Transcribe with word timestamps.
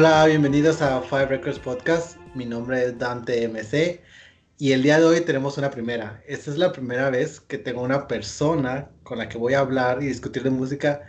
Hola, 0.00 0.26
bienvenidos 0.26 0.80
a 0.80 1.00
Five 1.02 1.26
Records 1.26 1.58
Podcast. 1.58 2.18
Mi 2.36 2.46
nombre 2.46 2.84
es 2.84 2.98
Dante 2.98 3.48
MC 3.48 4.00
y 4.56 4.70
el 4.70 4.84
día 4.84 5.00
de 5.00 5.04
hoy 5.04 5.20
tenemos 5.22 5.58
una 5.58 5.72
primera. 5.72 6.22
Esta 6.28 6.52
es 6.52 6.56
la 6.56 6.70
primera 6.70 7.10
vez 7.10 7.40
que 7.40 7.58
tengo 7.58 7.82
una 7.82 8.06
persona 8.06 8.90
con 9.02 9.18
la 9.18 9.28
que 9.28 9.38
voy 9.38 9.54
a 9.54 9.58
hablar 9.58 10.00
y 10.00 10.06
discutir 10.06 10.44
de 10.44 10.50
música 10.50 11.02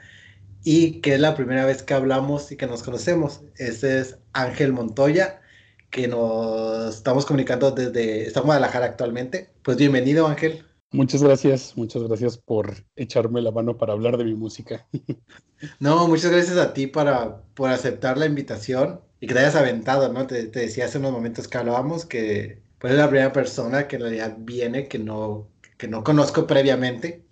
y 0.63 1.01
que 1.01 1.13
es 1.13 1.19
la 1.19 1.35
primera 1.35 1.65
vez 1.65 1.83
que 1.83 1.93
hablamos 1.93 2.51
y 2.51 2.57
que 2.57 2.65
nos 2.65 2.81
conocemos. 2.81 3.41
Este 3.57 3.99
es 3.99 4.17
Ángel 4.33 4.73
Montoya, 4.73 5.39
que 5.91 6.07
nos 6.07 6.95
estamos 6.95 7.27
comunicando 7.27 7.69
desde, 7.69 8.25
está 8.25 8.39
en 8.39 8.47
Guadalajara 8.47 8.87
actualmente. 8.87 9.51
Pues 9.61 9.77
bienvenido 9.77 10.25
Ángel. 10.25 10.65
Muchas 10.91 11.21
gracias, 11.23 11.75
muchas 11.77 12.03
gracias 12.03 12.37
por 12.37 12.73
echarme 12.95 13.41
la 13.41 13.51
mano 13.51 13.77
para 13.77 13.93
hablar 13.93 14.17
de 14.17 14.23
mi 14.25 14.33
música. 14.35 14.87
No, 15.79 16.07
muchas 16.07 16.31
gracias 16.31 16.57
a 16.57 16.73
ti 16.73 16.87
para, 16.87 17.43
por 17.53 17.69
aceptar 17.69 18.17
la 18.17 18.25
invitación 18.25 19.01
y 19.19 19.27
que 19.27 19.33
te 19.33 19.39
hayas 19.41 19.55
aventado, 19.55 20.11
¿no? 20.11 20.25
Te, 20.27 20.47
te 20.47 20.59
decía 20.61 20.85
hace 20.85 20.97
unos 20.99 21.11
momentos 21.11 21.47
que 21.47 21.57
hablábamos 21.57 22.05
que 22.05 22.63
pues 22.77 22.93
es 22.93 22.99
la 22.99 23.09
primera 23.09 23.33
persona 23.33 23.87
que 23.87 23.97
en 23.97 24.03
realidad 24.03 24.37
viene 24.39 24.87
que 24.87 24.99
no, 24.99 25.49
que 25.77 25.87
no 25.89 26.03
conozco 26.03 26.47
previamente, 26.47 27.25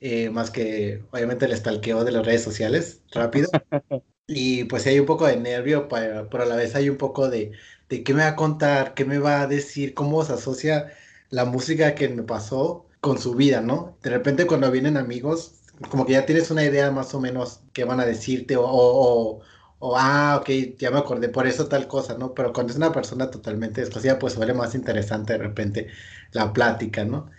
eh, 0.00 0.30
más 0.30 0.50
que 0.50 1.04
obviamente 1.12 1.46
el 1.46 1.56
stalkeo 1.56 2.04
de 2.04 2.12
las 2.12 2.26
redes 2.26 2.42
sociales, 2.44 3.02
rápido. 3.12 3.50
Y 4.26 4.64
pues 4.64 4.86
hay 4.86 4.98
un 5.00 5.06
poco 5.06 5.26
de 5.26 5.36
nervio, 5.38 5.88
para, 5.88 6.28
pero 6.28 6.42
a 6.44 6.46
la 6.46 6.56
vez 6.56 6.74
hay 6.74 6.90
un 6.90 6.98
poco 6.98 7.30
de, 7.30 7.52
de 7.88 8.04
qué 8.04 8.12
me 8.14 8.22
va 8.22 8.28
a 8.30 8.36
contar, 8.36 8.94
qué 8.94 9.04
me 9.06 9.18
va 9.18 9.42
a 9.42 9.46
decir, 9.46 9.94
cómo 9.94 10.22
se 10.24 10.34
asocia 10.34 10.92
la 11.30 11.44
música 11.46 11.94
que 11.94 12.08
me 12.10 12.22
pasó 12.22 12.86
con 13.00 13.18
su 13.18 13.34
vida, 13.34 13.60
¿no? 13.60 13.96
De 14.02 14.10
repente 14.10 14.46
cuando 14.46 14.70
vienen 14.70 14.96
amigos, 14.96 15.60
como 15.90 16.06
que 16.06 16.12
ya 16.12 16.26
tienes 16.26 16.50
una 16.50 16.64
idea 16.64 16.90
más 16.90 17.14
o 17.14 17.20
menos 17.20 17.60
qué 17.72 17.84
van 17.84 18.00
a 18.00 18.06
decirte 18.06 18.56
o, 18.56 18.64
o, 18.64 19.40
o, 19.78 19.96
ah, 19.96 20.38
ok, 20.40 20.76
ya 20.78 20.90
me 20.90 20.98
acordé, 20.98 21.28
por 21.28 21.46
eso 21.46 21.68
tal 21.68 21.86
cosa, 21.86 22.18
¿no? 22.18 22.34
Pero 22.34 22.52
cuando 22.52 22.72
es 22.72 22.76
una 22.76 22.92
persona 22.92 23.30
totalmente 23.30 23.80
desconocida, 23.80 24.18
pues 24.18 24.32
suele 24.32 24.54
más 24.54 24.74
interesante 24.74 25.34
de 25.34 25.38
repente 25.38 25.86
la 26.32 26.52
plática, 26.52 27.04
¿no? 27.04 27.30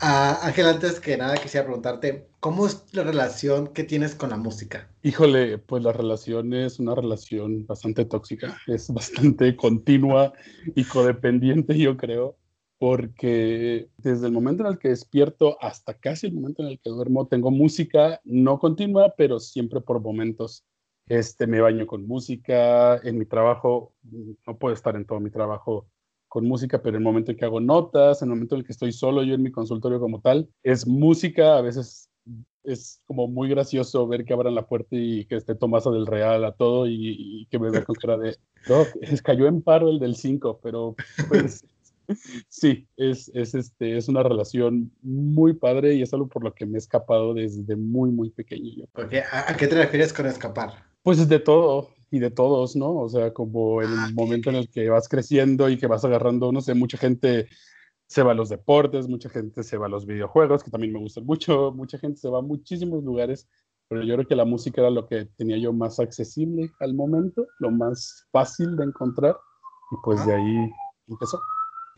Ah, 0.00 0.38
Ángel, 0.42 0.66
antes 0.66 1.00
que 1.00 1.16
nada 1.16 1.36
quisiera 1.36 1.66
preguntarte, 1.66 2.28
¿cómo 2.38 2.66
es 2.66 2.84
la 2.92 3.02
relación 3.02 3.68
que 3.68 3.84
tienes 3.84 4.14
con 4.14 4.30
la 4.30 4.36
música? 4.36 4.88
Híjole, 5.02 5.58
pues 5.58 5.82
la 5.82 5.92
relación 5.92 6.54
es 6.54 6.78
una 6.78 6.94
relación 6.94 7.66
bastante 7.66 8.04
tóxica, 8.04 8.56
es 8.66 8.88
bastante 8.92 9.56
continua 9.56 10.32
y 10.74 10.84
codependiente, 10.84 11.76
yo 11.76 11.96
creo 11.96 12.39
porque 12.80 13.90
desde 13.98 14.26
el 14.26 14.32
momento 14.32 14.62
en 14.62 14.70
el 14.72 14.78
que 14.78 14.88
despierto 14.88 15.58
hasta 15.60 15.92
casi 15.98 16.28
el 16.28 16.32
momento 16.32 16.62
en 16.62 16.68
el 16.70 16.80
que 16.80 16.88
duermo 16.88 17.26
tengo 17.26 17.50
música 17.50 18.22
no 18.24 18.58
continua, 18.58 19.12
pero 19.18 19.38
siempre 19.38 19.82
por 19.82 20.00
momentos. 20.00 20.64
Este, 21.06 21.46
me 21.46 21.60
baño 21.60 21.86
con 21.86 22.06
música, 22.06 22.96
en 23.04 23.18
mi 23.18 23.26
trabajo, 23.26 23.92
no 24.46 24.56
puedo 24.56 24.72
estar 24.72 24.96
en 24.96 25.04
todo 25.04 25.20
mi 25.20 25.28
trabajo 25.28 25.88
con 26.26 26.46
música, 26.46 26.80
pero 26.80 26.96
en 26.96 27.02
el 27.02 27.04
momento 27.04 27.32
en 27.32 27.36
que 27.36 27.44
hago 27.44 27.60
notas, 27.60 28.22
en 28.22 28.28
el 28.28 28.36
momento 28.36 28.54
en 28.54 28.60
el 28.60 28.64
que 28.64 28.72
estoy 28.72 28.92
solo 28.92 29.24
yo 29.24 29.34
en 29.34 29.42
mi 29.42 29.52
consultorio 29.52 30.00
como 30.00 30.22
tal, 30.22 30.48
es 30.62 30.86
música, 30.86 31.58
a 31.58 31.60
veces 31.60 32.08
es 32.62 33.02
como 33.04 33.28
muy 33.28 33.50
gracioso 33.50 34.06
ver 34.06 34.24
que 34.24 34.32
abran 34.32 34.54
la 34.54 34.66
puerta 34.66 34.96
y 34.96 35.26
que 35.26 35.36
esté 35.36 35.54
Tomasa 35.54 35.90
del 35.90 36.06
Real 36.06 36.44
a 36.44 36.52
todo 36.52 36.86
y, 36.86 37.46
que 37.50 37.58
me 37.58 37.70
vea 37.70 37.84
con 37.84 37.96
cara 37.96 38.16
de, 38.16 38.38
no, 38.70 38.84
cayó 39.22 39.48
en 39.48 39.60
paro 39.60 39.90
el 39.90 39.98
del 39.98 40.16
5, 40.16 40.60
pero 40.62 40.94
pues 41.28 41.62
Sí, 42.48 42.88
es, 42.96 43.30
es, 43.34 43.54
este, 43.54 43.96
es 43.96 44.08
una 44.08 44.22
relación 44.22 44.92
muy 45.02 45.54
padre 45.54 45.94
y 45.94 46.02
es 46.02 46.12
algo 46.12 46.28
por 46.28 46.44
lo 46.44 46.54
que 46.54 46.66
me 46.66 46.76
he 46.76 46.78
escapado 46.78 47.34
desde 47.34 47.76
muy, 47.76 48.10
muy 48.10 48.30
pequeño. 48.30 48.86
¿A, 48.94 49.56
qué 49.56 49.66
te 49.66 49.76
refieres 49.76 50.12
con 50.12 50.26
escapar? 50.26 50.84
Pues 51.02 51.26
de 51.28 51.38
todo 51.38 51.90
y 52.10 52.18
de 52.18 52.30
todos, 52.30 52.76
¿no? 52.76 52.92
O 52.96 53.08
sea, 53.08 53.32
como 53.32 53.80
el 53.82 53.88
ah, 53.88 54.10
momento 54.14 54.50
en 54.50 54.56
el 54.56 54.68
que 54.68 54.88
vas 54.88 55.08
creciendo 55.08 55.68
y 55.68 55.78
que 55.78 55.86
vas 55.86 56.04
agarrando, 56.04 56.52
no 56.52 56.60
sé, 56.60 56.74
mucha 56.74 56.98
gente 56.98 57.48
se 58.06 58.22
va 58.22 58.32
a 58.32 58.34
los 58.34 58.48
deportes, 58.48 59.08
mucha 59.08 59.28
gente 59.28 59.62
se 59.62 59.76
va 59.76 59.86
a 59.86 59.88
los 59.88 60.04
videojuegos, 60.04 60.64
que 60.64 60.70
también 60.70 60.92
me 60.92 60.98
gustan 60.98 61.24
mucho, 61.24 61.72
mucha 61.72 61.96
gente 61.96 62.18
se 62.18 62.28
va 62.28 62.40
a 62.40 62.42
muchísimos 62.42 63.04
lugares, 63.04 63.48
pero 63.88 64.02
yo 64.02 64.14
creo 64.14 64.26
que 64.26 64.34
la 64.34 64.44
música 64.44 64.80
era 64.80 64.90
lo 64.90 65.06
que 65.06 65.26
tenía 65.36 65.58
yo 65.58 65.72
más 65.72 66.00
accesible 66.00 66.72
al 66.80 66.94
momento, 66.94 67.46
lo 67.60 67.70
más 67.70 68.26
fácil 68.32 68.76
de 68.76 68.84
encontrar, 68.84 69.36
y 69.92 69.96
pues 70.02 70.26
de 70.26 70.34
ahí 70.34 70.70
empezó. 71.06 71.40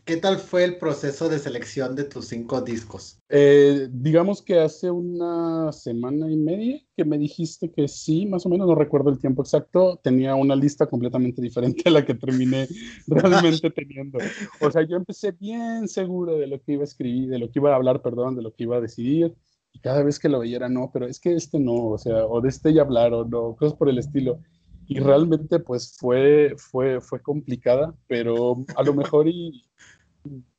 ¿Qué 0.05 0.17
tal 0.17 0.37
fue 0.37 0.65
el 0.65 0.77
proceso 0.77 1.29
de 1.29 1.39
selección 1.39 1.95
de 1.95 2.03
tus 2.03 2.25
cinco 2.25 2.59
discos? 2.59 3.21
Eh, 3.29 3.87
digamos 3.89 4.41
que 4.41 4.59
hace 4.59 4.91
una 4.91 5.71
semana 5.71 6.29
y 6.29 6.35
media 6.35 6.81
que 6.97 7.05
me 7.05 7.17
dijiste 7.17 7.71
que 7.71 7.87
sí, 7.87 8.25
más 8.25 8.45
o 8.45 8.49
menos, 8.49 8.67
no 8.67 8.75
recuerdo 8.75 9.09
el 9.09 9.19
tiempo 9.19 9.43
exacto, 9.43 10.01
tenía 10.03 10.35
una 10.35 10.57
lista 10.57 10.87
completamente 10.87 11.41
diferente 11.41 11.83
a 11.85 11.91
la 11.91 12.05
que 12.05 12.15
terminé 12.15 12.67
realmente 13.07 13.69
teniendo. 13.69 14.19
O 14.59 14.69
sea, 14.69 14.81
yo 14.85 14.97
empecé 14.97 15.31
bien 15.31 15.87
seguro 15.87 16.37
de 16.37 16.47
lo 16.47 16.61
que 16.61 16.73
iba 16.73 16.81
a 16.81 16.85
escribir, 16.85 17.29
de 17.29 17.39
lo 17.39 17.49
que 17.49 17.59
iba 17.59 17.71
a 17.71 17.77
hablar, 17.77 18.01
perdón, 18.01 18.35
de 18.35 18.41
lo 18.41 18.53
que 18.53 18.63
iba 18.63 18.75
a 18.75 18.81
decidir. 18.81 19.33
Y 19.71 19.79
cada 19.79 20.03
vez 20.03 20.19
que 20.19 20.27
lo 20.27 20.39
veía 20.39 20.57
era, 20.57 20.69
no, 20.69 20.91
pero 20.93 21.07
es 21.07 21.17
que 21.17 21.33
este 21.33 21.61
no, 21.61 21.91
o 21.91 21.97
sea, 21.97 22.25
o 22.25 22.41
de 22.41 22.49
este 22.49 22.73
ya 22.73 22.81
hablar, 22.81 23.13
o 23.13 23.55
cosas 23.55 23.77
por 23.77 23.87
el 23.89 23.99
estilo 23.99 24.41
y 24.87 24.99
realmente 24.99 25.59
pues 25.59 25.95
fue, 25.97 26.55
fue, 26.57 27.01
fue 27.01 27.21
complicada, 27.21 27.95
pero 28.07 28.65
a 28.75 28.83
lo 28.83 28.93
mejor 28.93 29.27
y 29.27 29.69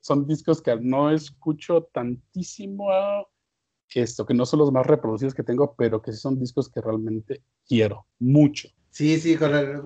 son 0.00 0.26
discos 0.26 0.60
que 0.60 0.76
no 0.76 1.10
escucho 1.10 1.88
tantísimo 1.92 2.88
esto, 3.94 4.26
que 4.26 4.34
no 4.34 4.44
son 4.46 4.60
los 4.60 4.72
más 4.72 4.86
reproducidos 4.86 5.34
que 5.34 5.42
tengo, 5.42 5.74
pero 5.76 6.02
que 6.02 6.12
sí 6.12 6.18
son 6.18 6.38
discos 6.38 6.68
que 6.68 6.80
realmente 6.80 7.42
quiero 7.66 8.06
mucho. 8.18 8.68
Sí, 8.90 9.18
sí, 9.18 9.36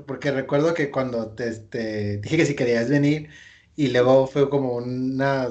porque 0.07 0.31
recuerdo 0.31 0.75
que 0.75 0.91
cuando 0.91 1.31
te, 1.31 2.19
dije 2.19 2.37
que 2.37 2.47
si 2.47 2.55
querías 2.55 2.91
venir 2.91 3.31
y 3.77 3.89
luego 3.89 4.27
fue 4.27 4.51
como 4.51 4.77
una 4.77 5.49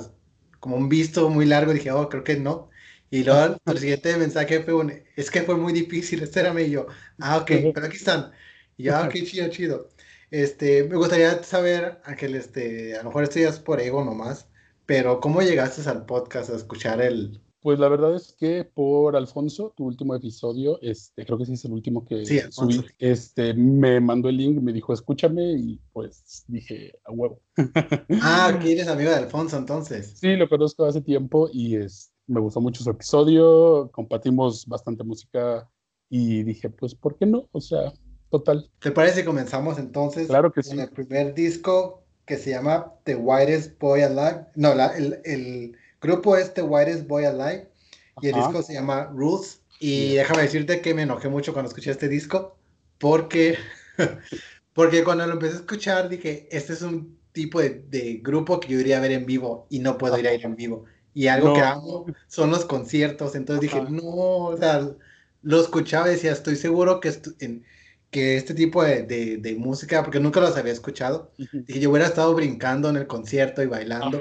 como 0.59 0.75
un 0.75 0.89
visto 0.89 1.29
muy 1.29 1.45
largo, 1.45 1.73
dije, 1.73 1.91
oh, 1.91 2.09
creo 2.09 2.23
que 2.23 2.37
no. 2.37 2.69
Y 3.09 3.23
luego 3.23 3.57
el 3.65 3.77
siguiente 3.77 4.17
mensaje 4.17 4.63
fue 4.63 4.73
un, 4.73 4.93
es 5.15 5.31
que 5.31 5.43
fue 5.43 5.55
muy 5.55 5.71
difícil, 5.71 6.23
espérame, 6.23 6.59
y 6.59 6.71
yo, 6.71 6.87
ah, 7.19 7.37
ok, 7.37 7.51
pero 7.73 7.85
aquí 7.85 7.97
están. 7.97 8.31
Y 8.77 8.83
ya, 8.83 9.03
ah, 9.03 9.09
qué 9.09 9.23
chido, 9.25 9.47
chido. 9.49 9.89
Este, 10.29 10.83
me 10.83 10.95
gustaría 10.97 11.41
saber, 11.43 11.99
Ángel, 12.03 12.35
este, 12.35 12.95
a 12.95 12.99
lo 12.99 13.09
mejor 13.09 13.23
esto 13.23 13.39
ya 13.39 13.49
es 13.49 13.59
por 13.59 13.79
ego 13.79 14.03
nomás, 14.03 14.47
pero 14.85 15.19
¿cómo 15.19 15.41
llegaste 15.41 15.87
al 15.89 16.05
podcast 16.05 16.49
a 16.49 16.55
escuchar 16.55 17.01
el... 17.01 17.41
Pues 17.61 17.79
la 17.79 17.89
verdad 17.89 18.15
es 18.15 18.33
que 18.39 18.63
por 18.63 19.15
Alfonso, 19.15 19.73
tu 19.75 19.85
último 19.85 20.15
episodio, 20.15 20.79
este, 20.81 21.25
creo 21.25 21.37
que 21.37 21.45
sí 21.45 21.53
es 21.53 21.65
el 21.65 21.73
último 21.73 22.05
que 22.05 22.23
subí, 22.51 22.85
este, 22.99 23.53
me 23.53 23.99
mandó 23.99 24.29
el 24.29 24.37
link, 24.37 24.61
me 24.61 24.71
dijo, 24.71 24.93
escúchame, 24.93 25.53
y 25.53 25.81
pues 25.91 26.45
dije, 26.47 26.93
a 27.03 27.11
huevo. 27.11 27.41
Ah, 28.21 28.57
que 28.61 28.73
eres 28.73 28.87
amigo 28.87 29.09
de 29.09 29.17
Alfonso 29.17 29.57
entonces. 29.57 30.13
Sí, 30.19 30.35
lo 30.35 30.47
conozco 30.47 30.85
hace 30.85 31.01
tiempo 31.01 31.49
y 31.51 31.75
es, 31.75 32.13
me 32.27 32.39
gustó 32.39 32.61
mucho 32.61 32.83
su 32.83 32.91
episodio, 32.91 33.89
compartimos 33.91 34.65
bastante 34.65 35.03
música 35.03 35.69
y 36.09 36.43
dije, 36.43 36.69
pues, 36.69 36.95
¿por 36.95 37.17
qué 37.17 37.25
no? 37.25 37.49
O 37.51 37.59
sea, 37.59 37.91
total. 38.29 38.69
¿Te 38.79 38.91
parece 38.91 39.21
que 39.21 39.25
comenzamos 39.25 39.77
entonces? 39.77 40.27
Claro 40.27 40.51
que 40.51 40.63
sí. 40.63 40.71
Con 40.71 40.79
el 40.79 40.89
primer 40.89 41.33
disco 41.33 42.03
que 42.25 42.37
se 42.37 42.51
llama 42.51 42.93
The 43.05 43.15
Whitest 43.15 43.79
Boy 43.79 44.01
Alive. 44.01 44.45
No, 44.55 44.73
el, 44.73 45.75
grupo 45.99 46.37
es 46.37 46.53
The 46.53 46.61
Whitest 46.61 47.07
Boy 47.07 47.25
Alive 47.25 47.69
y 48.21 48.27
el 48.27 48.35
disco 48.35 48.61
se 48.61 48.73
llama 48.73 49.05
Rules. 49.13 49.61
Y 49.79 50.15
déjame 50.15 50.43
decirte 50.43 50.81
que 50.81 50.93
me 50.93 51.03
enojé 51.03 51.29
mucho 51.29 51.53
cuando 51.53 51.69
escuché 51.69 51.91
este 51.91 52.07
disco 52.07 52.57
porque, 52.97 53.57
porque 54.73 55.03
cuando 55.03 55.25
lo 55.25 55.33
empecé 55.33 55.53
a 55.53 55.59
escuchar 55.59 56.09
dije, 56.09 56.47
este 56.51 56.73
es 56.73 56.81
un 56.81 57.17
tipo 57.31 57.61
de, 57.61 58.19
grupo 58.23 58.59
que 58.59 58.73
yo 58.73 58.79
iría 58.79 58.97
a 58.97 59.01
ver 59.01 59.11
en 59.11 59.25
vivo 59.25 59.67
y 59.69 59.79
no 59.79 59.97
puedo 59.97 60.17
ir 60.17 60.27
a 60.27 60.33
ir 60.33 60.43
en 60.45 60.55
vivo. 60.55 60.85
Y 61.13 61.27
algo 61.27 61.53
que 61.53 61.61
amo 61.61 62.05
son 62.27 62.51
los 62.51 62.65
conciertos. 62.65 63.35
Entonces 63.35 63.61
dije, 63.61 63.81
no, 63.89 64.03
o 64.03 64.57
sea, 64.57 64.87
lo 65.41 65.61
escuchaba 65.61 66.09
y 66.09 66.11
decía, 66.11 66.31
estoy 66.31 66.55
seguro 66.55 66.99
que 66.99 67.13
en, 67.39 67.63
que 68.09 68.37
este 68.37 68.53
tipo 68.53 68.83
de, 68.83 69.03
de, 69.03 69.55
música, 69.55 70.01
porque 70.03 70.19
nunca 70.19 70.39
los 70.39 70.55
había 70.57 70.71
escuchado, 70.71 71.31
y 71.37 71.79
yo 71.79 71.89
hubiera 71.89 72.05
estado 72.05 72.33
brincando 72.33 72.89
en 72.89 72.95
el 72.95 73.07
concierto 73.07 73.61
y 73.61 73.67
bailando, 73.67 74.17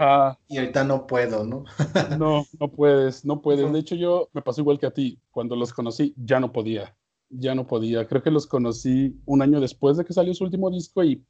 y 0.49 0.59
ahorita 0.59 0.85
no 0.85 1.07
puedo, 1.07 1.45
¿no? 1.45 1.65
no, 2.19 2.45
no 2.59 2.69
puedes, 2.69 3.25
no 3.25 3.41
puedes. 3.41 3.73
De 3.73 3.79
hecho, 3.79 3.95
yo 3.95 4.29
me 4.33 4.43
pasó 4.43 4.61
igual 4.61 4.79
que 4.79 4.87
a 4.87 4.91
ti, 4.91 5.21
cuando 5.31 5.55
los 5.55 5.73
conocí, 5.73 6.15
ya 6.17 6.41
no 6.41 6.53
podía, 6.53 6.97
ya 7.31 7.55
no 7.55 7.67
podía. 7.67 8.07
Creo 8.09 8.23
que 8.23 8.31
los 8.31 8.47
conocí 8.47 9.21
un 9.25 9.43
año 9.43 9.61
después 9.61 9.97
de 9.97 10.05
que 10.05 10.13
salió 10.13 10.35
su 10.35 10.45
último 10.45 10.71
disco 10.71 11.05
y 11.05 11.25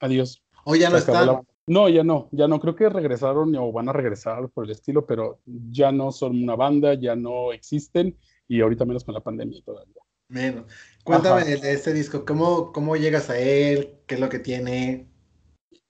adiós. 0.00 0.42
¿O 0.64 0.74
ya 0.76 0.88
no 0.88 0.96
están? 0.96 1.42
No, 1.66 1.90
ya 1.90 2.02
no, 2.02 2.28
ya 2.32 2.48
no. 2.48 2.58
Creo 2.60 2.74
que 2.74 2.88
regresaron 2.88 3.54
o 3.56 3.70
van 3.70 3.90
a 3.90 3.92
regresar 3.92 4.48
por 4.48 4.64
el 4.64 4.70
estilo, 4.70 5.04
pero 5.04 5.40
ya 5.44 5.92
no 5.92 6.10
son 6.12 6.42
una 6.42 6.56
banda, 6.56 6.94
ya 6.94 7.14
no 7.14 7.52
existen, 7.52 8.16
y 8.48 8.62
ahorita 8.62 8.86
menos 8.86 9.04
con 9.04 9.12
la 9.12 9.20
pandemia 9.20 9.60
todavía. 9.62 10.02
Menos. 10.28 10.66
Cuéntame 11.04 11.44
de 11.44 11.72
este 11.72 11.92
disco, 11.94 12.24
¿cómo, 12.24 12.72
¿cómo 12.72 12.96
llegas 12.96 13.30
a 13.30 13.38
él? 13.38 13.94
¿Qué 14.06 14.16
es 14.16 14.20
lo 14.20 14.28
que 14.28 14.38
tiene? 14.38 15.08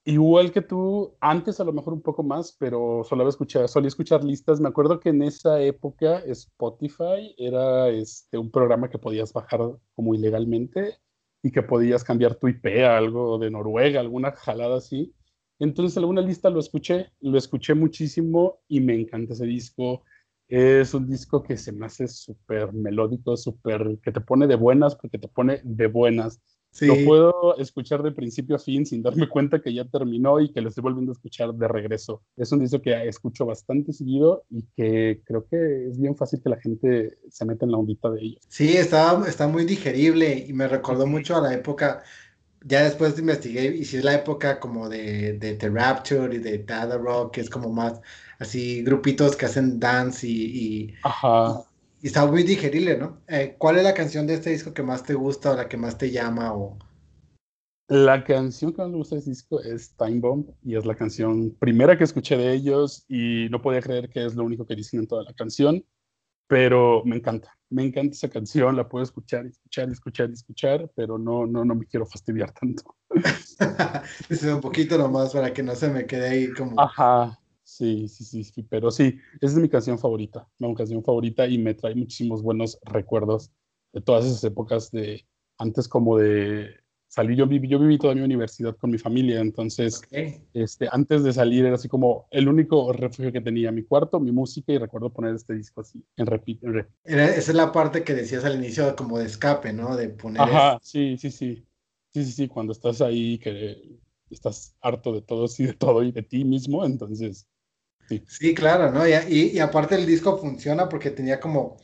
Igual 0.05 0.53
que 0.53 0.63
tú, 0.63 1.17
antes 1.21 1.61
a 1.61 1.65
lo 1.65 1.73
mejor 1.73 1.93
un 1.93 2.01
poco 2.01 2.23
más, 2.23 2.57
pero 2.59 3.03
solo 3.05 3.29
escuchar, 3.29 3.69
solía 3.69 3.89
escuchar 3.89 4.25
listas. 4.25 4.59
Me 4.59 4.69
acuerdo 4.69 5.01
que 5.01 5.11
en 5.11 5.23
esa 5.23 5.61
época 5.61 6.21
Spotify 6.21 7.35
era 7.37 7.89
este, 7.89 8.39
un 8.39 8.51
programa 8.51 8.89
que 8.89 8.97
podías 8.99 9.33
bajar 9.35 9.61
como 9.95 10.15
ilegalmente 10.15 10.97
y 11.43 11.51
que 11.51 11.63
podías 11.63 12.05
cambiar 12.05 12.37
tu 12.37 12.49
IP 12.49 12.85
a 12.85 12.97
algo 12.97 13.39
de 13.39 13.51
Noruega, 13.51 14.01
alguna 14.01 14.33
jalada 14.33 14.79
así. 14.79 15.15
Entonces, 15.59 15.99
alguna 15.99 16.23
lista 16.23 16.49
lo 16.49 16.61
escuché, 16.61 17.13
lo 17.21 17.37
escuché 17.37 17.75
muchísimo 17.75 18.61
y 18.67 18.81
me 18.81 18.95
encanta 18.95 19.35
ese 19.35 19.45
disco. 19.45 20.05
Es 20.49 20.95
un 20.95 21.07
disco 21.07 21.43
que 21.43 21.57
se 21.57 21.73
me 21.73 21.87
hace 21.87 22.09
súper 22.09 22.73
melódico, 22.73 23.37
súper 23.37 23.99
que 24.03 24.13
te 24.13 24.21
pone 24.21 24.47
de 24.47 24.57
buenas, 24.57 24.97
porque 24.97 25.19
te 25.19 25.29
pone 25.29 25.61
de 25.63 25.87
buenas. 25.87 26.41
Lo 26.81 26.95
puedo 27.05 27.57
escuchar 27.59 28.03
de 28.03 28.13
principio 28.13 28.57
a 28.57 28.59
fin 28.59 28.87
sin 28.87 29.03
darme 29.03 29.29
cuenta 29.29 29.61
que 29.61 29.73
ya 29.75 29.85
terminó 29.85 30.39
y 30.39 30.53
que 30.53 30.61
lo 30.61 30.69
estoy 30.69 30.83
volviendo 30.83 31.11
a 31.11 31.15
escuchar 31.15 31.53
de 31.53 31.67
regreso. 31.67 32.23
Es 32.37 32.53
un 32.53 32.61
disco 32.61 32.81
que 32.81 33.09
escucho 33.09 33.47
bastante 33.47 33.93
seguido 33.93 34.45
y 34.49 34.63
que 34.77 35.23
creo 35.25 35.47
que 35.49 35.89
es 35.89 35.99
bien 35.99 36.17
fácil 36.17 36.41
que 36.43 36.51
la 36.51 36.61
gente 36.61 37.19
se 37.29 37.45
meta 37.45 37.65
en 37.65 37.73
la 37.73 37.79
ondita 37.79 38.11
de 38.11 38.21
ellos. 38.21 38.43
Sí, 38.49 38.77
está, 38.77 39.23
está 39.27 39.49
muy 39.49 39.65
digerible 39.65 40.45
y 40.47 40.53
me 40.53 40.69
recordó 40.69 41.07
mucho 41.07 41.37
a 41.37 41.41
la 41.41 41.55
época, 41.55 42.03
ya 42.65 42.83
después 42.83 43.19
investigué 43.19 43.77
y 43.77 43.85
si 43.85 43.99
es 43.99 44.05
la 44.05 44.15
época 44.15 44.61
como 44.61 44.89
de, 44.89 45.35
de 45.35 45.55
The 45.55 45.69
Rapture 45.71 46.35
y 46.35 46.39
de 46.39 46.59
Dada 46.59 46.99
Rock, 46.99 47.35
que 47.35 47.41
es 47.41 47.51
como 47.51 47.71
más 47.71 48.01
así 48.39 48.83
grupitos 48.83 49.37
que 49.37 49.47
hacen 49.47 49.79
dance 49.81 50.27
y, 50.27 50.95
Ajá 51.03 51.65
y 52.01 52.07
está 52.07 52.27
muy 52.27 52.43
digerible, 52.43 52.97
¿no? 52.97 53.21
Eh, 53.27 53.57
¿Cuál 53.59 53.79
es 53.79 53.85
la 53.85 53.95
canción 53.95 54.27
de 54.27 54.35
este 54.35 54.51
disco 54.51 54.73
que 54.73 54.83
más 54.83 55.03
te 55.03 55.15
gusta 55.15 55.53
o 55.53 55.57
la 55.57 55.69
que 55.69 55.77
más 55.77 55.99
te 55.99 56.11
llama? 56.11 56.55
O... 56.55 56.79
La 57.89 58.23
canción 58.25 58.73
que 58.73 58.83
más 58.83 58.91
me 58.91 58.99
gusta 58.99 59.17
de 59.17 59.21
este 59.21 59.31
disco 59.31 59.61
es 59.61 59.97
Time 59.97 60.21
Bomb 60.21 60.51
y 60.63 60.77
es 60.77 60.87
la 60.87 60.95
canción 60.95 61.51
primera 61.59 61.99
que 61.99 62.05
escuché 62.05 62.37
de 62.37 62.53
ellos 62.53 63.05
y 63.09 63.49
no 63.51 63.61
podía 63.61 63.83
creer 63.83 64.11
que 64.11 64.25
es 64.25 64.37
lo 64.37 64.45
único 64.45 64.67
que 64.67 64.77
dicen 64.77 65.01
en 65.01 65.07
toda 65.09 65.25
la 65.25 65.33
canción, 65.33 65.85
pero 66.47 67.03
me 67.05 67.17
encanta, 67.17 67.58
me 67.71 67.85
encanta 67.85 68.15
esa 68.15 68.29
canción, 68.29 68.77
la 68.77 68.89
puedo 68.89 69.03
escuchar, 69.03 69.47
escuchar, 69.47 69.91
escuchar, 69.91 70.31
escuchar, 70.31 70.91
pero 70.95 71.19
no, 71.19 71.47
no, 71.47 71.65
no 71.65 71.75
me 71.75 71.87
quiero 71.87 72.07
fastidiar 72.07 72.53
tanto. 72.53 72.97
es 74.29 74.43
un 74.45 74.61
poquito 74.61 74.97
nomás 74.97 75.33
para 75.33 75.53
que 75.53 75.63
no 75.63 75.75
se 75.75 75.89
me 75.89 76.07
quede 76.07 76.29
ahí 76.29 76.53
como... 76.53 76.81
Ajá, 76.81 77.39
Sí, 77.69 78.09
sí, 78.09 78.25
sí, 78.25 78.45
sí, 78.45 78.63
pero 78.63 78.91
sí, 78.91 79.19
esa 79.43 79.53
es 79.53 79.59
mi 79.59 79.69
canción 79.69 79.99
favorita, 79.99 80.49
mi 80.59 80.75
canción 80.75 81.05
favorita 81.05 81.47
y 81.47 81.59
me 81.59 81.75
trae 81.75 81.95
muchísimos 81.95 82.43
buenos 82.43 82.79
recuerdos 82.83 83.53
de 83.93 84.01
todas 84.01 84.25
esas 84.25 84.43
épocas 84.45 84.91
de 84.91 85.27
antes 85.59 85.87
como 85.87 86.17
de 86.17 86.77
salir, 87.09 87.37
yo 87.37 87.47
viví, 87.47 87.69
yo 87.69 87.79
viví 87.79 87.99
toda 87.99 88.15
mi 88.15 88.21
universidad 88.21 88.77
con 88.77 88.91
mi 88.91 88.99
familia, 88.99 89.41
entonces 89.41 90.03
este, 90.55 90.89
antes 90.93 91.25
de 91.25 91.33
salir 91.33 91.65
era 91.65 91.75
así 91.75 91.89
como 91.89 92.29
el 92.31 92.49
único 92.49 92.93
refugio 92.93 93.33
que 93.33 93.41
tenía, 93.41 93.73
mi 93.73 93.83
cuarto, 93.83 94.21
mi 94.21 94.31
música 94.31 94.73
y 94.73 94.79
recuerdo 94.79 95.11
poner 95.11 95.35
este 95.35 95.55
disco 95.55 95.81
así 95.81 96.05
en 96.17 96.27
repeat. 96.27 96.59
esa 97.05 97.39
es 97.39 97.55
la 97.55 97.73
parte 97.73 98.05
que 98.05 98.15
decías 98.15 98.45
al 98.45 98.57
inicio 98.57 98.95
como 98.95 99.19
de 99.19 99.27
escape, 99.27 99.73
¿no? 99.73 99.97
De 99.97 100.11
poner... 100.11 100.43
Ajá, 100.43 100.79
sí, 100.83 101.17
sí, 101.19 101.31
sí, 101.31 101.67
sí, 102.13 102.25
sí, 102.25 102.33
sí, 102.33 102.49
cuando 102.49 102.73
estás 102.73 103.01
ahí 103.01 103.39
que 103.39 103.99
estás 104.31 104.77
harto 104.81 105.13
de 105.13 105.23
todo 105.23 105.47
y 105.59 105.65
de 105.65 105.73
todo 105.73 106.03
y 106.03 106.13
de 106.13 106.23
ti 106.23 106.45
mismo, 106.45 106.85
entonces 106.85 107.49
Sí. 108.27 108.55
claro, 108.55 108.91
¿no? 108.91 109.07
Y, 109.07 109.13
y, 109.29 109.59
aparte 109.59 109.95
el 109.95 110.07
disco 110.07 110.39
funciona 110.39 110.89
porque 110.89 111.11
tenía 111.11 111.41
como 111.41 111.77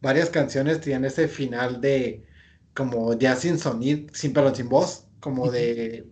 varias 0.00 0.30
canciones, 0.30 0.80
tenían 0.80 1.04
ese 1.04 1.26
final 1.26 1.80
de 1.80 2.24
como 2.74 3.14
ya 3.14 3.36
sin 3.36 3.58
sonido, 3.58 4.08
sin 4.12 4.32
perdón, 4.32 4.54
sin 4.54 4.68
voz, 4.68 5.06
como 5.20 5.50
de 5.50 6.06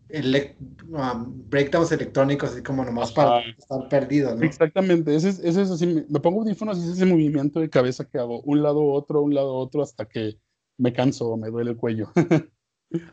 um, 0.89 1.49
breakdowns 1.49 1.91
electrónicos, 1.93 2.53
así 2.53 2.63
como 2.63 2.85
nomás 2.85 3.13
para 3.13 3.41
estar 3.41 3.89
perdido, 3.89 4.35
¿no? 4.37 4.45
Exactamente, 4.45 5.15
ese 5.15 5.31
es, 5.31 5.39
ese 5.41 5.63
es 5.63 5.71
así, 5.71 6.05
me 6.09 6.21
pongo 6.21 6.43
audífonos 6.43 6.79
y 6.79 6.83
es 6.83 6.89
ese 6.91 7.07
movimiento 7.07 7.61
de 7.61 7.71
cabeza 7.71 8.05
que 8.05 8.19
hago, 8.19 8.41
un 8.43 8.63
lado 8.63 8.85
otro, 8.85 9.23
un 9.23 9.35
lado 9.35 9.55
otro, 9.55 9.83
hasta 9.83 10.07
que 10.07 10.39
me 10.79 10.93
canso 10.93 11.29
o 11.29 11.37
me 11.37 11.51
duele 11.51 11.73
el 11.73 11.77
cuello. 11.77 12.13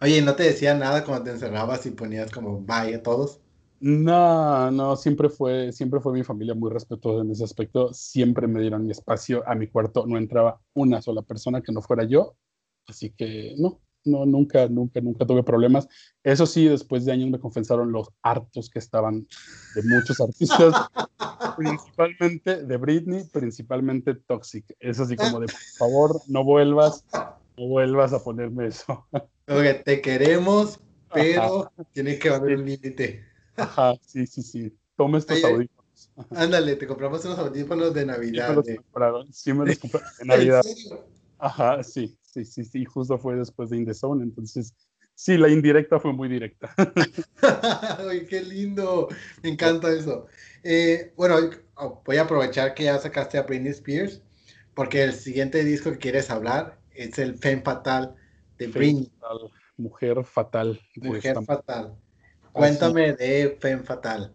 Oye, 0.01 0.21
¿no 0.21 0.35
te 0.35 0.43
decía 0.43 0.73
nada 0.73 1.03
cuando 1.03 1.25
te 1.25 1.31
encerrabas 1.31 1.85
y 1.85 1.91
ponías 1.91 2.31
como 2.31 2.61
vaya 2.61 3.03
todos? 3.03 3.39
No, 3.79 4.71
no, 4.71 4.95
siempre 4.95 5.29
fue, 5.29 5.71
siempre 5.71 5.99
fue 5.99 6.13
mi 6.13 6.23
familia 6.23 6.55
muy 6.55 6.71
respetuosa 6.71 7.21
en 7.21 7.31
ese 7.31 7.43
aspecto. 7.43 7.93
Siempre 7.93 8.47
me 8.47 8.59
dieron 8.59 8.85
mi 8.85 8.91
espacio. 8.91 9.47
A 9.47 9.53
mi 9.53 9.67
cuarto 9.67 10.05
no 10.07 10.17
entraba 10.17 10.59
una 10.73 11.01
sola 11.01 11.21
persona 11.21 11.61
que 11.61 11.71
no 11.71 11.81
fuera 11.83 12.03
yo. 12.05 12.35
Así 12.87 13.11
que 13.11 13.55
no, 13.57 13.81
no, 14.07 14.25
nunca, 14.25 14.67
nunca, 14.67 15.01
nunca 15.01 15.25
tuve 15.25 15.43
problemas. 15.43 15.87
Eso 16.23 16.45
sí, 16.45 16.67
después 16.67 17.05
de 17.05 17.11
años 17.11 17.29
me 17.29 17.39
confesaron 17.39 17.91
los 17.91 18.09
hartos 18.21 18.69
que 18.69 18.79
estaban 18.79 19.27
de 19.75 19.83
muchos 19.83 20.19
artistas, 20.21 20.73
principalmente 21.57 22.63
de 22.63 22.77
Britney, 22.77 23.25
principalmente 23.25 24.15
Toxic. 24.15 24.65
Es 24.79 24.99
así 24.99 25.15
como 25.15 25.39
de, 25.39 25.47
por 25.47 25.59
favor, 25.77 26.21
no 26.27 26.43
vuelvas, 26.43 27.05
no 27.57 27.67
vuelvas 27.67 28.13
a 28.13 28.23
ponerme 28.23 28.67
eso. 28.67 29.05
te 29.85 30.01
queremos, 30.01 30.79
pero 31.13 31.71
tiene 31.91 32.17
que 32.17 32.29
haber 32.29 32.57
un 32.57 32.65
límite. 32.65 33.25
Ajá, 33.57 33.95
sí, 34.01 34.25
sí, 34.25 34.41
sí. 34.41 34.77
Toma 34.95 35.17
estos 35.17 35.43
audífonos. 35.43 36.11
Ándale, 36.31 36.75
te 36.75 36.87
compramos 36.87 37.23
unos 37.25 37.37
audífonos 37.39 37.93
de 37.93 38.05
Navidad. 38.05 38.47
Sí 38.47 38.49
me 38.49 38.55
los 38.55 38.83
compraron, 38.83 39.33
sí 39.33 39.53
me 39.53 39.65
los 39.65 39.77
compraron 39.79 40.09
de 40.19 40.25
Navidad. 40.25 40.65
Ajá, 41.39 41.83
sí, 41.83 42.17
sí, 42.45 42.63
sí, 42.63 42.65
sí, 42.65 42.85
justo 42.85 43.17
fue 43.17 43.35
después 43.35 43.69
de 43.69 43.77
Indezone, 43.77 44.23
entonces 44.23 44.73
sí, 45.15 45.37
la 45.37 45.49
indirecta 45.49 45.99
fue 45.99 46.13
muy 46.13 46.29
directa. 46.29 46.73
Ay, 48.09 48.25
qué 48.25 48.41
lindo, 48.41 49.07
me 49.43 49.49
encanta 49.49 49.91
eso. 49.91 50.27
Eh, 50.63 51.13
bueno, 51.15 51.37
voy 52.05 52.17
a 52.17 52.23
aprovechar 52.23 52.73
que 52.73 52.83
ya 52.83 52.97
sacaste 52.99 53.37
a 53.37 53.43
Britney 53.43 53.71
Spears, 53.71 54.21
porque 54.73 55.03
el 55.03 55.13
siguiente 55.13 55.63
disco 55.63 55.91
que 55.91 55.97
quieres 55.97 56.29
hablar 56.29 56.79
es 56.91 57.17
el 57.19 57.37
Femme 57.37 57.63
Fatal 57.63 58.15
de 58.57 58.67
Britney. 58.67 59.11
Mujer 59.77 60.23
Fatal. 60.23 60.79
Mujer 60.95 61.37
Fatal. 61.45 61.95
Cuéntame 62.51 63.13
de 63.13 63.57
Femme 63.59 63.83
Fatal. 63.83 64.33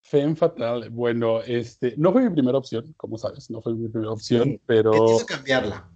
Femme 0.00 0.36
Fatal, 0.36 0.90
bueno, 0.90 1.40
este, 1.40 1.94
no 1.96 2.12
fue 2.12 2.22
mi 2.22 2.30
primera 2.30 2.58
opción, 2.58 2.92
como 2.98 3.16
sabes, 3.16 3.50
no 3.50 3.62
fue 3.62 3.74
mi 3.74 3.88
primera 3.88 4.12
opción, 4.12 4.60
pero... 4.66 4.92
¿Qué 4.92 4.98
te 4.98 5.12
hizo 5.14 5.26
cambiarla? 5.26 5.88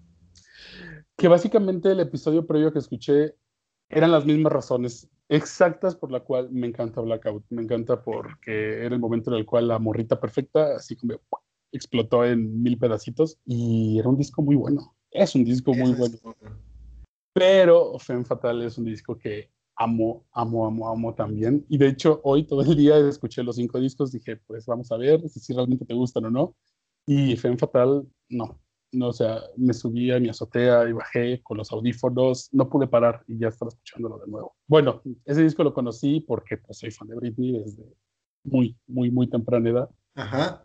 Que 1.19 1.27
básicamente 1.27 1.91
el 1.91 1.99
episodio 1.99 2.47
previo 2.47 2.73
que 2.73 2.79
escuché 2.79 3.35
eran 3.89 4.13
las 4.13 4.25
mismas 4.25 4.53
razones 4.53 5.11
exactas 5.29 5.97
por 5.97 6.13
la 6.13 6.21
cual 6.21 6.49
me 6.53 6.69
encanta 6.69 7.01
Blackout. 7.01 7.45
Me 7.51 7.61
encanta 7.61 8.01
porque 8.01 8.85
era 8.85 8.95
el 8.95 9.01
momento 9.01 9.33
en 9.33 9.39
el 9.39 9.45
cual 9.45 9.67
la 9.67 9.81
morrita 9.81 10.21
perfecta, 10.21 10.77
así 10.77 10.95
como 10.95 11.15
explotó 11.73 12.25
en 12.25 12.63
mil 12.63 12.79
pedacitos 12.79 13.37
y 13.45 13.99
era 13.99 14.09
un 14.09 14.17
disco 14.17 14.43
muy 14.43 14.55
bueno. 14.55 14.95
Es 15.11 15.35
un 15.35 15.45
disco 15.45 15.75
muy 15.75 15.93
bueno. 15.93 16.17
Pero 17.33 17.99
Femme 17.99 18.25
Fatal 18.25 18.63
es 18.63 18.79
un 18.79 18.85
disco 18.85 19.19
que 19.19 19.51
amo, 19.75 20.25
amo, 20.31 20.69
amo, 20.69 20.89
amo 20.89 21.15
también. 21.15 21.67
Y 21.69 21.79
de 21.79 21.89
hecho, 21.89 22.21
hoy 22.23 22.45
todo 22.45 22.63
el 22.63 22.77
día 22.77 22.97
escuché 22.97 23.43
los 23.43 23.57
cinco 23.57 23.81
discos, 23.81 24.13
dije, 24.13 24.37
pues 24.37 24.67
vamos 24.67 24.93
a 24.93 24.97
ver 24.97 25.29
si, 25.29 25.53
realmente 25.53 25.85
te 25.85 25.95
gustan 25.95 26.27
o 26.27 26.31
no. 26.31 26.55
Y 27.07 27.37
Femme 27.37 27.59
Fatal, 27.59 28.07
no. 28.29 28.61
No, 28.93 29.09
o 29.09 29.13
sea, 29.13 29.41
me 29.57 29.75
subí 29.75 30.11
a 30.11 30.19
mi 30.19 30.31
azotea 30.31 30.89
y 30.89 30.93
bajé 30.93 31.43
con 31.43 31.59
los 31.59 31.71
audífonos, 31.73 32.49
no 32.53 32.71
pude 32.71 32.87
parar 32.87 33.23
y 33.27 33.39
ya 33.39 33.49
estaba 33.49 33.69
escuchándolo 33.69 34.19
de 34.19 34.31
nuevo. 34.31 34.57
Bueno, 34.67 35.03
ese 35.25 35.43
disco 35.43 35.63
lo 35.63 35.75
conocí 35.75 36.21
porque 36.21 36.57
pues, 36.57 36.79
soy 36.79 36.91
fan 36.91 37.09
de 37.09 37.17
Britney 37.17 37.53
desde 37.53 37.85
muy, 38.45 38.77
muy, 38.87 39.11
muy 39.11 39.29
temprana 39.29 39.69
edad. 39.69 39.91
Ajá. 40.15 40.65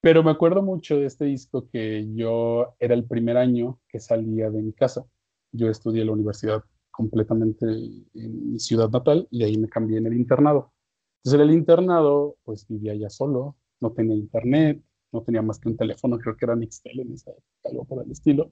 Pero 0.00 0.22
me 0.22 0.30
acuerdo 0.30 0.62
mucho 0.62 0.98
de 0.98 1.06
este 1.06 1.24
disco 1.24 1.68
que 1.68 2.06
yo 2.14 2.74
era 2.78 2.94
el 2.94 3.04
primer 3.04 3.36
año 3.36 3.80
que 3.88 3.98
salía 3.98 4.50
de 4.50 4.62
mi 4.62 4.72
casa. 4.72 5.04
Yo 5.52 5.68
estudié 5.68 6.02
en 6.02 6.08
la 6.08 6.12
universidad 6.12 6.62
completamente 6.90 7.66
en 7.66 8.52
mi 8.52 8.58
ciudad 8.58 8.88
natal 8.90 9.26
y 9.30 9.40
de 9.40 9.44
ahí 9.46 9.58
me 9.58 9.68
cambié 9.68 9.98
en 9.98 10.06
el 10.06 10.14
internado. 10.14 10.72
Entonces 11.18 11.40
en 11.40 11.48
el 11.48 11.54
internado 11.54 12.36
pues 12.44 12.66
vivía 12.68 12.94
ya 12.94 13.10
solo, 13.10 13.56
no 13.80 13.92
tenía 13.92 14.14
internet, 14.14 14.82
no 15.12 15.22
tenía 15.22 15.42
más 15.42 15.58
que 15.58 15.68
un 15.68 15.76
teléfono, 15.76 16.18
creo 16.18 16.36
que 16.36 16.44
era 16.44 16.56
Nixtel 16.56 17.00
en 17.00 17.12
esa 17.12 17.30
época, 17.30 17.44
algo 17.64 17.84
por 17.84 18.04
el 18.04 18.10
estilo. 18.10 18.50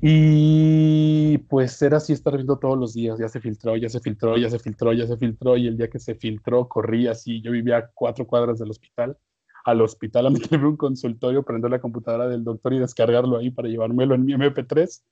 Y 0.00 1.38
pues 1.38 1.80
era 1.80 1.98
así 1.98 2.12
estar 2.12 2.34
viendo 2.34 2.58
todos 2.58 2.76
los 2.76 2.92
días, 2.92 3.18
ya 3.20 3.28
se 3.28 3.40
filtró, 3.40 3.76
ya 3.76 3.88
se 3.88 4.00
filtró, 4.00 4.36
ya 4.36 4.50
se 4.50 4.58
filtró, 4.58 4.92
ya 4.92 5.06
se 5.06 5.16
filtró, 5.16 5.56
y 5.56 5.68
el 5.68 5.76
día 5.76 5.88
que 5.88 6.00
se 6.00 6.16
filtró 6.16 6.66
corrí 6.66 7.06
así, 7.06 7.40
yo 7.40 7.52
vivía 7.52 7.76
a 7.78 7.90
cuatro 7.94 8.26
cuadras 8.26 8.58
del 8.58 8.70
hospital, 8.70 9.16
al 9.64 9.80
hospital 9.80 10.26
a 10.26 10.30
meterme 10.30 10.66
un 10.66 10.76
consultorio, 10.76 11.44
prender 11.44 11.70
la 11.70 11.80
computadora 11.80 12.26
del 12.26 12.42
doctor 12.42 12.72
y 12.72 12.80
descargarlo 12.80 13.38
ahí 13.38 13.50
para 13.50 13.68
llevármelo 13.68 14.16
en 14.16 14.24
mi 14.24 14.34
MP3. 14.34 15.02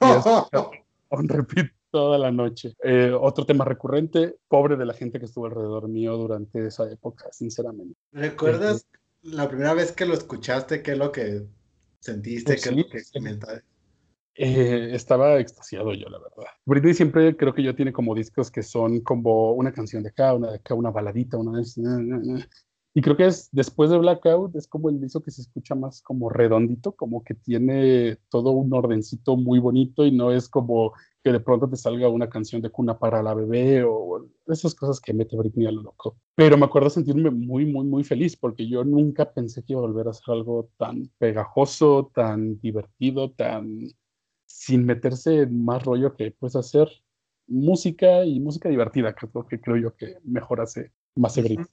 Y 0.00 1.16
repito 1.28 1.80
toda 1.90 2.18
la 2.18 2.30
noche. 2.30 2.74
Eh, 2.82 3.12
otro 3.18 3.44
tema 3.44 3.64
recurrente, 3.64 4.36
pobre 4.48 4.76
de 4.76 4.86
la 4.86 4.94
gente 4.94 5.18
que 5.18 5.26
estuvo 5.26 5.46
alrededor 5.46 5.88
mío 5.88 6.16
durante 6.16 6.66
esa 6.66 6.90
época, 6.90 7.26
sinceramente. 7.32 7.96
¿Recuerdas 8.12 8.86
la 9.22 9.48
primera 9.48 9.74
vez 9.74 9.92
que 9.92 10.06
lo 10.06 10.14
escuchaste? 10.14 10.82
¿Qué 10.82 10.92
es 10.92 10.98
lo 10.98 11.12
que 11.12 11.46
sentiste? 12.00 12.52
Pues 12.52 12.62
¿Qué 12.62 12.70
es 12.70 12.76
lo 12.76 12.88
que 12.88 13.02
comentaste? 13.12 13.64
Eh, 14.34 14.94
estaba 14.94 15.38
extasiado 15.38 15.92
yo, 15.92 16.08
la 16.08 16.18
verdad. 16.18 16.50
Britney 16.64 16.94
siempre 16.94 17.36
creo 17.36 17.52
que 17.52 17.62
yo 17.62 17.74
tiene 17.74 17.92
como 17.92 18.14
discos 18.14 18.50
que 18.50 18.62
son 18.62 19.00
como 19.00 19.52
una 19.52 19.72
canción 19.72 20.02
de 20.02 20.10
acá, 20.10 20.32
una 20.32 20.50
de 20.50 20.56
acá, 20.56 20.74
una 20.74 20.90
baladita, 20.90 21.36
una 21.36 21.58
de... 21.58 22.46
Y 22.92 23.02
creo 23.02 23.16
que 23.16 23.26
es 23.26 23.48
después 23.52 23.90
de 23.90 23.98
Blackout, 23.98 24.56
es 24.56 24.66
como 24.66 24.88
el 24.88 25.00
disco 25.00 25.22
que 25.22 25.30
se 25.30 25.42
escucha 25.42 25.76
más 25.76 26.02
como 26.02 26.28
redondito, 26.28 26.92
como 26.92 27.22
que 27.22 27.34
tiene 27.34 28.18
todo 28.28 28.50
un 28.50 28.72
ordencito 28.72 29.36
muy 29.36 29.60
bonito 29.60 30.04
y 30.04 30.10
no 30.10 30.32
es 30.32 30.48
como 30.48 30.92
que 31.22 31.30
de 31.30 31.40
pronto 31.40 31.68
te 31.68 31.76
salga 31.76 32.08
una 32.08 32.28
canción 32.28 32.62
de 32.62 32.70
cuna 32.70 32.98
para 32.98 33.22
la 33.22 33.34
bebé 33.34 33.84
o 33.84 34.26
esas 34.48 34.74
cosas 34.74 35.00
que 35.00 35.12
mete 35.12 35.36
Britney 35.36 35.66
a 35.66 35.70
lo 35.70 35.82
loco. 35.82 36.16
Pero 36.34 36.56
me 36.56 36.64
acuerdo 36.64 36.90
sentirme 36.90 37.30
muy, 37.30 37.64
muy, 37.66 37.86
muy 37.86 38.02
feliz 38.02 38.36
porque 38.36 38.66
yo 38.66 38.82
nunca 38.84 39.32
pensé 39.32 39.62
que 39.62 39.74
iba 39.74 39.82
a 39.82 39.86
volver 39.86 40.08
a 40.08 40.10
hacer 40.10 40.32
algo 40.34 40.70
tan 40.76 41.10
pegajoso, 41.18 42.10
tan 42.12 42.58
divertido, 42.60 43.30
tan 43.30 43.86
sin 44.46 44.84
meterse 44.84 45.42
en 45.42 45.64
más 45.64 45.84
rollo 45.84 46.16
que 46.16 46.32
puedes 46.32 46.56
hacer 46.56 46.88
música 47.46 48.24
y 48.24 48.40
música 48.40 48.68
divertida, 48.68 49.14
que 49.14 49.26
es 49.26 49.34
lo 49.34 49.46
que 49.46 49.60
creo 49.60 49.76
yo 49.76 49.94
que 49.94 50.16
mejor 50.24 50.60
hace 50.60 50.92
más 51.14 51.36
Britney. 51.36 51.66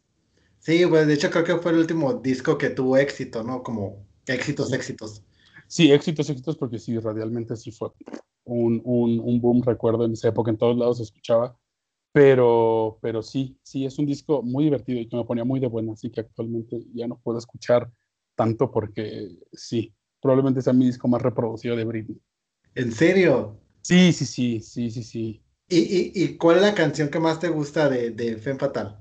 Sí, 0.60 0.86
pues 0.86 1.08
de 1.08 1.14
hecho 1.14 1.30
creo 1.30 1.44
que 1.44 1.58
fue 1.58 1.72
el 1.72 1.80
último 1.80 2.14
disco 2.16 2.58
que 2.58 2.70
tuvo 2.70 2.98
éxito, 2.98 3.44
¿no? 3.44 3.64
Como 3.64 4.06
éxitos, 4.26 4.74
éxitos. 4.74 5.24
Sí, 5.68 5.92
éxitos, 5.92 6.30
éxitos, 6.30 6.58
porque 6.58 6.80
sí, 6.80 6.98
radialmente 6.98 7.56
sí 7.56 7.72
fue 7.72 7.90
un, 8.46 8.82
un, 8.86 9.20
un, 9.20 9.42
boom, 9.42 9.62
recuerdo 9.64 10.06
en 10.06 10.14
esa 10.14 10.30
época, 10.30 10.50
en 10.50 10.58
todos 10.58 10.78
lados 10.78 10.98
se 10.98 11.04
escuchaba, 11.04 11.58
pero, 12.14 12.98
pero 13.02 13.22
sí, 13.22 13.58
sí, 13.64 13.86
es 13.86 14.00
un 14.00 14.06
disco 14.06 14.42
muy 14.42 14.66
divertido 14.66 15.00
y 15.00 15.08
que 15.08 15.18
me 15.18 15.26
ponía 15.26 15.44
muy 15.44 15.60
de 15.60 15.68
buena, 15.68 15.94
así 15.94 16.10
que 16.10 16.22
actualmente 16.22 16.80
ya 16.94 17.08
no 17.08 17.20
puedo 17.20 17.38
escuchar 17.38 17.92
tanto 18.36 18.72
porque 18.72 19.30
sí, 19.52 19.94
probablemente 20.22 20.62
sea 20.62 20.74
mi 20.74 20.86
disco 20.86 21.08
más 21.08 21.22
reproducido 21.22 21.76
de 21.76 21.84
Britney. 21.84 22.22
¿En 22.76 22.92
serio? 22.92 23.60
Sí, 23.82 24.14
sí, 24.14 24.26
sí, 24.26 24.62
sí, 24.62 24.90
sí, 24.90 25.04
sí. 25.04 25.42
¿Y, 25.70 25.80
y, 25.80 26.12
y 26.14 26.38
cuál 26.38 26.58
es 26.58 26.62
la 26.62 26.76
canción 26.76 27.10
que 27.10 27.20
más 27.20 27.40
te 27.40 27.50
gusta 27.50 27.90
de, 27.90 28.12
de 28.12 28.38
Femme 28.38 28.60
Fatal? 28.60 29.00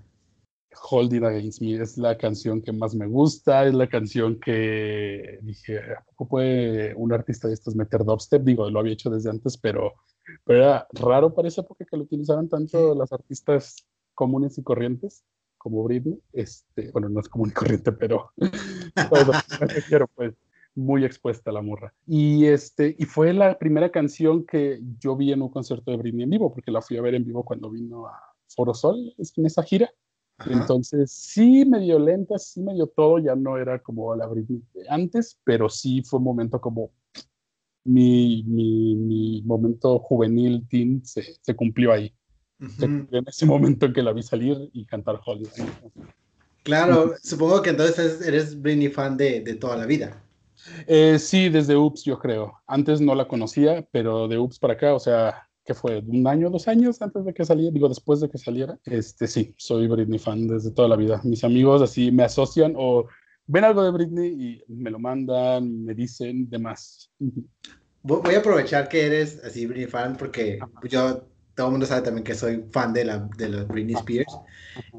Hold 0.91 1.15
It 1.15 1.23
Against 1.23 1.61
Me 1.61 1.75
es 1.81 1.99
la 1.99 2.17
canción 2.17 2.63
que 2.63 2.73
más 2.73 2.95
me 2.95 3.07
gusta, 3.07 3.65
es 3.65 3.75
la 3.75 3.89
canción 3.89 4.39
que 4.41 5.39
dije, 5.43 5.79
¿a 5.79 6.05
poco 6.05 6.29
puede 6.29 6.95
un 6.95 7.13
artista 7.13 7.49
de 7.49 7.55
estos 7.55 7.75
meter 7.75 8.05
dubstep? 8.05 8.43
Digo, 8.43 8.69
lo 8.71 8.81
había 8.81 8.93
hecho 8.93 9.11
desde 9.11 9.31
antes, 9.31 9.57
pero, 9.57 9.95
pero 10.45 10.59
era 10.59 10.87
raro 10.93 11.35
para 11.35 11.49
esa 11.49 11.63
época 11.63 11.85
que 11.85 11.97
lo 11.97 12.05
utilizaran 12.05 12.49
tanto 12.49 12.95
las 12.95 13.13
artistas 13.13 13.87
comunes 14.15 14.59
y 14.59 14.63
corrientes 14.63 15.25
como 15.59 15.83
Britney. 15.83 16.21
Este, 16.33 16.91
bueno, 16.93 17.09
no 17.09 17.21
es 17.21 17.29
común 17.29 17.49
y 17.51 17.53
corriente, 17.53 17.93
pero 17.93 18.31
quiero, 19.89 20.07
pues 20.15 20.35
muy 20.77 21.05
expuesta 21.05 21.51
a 21.51 21.55
la 21.55 21.63
morra. 21.63 21.93
Y, 22.07 22.45
este, 22.47 22.95
y 22.99 23.05
fue 23.05 23.33
la 23.33 23.59
primera 23.59 23.91
canción 23.91 24.45
que 24.45 24.79
yo 25.01 25.17
vi 25.17 25.33
en 25.33 25.43
un 25.43 25.49
concierto 25.49 25.91
de 25.91 25.97
Britney 25.97 26.25
en 26.25 26.31
vivo, 26.31 26.53
porque 26.53 26.71
la 26.71 26.83
fui 26.83 26.99
a 26.99 27.03
ver 27.03 27.15
en 27.15 27.25
vivo 27.25 27.45
cuando 27.45 27.71
vino 27.71 28.07
a 28.07 28.13
Foro 28.49 28.75
Sol, 28.75 29.15
en 29.19 29.47
esa 29.47 29.63
gira. 29.63 29.91
Entonces, 30.45 31.11
sí 31.13 31.65
medio 31.65 31.99
lenta, 31.99 32.39
sí 32.39 32.61
medio 32.61 32.87
todo, 32.87 33.19
ya 33.19 33.35
no 33.35 33.57
era 33.57 33.79
como 33.79 34.15
la 34.15 34.27
Britney 34.27 34.63
de 34.75 34.89
antes, 34.89 35.39
pero 35.45 35.69
sí 35.69 36.03
fue 36.03 36.19
un 36.19 36.25
momento 36.25 36.61
como 36.61 36.91
mi, 37.85 38.43
mi, 38.45 38.95
mi 38.97 39.43
momento 39.43 39.99
juvenil, 39.99 40.67
teen, 40.69 41.05
se, 41.05 41.23
se 41.41 41.55
cumplió 41.57 41.93
ahí. 41.93 42.13
se 42.79 42.87
cumplió 42.87 43.21
en 43.21 43.29
ese 43.29 43.47
momento 43.47 43.87
en 43.87 43.93
que 43.93 44.03
la 44.03 44.13
vi 44.13 44.23
salir 44.23 44.69
y 44.73 44.85
cantar 44.85 45.21
Hollywood. 45.25 45.53
Claro, 46.63 47.15
supongo 47.23 47.63
que 47.63 47.71
entonces 47.71 48.21
eres 48.27 48.61
Britney 48.61 48.89
fan 48.89 49.17
de, 49.17 49.41
de 49.41 49.55
toda 49.55 49.77
la 49.77 49.87
vida. 49.87 50.23
Eh, 50.87 51.19
sí, 51.19 51.49
desde 51.49 51.77
Ups, 51.77 52.05
yo 52.05 52.19
creo. 52.19 52.61
Antes 52.67 53.01
no 53.01 53.15
la 53.15 53.29
conocía, 53.29 53.87
pero 53.93 54.27
de 54.27 54.39
Ups 54.39 54.59
para 54.59 54.75
acá, 54.75 54.95
o 54.95 54.99
sea, 54.99 55.46
que 55.67 55.75
fue 55.75 56.03
un 56.07 56.27
año, 56.27 56.49
dos 56.49 56.69
años 56.69 57.03
antes 57.03 57.25
de 57.25 57.35
que 57.35 57.45
saliera, 57.45 57.73
digo, 57.73 57.89
después 57.89 58.21
de 58.21 58.31
que 58.31 58.39
saliera, 58.39 58.79
este 58.85 59.27
sí, 59.27 59.53
soy 59.59 59.89
Britney 59.89 60.19
fan 60.19 60.47
desde 60.47 60.71
toda 60.71 60.89
la 60.89 60.97
vida. 60.97 61.21
Mis 61.25 61.43
amigos 61.43 61.83
así 61.83 62.13
me 62.13 62.23
asocian 62.23 62.75
o 62.77 63.07
ven 63.47 63.65
algo 63.65 63.83
de 63.83 63.91
Britney 63.91 64.29
y 64.29 64.73
me 64.73 64.91
lo 64.91 64.99
mandan, 64.99 65.85
me 65.85 65.95
dicen 65.95 66.49
demás. 66.49 67.11
Voy 68.03 68.35
a 68.37 68.39
aprovechar 68.39 68.89
que 68.89 69.07
eres 69.07 69.43
así 69.45 69.67
Britney 69.67 69.89
fan 69.89 70.17
porque 70.17 70.61
yo, 70.89 71.25
todo 71.57 71.67
el 71.67 71.73
mundo 71.73 71.87
sabe 71.87 72.03
también 72.03 72.25
que 72.25 72.35
soy 72.35 72.65
fan 72.71 72.93
de 72.93 73.05
la, 73.05 73.29
de 73.37 73.49
la 73.49 73.65
Britney 73.65 73.97
Spears 73.97 74.39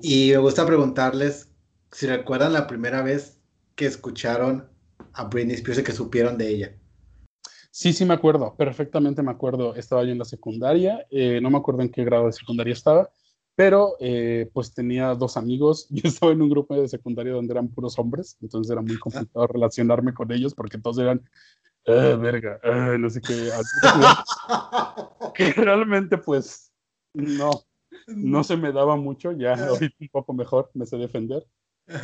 y 0.01 0.31
me 0.31 0.37
gusta 0.39 0.65
preguntarles 0.65 1.49
si 1.93 2.07
recuerdan 2.07 2.51
la 2.51 2.67
primera 2.67 3.01
vez 3.01 3.39
que 3.75 3.85
escucharon 3.85 4.67
a 5.13 5.23
Britney 5.23 5.55
Spears 5.55 5.79
y 5.79 5.83
que 5.83 5.93
supieron 5.93 6.37
de 6.37 6.49
ella. 6.49 6.75
Sí, 7.77 7.93
sí 7.93 8.05
me 8.05 8.15
acuerdo, 8.15 8.55
perfectamente 8.55 9.21
me 9.21 9.29
acuerdo. 9.29 9.75
Estaba 9.75 10.03
yo 10.03 10.09
en 10.09 10.17
la 10.17 10.25
secundaria, 10.25 11.05
eh, 11.11 11.39
no 11.43 11.51
me 11.51 11.59
acuerdo 11.59 11.83
en 11.83 11.89
qué 11.89 12.03
grado 12.03 12.25
de 12.25 12.31
secundaria 12.31 12.73
estaba, 12.73 13.11
pero 13.53 13.93
eh, 13.99 14.49
pues 14.51 14.73
tenía 14.73 15.13
dos 15.13 15.37
amigos. 15.37 15.85
Yo 15.91 16.01
estaba 16.05 16.31
en 16.31 16.41
un 16.41 16.49
grupo 16.49 16.75
de 16.75 16.87
secundaria 16.87 17.33
donde 17.33 17.53
eran 17.53 17.67
puros 17.67 17.99
hombres, 17.99 18.35
entonces 18.41 18.71
era 18.71 18.81
muy 18.81 18.97
complicado 18.97 19.45
relacionarme 19.45 20.15
con 20.15 20.31
ellos 20.31 20.55
porque 20.55 20.79
todos 20.79 20.97
eran, 20.97 21.21
ah, 21.85 22.17
verga, 22.19 22.59
ah, 22.63 22.95
no 22.97 23.11
sé 23.11 23.21
qué. 23.21 23.51
que 25.35 25.53
realmente 25.53 26.17
pues 26.17 26.73
no, 27.13 27.51
no 28.07 28.43
se 28.43 28.57
me 28.57 28.71
daba 28.71 28.95
mucho, 28.95 29.33
ya 29.33 29.53
ahorita 29.53 29.97
un 29.99 30.09
poco 30.09 30.33
mejor, 30.33 30.71
me 30.73 30.87
sé 30.87 30.97
defender. 30.97 31.45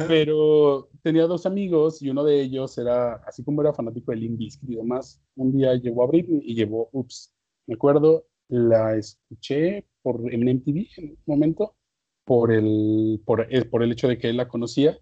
Pero 0.08 0.90
tenía 1.02 1.24
dos 1.24 1.46
amigos 1.46 2.02
y 2.02 2.10
uno 2.10 2.24
de 2.24 2.42
ellos 2.42 2.78
era, 2.78 3.16
así 3.28 3.44
como 3.44 3.62
era 3.62 3.74
fanático 3.74 4.12
de 4.12 4.18
Limp 4.18 4.40
y 4.42 4.76
demás, 4.76 5.22
un 5.36 5.52
día 5.52 5.76
llegó 5.76 6.04
a 6.04 6.08
Britney 6.08 6.42
y 6.44 6.56
llevó 6.56 6.90
Ups. 6.94 7.34
Me 7.68 7.76
acuerdo, 7.76 8.26
la 8.48 8.96
escuché 8.96 9.86
por, 10.02 10.22
en 10.34 10.48
MTV 10.48 10.88
en 10.98 11.10
un 11.10 11.18
momento 11.26 11.76
por 12.26 12.52
el, 12.52 13.22
por, 13.26 13.42
el, 13.42 13.54
eh, 13.54 13.66
por 13.66 13.84
el 13.84 13.92
hecho 13.92 14.08
de 14.08 14.18
que 14.18 14.30
él 14.30 14.38
la 14.38 14.48
conocía 14.48 14.98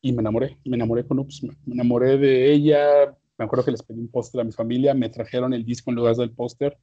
y 0.00 0.12
me 0.12 0.20
enamoré, 0.20 0.58
me 0.64 0.76
enamoré 0.76 1.06
con 1.06 1.20
Ups, 1.20 1.44
me 1.44 1.74
enamoré 1.74 2.18
de 2.18 2.52
ella. 2.52 3.16
Me 3.38 3.44
acuerdo 3.44 3.64
que 3.64 3.70
les 3.70 3.82
pedí 3.82 4.00
un 4.00 4.08
póster 4.08 4.40
a 4.40 4.44
mi 4.44 4.52
familia, 4.52 4.94
me 4.94 5.08
trajeron 5.08 5.54
el 5.54 5.64
disco 5.64 5.90
en 5.90 5.96
lugar 5.96 6.16
del 6.16 6.32
póster. 6.32 6.76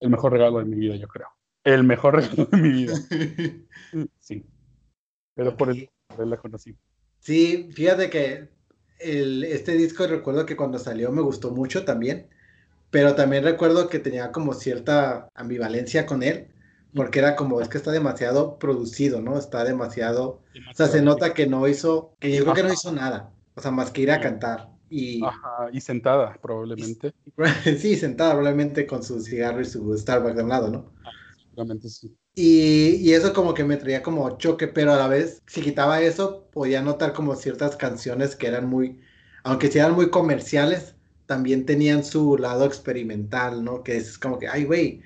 El 0.00 0.10
mejor 0.10 0.32
regalo 0.32 0.58
de 0.58 0.64
mi 0.64 0.76
vida, 0.76 0.96
yo 0.96 1.08
creo. 1.08 1.28
El 1.62 1.84
mejor 1.84 2.14
regalo 2.16 2.46
de 2.46 2.56
mi 2.56 2.68
vida. 2.70 2.94
Sí. 4.18 4.44
Pero 5.34 5.56
por 5.56 5.70
el 5.70 5.88
la 6.24 6.36
conocí. 6.36 6.76
Sí, 7.26 7.68
fíjate 7.72 8.08
que 8.08 8.50
el, 9.00 9.42
este 9.42 9.72
disco 9.72 10.06
recuerdo 10.06 10.46
que 10.46 10.54
cuando 10.54 10.78
salió 10.78 11.10
me 11.10 11.22
gustó 11.22 11.50
mucho 11.50 11.84
también, 11.84 12.28
pero 12.92 13.16
también 13.16 13.42
recuerdo 13.42 13.88
que 13.88 13.98
tenía 13.98 14.30
como 14.30 14.54
cierta 14.54 15.28
ambivalencia 15.34 16.06
con 16.06 16.22
él, 16.22 16.46
porque 16.94 17.18
era 17.18 17.34
como, 17.34 17.60
es 17.60 17.68
que 17.68 17.78
está 17.78 17.90
demasiado 17.90 18.60
producido, 18.60 19.20
¿no? 19.22 19.38
Está 19.38 19.64
demasiado, 19.64 20.40
o 20.70 20.74
sea, 20.76 20.86
se 20.86 21.02
nota 21.02 21.34
que 21.34 21.48
no 21.48 21.66
hizo, 21.66 22.14
que 22.20 22.30
yo 22.30 22.44
creo 22.44 22.54
que 22.54 22.62
no 22.62 22.72
hizo 22.72 22.92
nada, 22.92 23.32
o 23.56 23.60
sea, 23.60 23.72
más 23.72 23.90
que 23.90 24.02
ir 24.02 24.12
a 24.12 24.20
cantar. 24.20 24.68
Y, 24.88 25.20
Ajá, 25.24 25.68
y 25.72 25.80
sentada, 25.80 26.38
probablemente. 26.40 27.12
sí, 27.76 27.96
sentada, 27.96 28.34
probablemente 28.34 28.86
con 28.86 29.02
su 29.02 29.20
cigarro 29.20 29.62
y 29.62 29.64
su 29.64 29.98
Starbucks 29.98 30.36
de 30.36 30.42
un 30.44 30.48
lado, 30.48 30.70
¿no? 30.70 30.92
Seguramente 31.50 31.88
sí. 31.88 32.16
Y, 32.38 32.96
y, 32.96 33.14
eso 33.14 33.32
como 33.32 33.54
que 33.54 33.64
me 33.64 33.78
traía 33.78 34.02
como 34.02 34.36
choque, 34.36 34.68
pero 34.68 34.92
a 34.92 34.96
la 34.96 35.08
vez, 35.08 35.42
si 35.46 35.62
quitaba 35.62 36.02
eso, 36.02 36.46
podía 36.52 36.82
notar 36.82 37.14
como 37.14 37.34
ciertas 37.34 37.76
canciones 37.76 38.36
que 38.36 38.46
eran 38.46 38.68
muy, 38.68 39.00
aunque 39.42 39.68
sean 39.70 39.94
muy 39.94 40.10
comerciales, 40.10 40.96
también 41.24 41.64
tenían 41.64 42.04
su 42.04 42.36
lado 42.36 42.66
experimental, 42.66 43.64
¿no? 43.64 43.82
Que 43.82 43.96
es 43.96 44.18
como 44.18 44.38
que, 44.38 44.48
ay, 44.48 44.64
güey, 44.64 45.00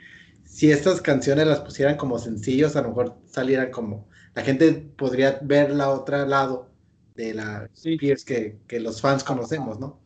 si 0.45 0.73
estas 0.73 1.01
canciones 1.01 1.47
las 1.47 1.61
pusieran 1.61 1.97
como 1.97 2.19
sencillos, 2.19 2.75
a 2.75 2.83
lo 2.83 2.89
mejor 2.89 3.17
salieran 3.27 3.71
como, 3.71 4.09
la 4.35 4.43
gente 4.43 4.73
podría 4.73 5.39
ver 5.43 5.71
la 5.71 5.91
otra 5.91 6.27
lado 6.27 6.69
de 7.15 7.35
la 7.35 7.71
sí. 7.73 7.97
Pierce 7.97 8.25
que, 8.25 8.59
que 8.67 8.81
los 8.81 9.01
fans 9.01 9.23
conocemos, 9.23 9.79
¿no? 9.79 10.01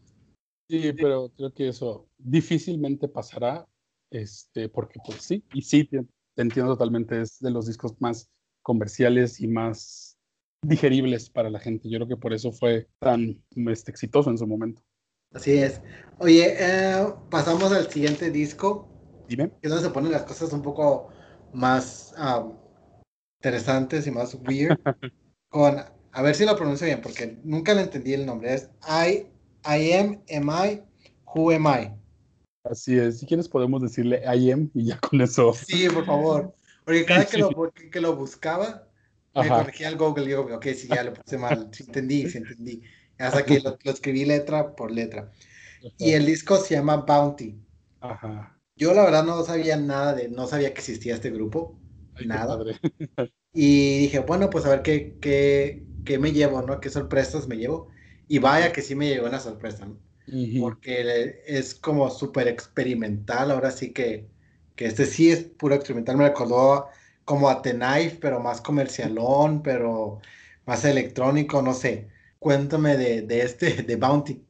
Sí, 0.69 0.93
pero 0.93 1.31
creo 1.37 1.55
que 1.55 1.69
eso 1.69 2.07
difícilmente 2.19 3.09
pasará, 3.09 3.67
este, 4.11 4.69
porque 4.69 5.01
pues 5.05 5.23
sí, 5.23 5.43
y 5.55 5.63
sí, 5.63 5.89
te 6.35 6.43
entiendo 6.43 6.73
totalmente, 6.73 7.21
es 7.21 7.39
de 7.41 7.51
los 7.51 7.67
discos 7.67 7.95
más 8.01 8.31
comerciales 8.63 9.41
y 9.41 9.49
más 9.49 10.19
digeribles 10.63 11.31
para 11.31 11.51
la 11.51 11.61
gente. 11.61 11.89
Yo 11.89 11.99
creo 11.99 12.09
que 12.09 12.17
por 12.17 12.33
eso 12.33 12.53
fue 12.53 12.89
tan 12.99 13.43
este, 13.69 13.91
exitoso 13.91 14.31
en 14.31 14.39
su 14.39 14.47
momento. 14.47 14.83
Así 15.33 15.57
es. 15.57 15.81
Oye, 16.19 16.55
eh, 16.59 17.07
pasamos 17.31 17.73
al 17.73 17.91
siguiente 17.91 18.31
disco. 18.31 18.89
Dime. 19.29 19.51
Que 19.51 19.69
es 19.69 19.71
donde 19.71 19.87
se 19.87 19.93
ponen 19.93 20.13
las 20.13 20.23
cosas 20.23 20.53
un 20.53 20.63
poco 20.63 21.09
más 21.53 22.15
um, 22.19 22.53
interesantes 23.39 24.07
y 24.07 24.11
más 24.11 24.35
weird. 24.47 24.79
con, 25.49 25.77
a 26.13 26.23
ver 26.23 26.35
si 26.35 26.45
lo 26.45 26.57
pronuncio 26.57 26.87
bien, 26.87 27.01
porque 27.01 27.39
nunca 27.45 27.75
le 27.75 27.83
entendí 27.83 28.13
el 28.13 28.27
nombre. 28.27 28.55
Es 28.55 28.71
I, 28.89 29.27
I 29.65 29.93
am, 29.93 30.23
am 30.31 30.51
I, 30.51 30.83
who 31.27 31.51
am 31.51 31.67
I. 31.67 32.04
Así 32.65 32.99
es, 32.99 33.19
si 33.19 33.27
quieres 33.27 33.49
podemos 33.49 33.83
decirle 33.83 34.23
I 34.25 34.51
am 34.51 34.71
y 34.75 34.87
ya 34.87 34.99
con 34.99 35.21
eso. 35.21 35.53
Sí, 35.53 35.87
por 35.89 36.07
favor. 36.07 36.55
Porque 36.85 37.05
cada 37.05 37.27
que, 37.27 37.39
lo, 37.39 37.51
que 37.91 38.01
lo 38.01 38.17
buscaba, 38.17 38.89
me 39.35 39.49
corregía 39.49 39.89
al 39.89 39.97
Google 39.97 40.25
y 40.25 40.29
digo, 40.29 40.43
ok, 40.43 40.67
sí, 40.75 40.89
ya 40.89 41.03
lo 41.03 41.13
puse 41.13 41.39
mal, 41.39 41.69
sí 41.73 41.85
entendí, 41.87 42.29
sí 42.29 42.39
entendí. 42.39 42.83
Hasta 43.19 43.45
que 43.45 43.61
lo, 43.61 43.79
lo 43.83 43.91
escribí 43.91 44.25
letra 44.25 44.75
por 44.75 44.91
letra. 44.91 45.31
Ajá. 45.79 45.95
Y 45.99 46.13
el 46.13 46.27
disco 46.27 46.57
se 46.57 46.75
llama 46.75 46.97
Bounty. 46.97 47.59
Ajá. 48.01 48.59
Yo 48.77 48.93
la 48.93 49.05
verdad 49.05 49.25
no 49.25 49.43
sabía 49.45 49.77
nada 49.77 50.15
de, 50.15 50.29
no 50.29 50.47
sabía 50.47 50.73
que 50.73 50.81
existía 50.81 51.15
este 51.15 51.31
grupo, 51.31 51.79
Ay, 52.15 52.27
nada. 52.27 52.59
y 53.53 53.99
dije, 53.99 54.21
bueno, 54.21 54.51
pues 54.51 54.65
a 54.65 54.71
ver 54.71 54.83
qué, 54.83 55.17
qué, 55.21 55.87
qué 56.05 56.19
me 56.19 56.33
llevo, 56.33 56.63
¿no? 56.63 56.81
¿Qué 56.81 56.91
sorpresas 56.91 57.47
me 57.47 57.57
llevo? 57.57 57.89
Y 58.27 58.39
vaya 58.39 58.73
que 58.73 58.83
sí 58.83 58.95
me 58.95 59.09
llegó 59.09 59.27
una 59.27 59.41
sorpresa, 59.41 59.87
¿no? 59.87 59.99
Porque 60.61 61.43
es 61.47 61.75
como 61.75 62.09
súper 62.11 62.49
experimental, 62.49 63.51
ahora 63.51 63.71
sí 63.71 63.93
que, 63.93 64.27
que 64.75 64.87
este 64.87 65.07
sí 65.07 65.31
es 65.31 65.45
puro 65.45 65.75
experimental, 65.75 66.17
me 66.17 66.29
recordó 66.29 66.89
como 67.25 67.49
a 67.49 67.63
The 67.63 67.75
Knife, 67.75 68.19
pero 68.21 68.41
más 68.41 68.61
comercialón, 68.61 69.63
pero 69.63 70.21
más 70.67 70.85
electrónico, 70.85 71.63
no 71.63 71.75
sé. 71.75 72.09
Cuéntame 72.39 72.97
de, 72.97 73.23
de 73.23 73.43
este, 73.43 73.83
de 73.83 73.97
Bounty. 73.97 74.45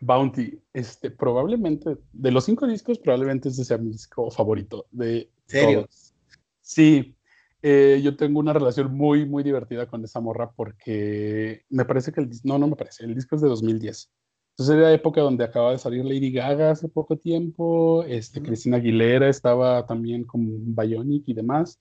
Bounty, 0.00 0.60
este, 0.72 1.10
probablemente, 1.10 1.96
de 2.12 2.30
los 2.30 2.44
cinco 2.44 2.66
discos, 2.66 2.98
probablemente 2.98 3.48
ese 3.48 3.64
sea 3.64 3.78
mi 3.78 3.90
disco 3.90 4.30
favorito 4.30 4.86
de 4.90 5.30
¿Serio? 5.46 5.82
Todos. 5.82 6.14
Sí, 6.60 7.16
eh, 7.62 8.00
yo 8.02 8.16
tengo 8.16 8.38
una 8.38 8.52
relación 8.52 8.94
muy, 8.94 9.26
muy 9.26 9.42
divertida 9.42 9.86
con 9.86 10.04
esa 10.04 10.20
morra 10.20 10.52
porque 10.52 11.64
me 11.70 11.84
parece 11.84 12.12
que 12.12 12.20
el 12.20 12.28
disco, 12.28 12.46
no, 12.46 12.58
no 12.58 12.68
me 12.68 12.76
parece, 12.76 13.04
el 13.04 13.14
disco 13.14 13.36
es 13.36 13.42
de 13.42 13.48
2010. 13.48 14.10
Entonces 14.58 14.74
era 14.74 14.88
la 14.88 14.94
época 14.94 15.20
donde 15.20 15.44
acaba 15.44 15.70
de 15.70 15.78
salir 15.78 16.04
Lady 16.04 16.32
Gaga 16.32 16.72
hace 16.72 16.88
poco 16.88 17.16
tiempo, 17.16 18.02
este, 18.02 18.42
Cristina 18.42 18.78
Aguilera 18.78 19.28
estaba 19.28 19.86
también 19.86 20.24
con 20.24 20.74
Bionic 20.74 21.28
y 21.28 21.34
demás. 21.34 21.78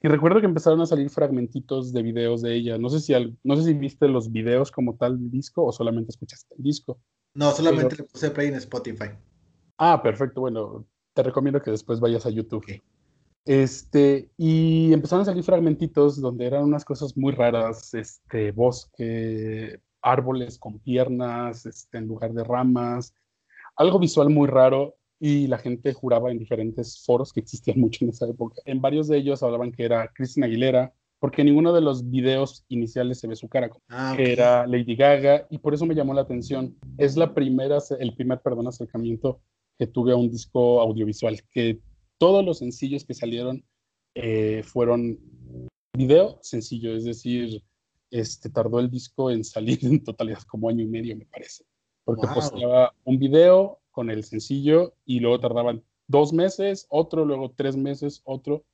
Y 0.00 0.06
recuerdo 0.06 0.38
que 0.38 0.46
empezaron 0.46 0.80
a 0.80 0.86
salir 0.86 1.10
fragmentitos 1.10 1.92
de 1.92 2.02
videos 2.04 2.40
de 2.40 2.54
ella. 2.54 2.78
No 2.78 2.88
sé 2.88 3.00
si, 3.00 3.12
no 3.42 3.56
sé 3.56 3.64
si 3.64 3.74
viste 3.74 4.06
los 4.06 4.30
videos 4.30 4.70
como 4.70 4.94
tal 4.94 5.18
del 5.18 5.28
disco 5.28 5.64
o 5.64 5.72
solamente 5.72 6.10
escuchaste 6.10 6.54
el 6.56 6.62
disco. 6.62 7.00
No, 7.34 7.50
solamente 7.50 7.96
le 7.96 8.04
puse 8.04 8.30
play 8.30 8.46
en 8.46 8.54
Spotify. 8.54 9.10
Ah, 9.76 10.00
perfecto. 10.00 10.40
Bueno, 10.40 10.86
te 11.12 11.24
recomiendo 11.24 11.60
que 11.60 11.72
después 11.72 11.98
vayas 11.98 12.26
a 12.26 12.30
YouTube. 12.30 12.80
Este, 13.44 14.30
y 14.36 14.92
empezaron 14.92 15.22
a 15.22 15.24
salir 15.24 15.42
fragmentitos 15.42 16.20
donde 16.20 16.46
eran 16.46 16.62
unas 16.62 16.84
cosas 16.84 17.16
muy 17.16 17.32
raras, 17.32 17.92
este, 17.92 18.52
bosque, 18.52 19.80
árboles 20.02 20.58
con 20.58 20.78
piernas, 20.78 21.66
este, 21.66 21.98
en 21.98 22.06
lugar 22.06 22.32
de 22.32 22.44
ramas, 22.44 23.14
algo 23.76 23.98
visual 23.98 24.30
muy 24.30 24.48
raro 24.48 24.96
y 25.18 25.46
la 25.46 25.58
gente 25.58 25.92
juraba 25.92 26.30
en 26.30 26.38
diferentes 26.38 27.04
foros 27.04 27.32
que 27.32 27.40
existían 27.40 27.78
mucho 27.80 28.04
en 28.04 28.10
esa 28.10 28.26
época. 28.26 28.60
En 28.64 28.80
varios 28.80 29.08
de 29.08 29.18
ellos 29.18 29.42
hablaban 29.42 29.72
que 29.72 29.84
era 29.84 30.10
Cristina 30.14 30.46
Aguilera, 30.46 30.92
porque 31.18 31.42
en 31.42 31.48
ninguno 31.48 31.74
de 31.74 31.82
los 31.82 32.08
videos 32.08 32.64
iniciales 32.68 33.20
se 33.20 33.28
ve 33.28 33.36
su 33.36 33.48
cara, 33.48 33.70
ah, 33.90 34.14
que 34.16 34.32
era 34.32 34.66
Lady 34.66 34.96
Gaga, 34.96 35.46
y 35.50 35.58
por 35.58 35.74
eso 35.74 35.84
me 35.84 35.94
llamó 35.94 36.14
la 36.14 36.22
atención. 36.22 36.74
Es 36.96 37.16
la 37.16 37.34
primera, 37.34 37.76
el 37.98 38.14
primer, 38.14 38.40
perdón, 38.40 38.68
acercamiento 38.68 39.42
que 39.78 39.86
tuve 39.86 40.12
a 40.12 40.16
un 40.16 40.30
disco 40.30 40.80
audiovisual, 40.80 41.38
que 41.50 41.80
todos 42.16 42.42
los 42.42 42.58
sencillos 42.58 43.04
que 43.04 43.12
salieron 43.12 43.62
eh, 44.14 44.62
fueron 44.64 45.18
video 45.94 46.38
sencillo, 46.42 46.94
es 46.94 47.04
decir, 47.04 47.62
este, 48.10 48.50
tardó 48.50 48.80
el 48.80 48.90
disco 48.90 49.30
en 49.30 49.44
salir 49.44 49.78
en 49.82 50.02
totalidad 50.02 50.42
como 50.42 50.68
año 50.68 50.82
y 50.82 50.88
medio, 50.88 51.16
me 51.16 51.26
parece, 51.26 51.64
porque 52.04 52.26
posteaba 52.26 52.94
un 53.04 53.18
video 53.18 53.80
con 53.90 54.10
el 54.10 54.24
sencillo 54.24 54.94
y 55.04 55.20
luego 55.20 55.40
tardaban 55.40 55.82
dos 56.06 56.32
meses, 56.32 56.86
otro, 56.88 57.24
luego 57.24 57.52
tres 57.56 57.76
meses, 57.76 58.20
otro, 58.24 58.64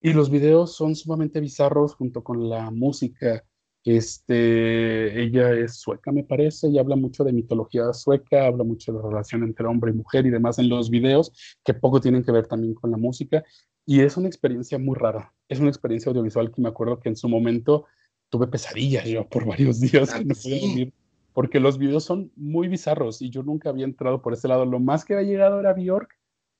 y 0.00 0.12
los 0.12 0.30
videos 0.30 0.76
son 0.76 0.94
sumamente 0.94 1.40
bizarros 1.40 1.94
junto 1.94 2.22
con 2.22 2.48
la 2.48 2.70
música. 2.70 3.44
Este, 3.84 5.22
ella 5.22 5.52
es 5.52 5.76
sueca, 5.76 6.12
me 6.12 6.24
parece, 6.24 6.68
y 6.68 6.78
habla 6.78 6.96
mucho 6.96 7.24
de 7.24 7.32
mitología 7.32 7.92
sueca, 7.92 8.46
habla 8.46 8.64
mucho 8.64 8.92
de 8.92 8.98
la 8.98 9.08
relación 9.08 9.44
entre 9.44 9.66
hombre 9.66 9.92
y 9.92 9.94
mujer 9.94 10.26
y 10.26 10.30
demás 10.30 10.58
en 10.58 10.68
los 10.68 10.90
videos, 10.90 11.32
que 11.64 11.72
poco 11.72 12.00
tienen 12.00 12.24
que 12.24 12.32
ver 12.32 12.46
también 12.46 12.74
con 12.74 12.90
la 12.90 12.96
música. 12.96 13.44
Y 13.86 14.00
es 14.00 14.16
una 14.16 14.26
experiencia 14.26 14.78
muy 14.78 14.96
rara. 14.96 15.32
Es 15.48 15.60
una 15.60 15.68
experiencia 15.68 16.10
audiovisual 16.10 16.52
que 16.52 16.60
me 16.60 16.68
acuerdo 16.68 16.98
que 16.98 17.08
en 17.08 17.16
su 17.16 17.28
momento 17.28 17.86
tuve 18.28 18.46
pesadillas 18.46 19.04
yo 19.06 19.28
por 19.28 19.46
varios 19.46 19.80
días 19.80 20.12
que 20.12 20.24
no 20.24 20.34
podía 20.34 20.60
dormir, 20.60 20.92
porque 21.32 21.60
los 21.60 21.78
videos 21.78 22.04
son 22.04 22.32
muy 22.36 22.68
bizarros 22.68 23.22
y 23.22 23.30
yo 23.30 23.42
nunca 23.42 23.70
había 23.70 23.84
entrado 23.84 24.22
por 24.22 24.32
ese 24.32 24.48
lado. 24.48 24.64
Lo 24.64 24.80
más 24.80 25.04
que 25.04 25.14
había 25.14 25.28
llegado 25.28 25.60
era 25.60 25.72
Bjork, 25.72 26.10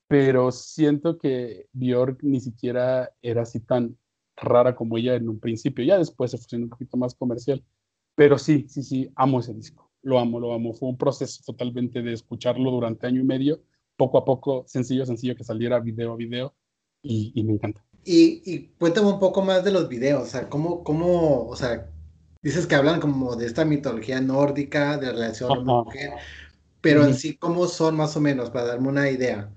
pero 0.09 0.52
siento 0.52 1.18
que 1.18 1.66
Bjork 1.72 2.22
ni 2.22 2.40
siquiera 2.40 3.11
era 3.22 3.42
así 3.42 3.61
tan 3.61 3.96
rara 4.37 4.74
como 4.76 4.98
ella 4.98 5.14
en 5.14 5.29
un 5.29 5.40
principio. 5.40 5.85
Ya 5.85 5.98
después 5.98 6.31
se 6.31 6.38
fusionó 6.38 6.64
un 6.64 6.70
poquito 6.70 6.96
más 6.96 7.14
comercial. 7.14 7.64
Pero 8.14 8.38
sí, 8.38 8.66
sí, 8.68 8.83
sí, 8.83 9.11
amo 9.14 9.40
ese 9.40 9.52
disco. 9.55 9.90
Lo 10.02 10.18
amo, 10.18 10.40
lo 10.40 10.55
amo. 10.55 10.72
Fue 10.72 10.88
un 10.88 10.96
proceso 10.96 11.42
totalmente 11.44 12.02
de 12.02 12.12
escucharlo 12.12 12.70
durante 12.70 13.07
año 13.07 13.20
y 13.20 13.24
medio, 13.24 13.62
poco 13.96 14.18
a 14.18 14.24
poco, 14.24 14.64
sencillo, 14.66 15.05
sencillo, 15.05 15.37
que 15.37 15.44
saliera 15.44 15.81
video 15.81 16.12
a 16.12 16.16
video, 16.16 16.55
y, 17.02 17.42
me 17.44 17.52
encanta. 17.52 17.85
Y, 18.09 18.40
y, 18.45 18.71
cuéntame 18.79 19.09
un 19.09 19.19
poco 19.19 19.42
más 19.42 19.64
de 19.64 19.73
los 19.73 19.88
videos, 19.88 20.23
o 20.23 20.27
sea, 20.27 20.49
cómo, 20.49 20.85
cómo, 20.85 21.49
o 21.49 21.57
sea, 21.57 21.90
dices 22.40 22.64
que 22.66 22.77
hablan 22.77 23.01
como 23.01 23.35
de 23.35 23.47
esta 23.47 23.64
mitología 23.64 24.21
nórdica, 24.21 24.97
de 24.97 25.11
relación 25.11 25.51
hombre-mujer, 25.51 26.12
pero 26.81 27.05
en 27.05 27.14
sí, 27.14 27.37
¿cómo 27.37 27.66
son 27.66 27.97
más 27.97 28.16
o 28.16 28.21
menos, 28.21 28.51
para 28.51 28.66
darme 28.66 28.88
una 28.88 29.11
idea? 29.11 29.51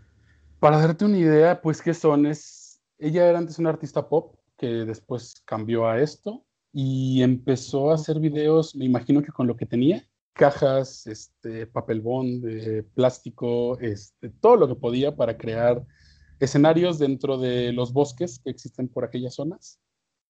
Para 0.59 0.79
darte 0.79 1.05
una 1.05 1.19
idea, 1.19 1.61
pues, 1.61 1.79
¿qué 1.79 1.93
son? 1.93 2.25
Es, 2.25 2.81
ella 2.97 3.29
era 3.29 3.37
antes 3.37 3.59
una 3.59 3.69
artista 3.69 4.09
pop, 4.09 4.33
que 4.57 4.65
después 4.65 5.35
cambió 5.45 5.87
a 5.87 6.01
esto 6.01 6.43
y 6.73 7.21
empezó 7.21 7.91
a 7.91 7.95
hacer 7.95 8.19
videos, 8.19 8.75
me 8.75 8.85
imagino 8.85 9.21
que 9.21 9.31
con 9.31 9.45
lo 9.45 9.55
que 9.55 9.67
tenía, 9.67 10.03
cajas, 10.33 11.05
este, 11.05 11.67
papel 11.67 12.01
bond, 12.01 12.43
de 12.43 12.81
plástico, 12.81 13.79
este, 13.79 14.29
todo 14.41 14.55
lo 14.55 14.67
que 14.67 14.75
podía 14.75 15.15
para 15.15 15.37
crear 15.37 15.85
escenarios 16.39 16.99
dentro 16.99 17.37
de 17.37 17.73
los 17.73 17.93
bosques 17.93 18.39
que 18.39 18.49
existen 18.49 18.87
por 18.87 19.03
aquellas 19.03 19.35
zonas. 19.35 19.79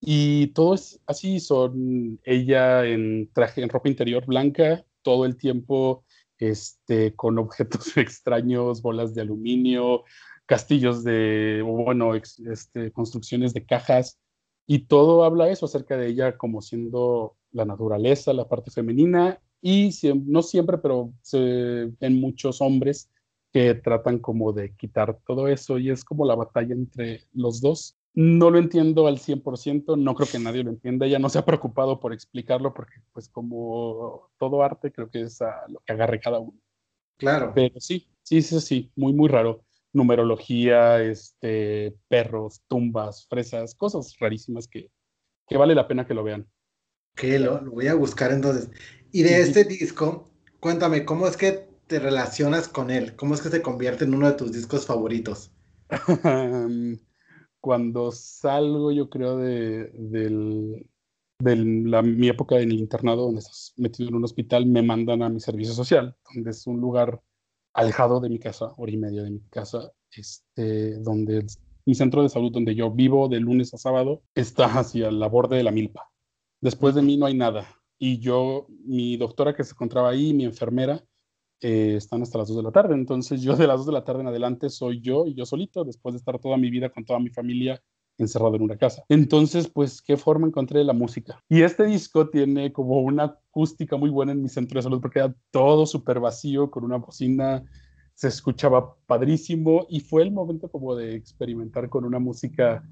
Y 0.02 0.48
todo 0.48 0.76
es 0.76 1.02
así, 1.06 1.40
son 1.40 2.20
ella 2.24 2.86
en 2.86 3.30
traje, 3.34 3.62
en 3.62 3.70
ropa 3.70 3.90
interior 3.90 4.26
blanca, 4.26 4.86
todo 5.02 5.26
el 5.26 5.36
tiempo 5.36 6.04
este, 6.38 7.16
con 7.16 7.38
objetos 7.38 7.96
extraños, 7.98 8.82
bolas 8.82 9.14
de 9.14 9.22
aluminio, 9.22 10.04
castillos 10.46 11.04
de, 11.04 11.62
bueno, 11.66 12.16
este, 12.16 12.92
construcciones 12.92 13.54
de 13.54 13.66
cajas, 13.66 14.20
y 14.66 14.80
todo 14.86 15.24
habla 15.24 15.50
eso 15.50 15.66
acerca 15.66 15.98
de 15.98 16.08
ella 16.08 16.38
como 16.38 16.62
siendo 16.62 17.36
la 17.52 17.66
naturaleza, 17.66 18.34
la 18.34 18.48
parte 18.48 18.72
femenina, 18.72 19.40
y 19.62 19.90
no 20.26 20.42
siempre, 20.42 20.78
pero 20.78 21.12
en 21.34 22.22
muchos 22.22 22.62
hombres 22.62 23.10
que 23.52 23.76
tratan 23.76 24.20
como 24.20 24.54
de 24.54 24.76
quitar 24.76 25.20
todo 25.26 25.48
eso, 25.48 25.78
y 25.80 25.90
es 25.90 26.04
como 26.04 26.26
la 26.26 26.36
batalla 26.36 26.74
entre 26.74 27.26
los 27.34 27.62
dos. 27.62 27.96
No 28.14 28.50
lo 28.50 28.58
entiendo 28.58 29.08
al 29.08 29.20
100%, 29.20 29.98
no 29.98 30.16
creo 30.16 30.28
que 30.30 30.40
nadie 30.40 30.64
lo 30.64 30.72
entienda, 30.72 31.06
ella 31.06 31.20
no 31.20 31.30
se 31.30 31.40
ha 31.40 31.46
preocupado 31.46 32.00
por 32.00 32.14
explicarlo, 32.14 32.74
porque 32.74 32.96
pues 33.14 33.30
como 33.30 34.30
todo 34.38 34.64
arte 34.64 34.92
creo 34.92 35.10
que 35.10 35.22
es 35.22 35.40
lo 35.68 35.80
que 35.86 35.94
agarre 35.94 36.20
cada 36.20 36.40
uno. 36.40 36.58
Claro. 37.18 37.52
Pero 37.54 37.80
sí, 37.80 38.08
sí, 38.24 38.42
sí, 38.42 38.60
sí, 38.62 38.92
muy, 38.96 39.14
muy 39.14 39.30
raro 39.30 39.64
numerología, 39.94 41.02
este, 41.02 41.96
perros, 42.08 42.62
tumbas, 42.68 43.26
fresas, 43.28 43.76
cosas 43.76 44.16
rarísimas 44.20 44.68
que, 44.68 44.92
que 45.48 45.58
vale 45.58 45.76
la 45.76 45.88
pena 45.88 46.06
que 46.06 46.14
lo 46.14 46.24
vean. 46.24 46.48
Que 47.16 47.40
lo, 47.40 47.62
voy 47.72 47.88
a 47.88 47.96
buscar 47.96 48.32
entonces. 48.32 48.70
Y 49.12 49.24
de 49.24 49.42
este 49.42 49.64
disco, 49.64 50.30
cuéntame, 50.60 51.06
¿cómo 51.06 51.28
es 51.28 51.38
que 51.38 51.69
te 51.90 52.00
relacionas 52.00 52.68
con 52.68 52.92
él? 52.92 53.16
¿Cómo 53.16 53.34
es 53.34 53.42
que 53.42 53.50
se 53.50 53.64
convierte 53.64 54.06
en 54.06 54.14
uno 54.14 54.28
de 54.28 54.38
tus 54.38 54.54
discos 54.54 54.86
favoritos? 54.86 55.52
Cuando 57.60 58.12
salgo, 58.12 58.92
yo 58.92 59.10
creo, 59.10 59.38
de, 59.38 59.92
del, 59.94 60.86
la, 61.92 62.02
mi 62.04 62.30
época 62.30 62.60
en 62.60 62.72
el 62.72 62.80
internado, 62.80 63.26
donde 63.26 63.40
estás 63.40 63.74
metido 63.76 64.10
en 64.10 64.16
un 64.16 64.24
hospital, 64.24 64.68
me 64.68 64.84
mandan 64.84 65.24
a 65.24 65.30
mi 65.30 65.40
servicio 65.40 65.74
social, 65.74 66.16
donde 66.34 66.52
es 66.52 66.68
un 66.68 66.80
lugar 66.80 67.20
alejado 67.74 68.20
de 68.20 68.30
mi 68.30 68.40
casa, 68.40 68.72
hora 68.78 68.92
y 68.92 68.98
media 68.98 69.24
de 69.24 69.32
mi 69.32 69.42
casa, 69.50 69.92
este, 70.12 71.00
donde 71.00 71.46
mi 71.86 71.96
centro 71.96 72.22
de 72.22 72.30
salud 72.30 72.52
donde 72.52 72.76
yo 72.76 72.92
vivo 72.92 73.28
de 73.28 73.40
lunes 73.40 73.74
a 73.74 73.78
sábado 73.78 74.22
está 74.36 74.66
hacia 74.80 75.10
la 75.10 75.28
borde 75.28 75.58
de 75.58 75.64
la 75.64 75.72
milpa. 75.72 76.12
Después 76.62 76.94
de 76.94 77.02
mí 77.02 77.18
no 77.18 77.26
hay 77.26 77.34
nada. 77.34 77.68
Y 77.98 78.20
yo, 78.20 78.68
mi 78.86 79.18
doctora 79.18 79.56
que 79.56 79.64
se 79.64 79.72
encontraba 79.72 80.10
ahí, 80.10 80.34
mi 80.34 80.46
enfermera, 80.46 81.04
eh, 81.62 81.96
están 81.98 82.22
hasta 82.22 82.38
las 82.38 82.48
2 82.48 82.58
de 82.58 82.64
la 82.64 82.72
tarde. 82.72 82.96
Entonces 82.96 83.42
yo 83.42 83.56
de 83.56 83.68
las 83.68 83.78
2 83.78 83.88
de 83.88 83.94
la 83.94 84.04
tarde 84.04 84.22
en 84.22 84.28
adelante 84.28 84.70
soy 84.70 85.02
yo 85.02 85.26
y 85.26 85.34
yo 85.34 85.46
solito, 85.46 85.84
después 85.84 86.14
de 86.14 86.18
estar 86.18 86.40
toda 86.40 86.58
mi 86.58 86.70
vida 86.70 86.90
con 86.90 87.06
toda 87.06 87.20
mi 87.20 87.30
familia 87.30 87.82
encerrado 88.20 88.56
en 88.56 88.62
una 88.62 88.78
casa. 88.78 89.04
Entonces, 89.10 89.70
pues, 89.70 90.02
¿qué 90.02 90.18
forma 90.18 90.46
encontré 90.46 90.84
la 90.84 90.94
música? 90.94 91.42
Y 91.48 91.62
este 91.62 91.86
disco 91.86 92.30
tiene 92.30 92.72
como 92.72 93.00
una 93.00 93.24
acústica 93.24 93.96
muy 93.96 94.10
buena 94.10 94.34
en 94.34 94.42
mi 94.42 94.50
centro 94.50 94.78
de 94.78 94.84
salud 94.84 95.02
porque 95.02 95.20
era 95.20 95.34
todo 95.52 95.86
súper 95.86 96.20
vacío, 96.20 96.70
con 96.70 96.84
una 96.84 96.98
bocina, 96.98 97.64
se 98.14 98.28
escuchaba 98.28 98.96
padrísimo 99.06 99.88
y 99.90 100.02
fue 100.02 100.24
el 100.24 100.32
momento 100.32 100.70
como 100.70 100.96
de 100.96 101.16
experimentar 101.16 101.90
con 101.90 102.04
una 102.04 102.20
música 102.20 102.84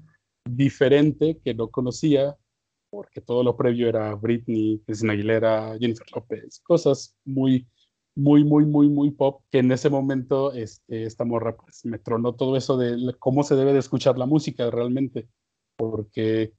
diferente 0.48 1.38
que 1.44 1.52
no 1.52 1.68
conocía, 1.68 2.34
porque 2.90 3.20
todo 3.20 3.42
lo 3.42 3.54
previo 3.54 3.88
era 3.88 4.14
Britney, 4.14 4.80
Cristina 4.86 5.12
Aguilera, 5.12 5.76
Jennifer 5.78 6.06
López, 6.14 6.60
cosas 6.60 7.14
muy 7.26 7.66
muy, 8.18 8.42
muy, 8.42 8.66
muy, 8.66 8.88
muy 8.88 9.12
pop, 9.12 9.42
que 9.48 9.58
en 9.58 9.70
ese 9.70 9.88
momento 9.90 10.52
este, 10.52 11.04
esta 11.04 11.24
morra 11.24 11.56
pues 11.56 11.84
me 11.84 12.00
tronó 12.00 12.34
todo 12.34 12.56
eso 12.56 12.76
de 12.76 13.14
cómo 13.20 13.44
se 13.44 13.54
debe 13.54 13.72
de 13.72 13.78
escuchar 13.78 14.18
la 14.18 14.26
música 14.26 14.68
realmente, 14.70 15.28
porque 15.76 16.52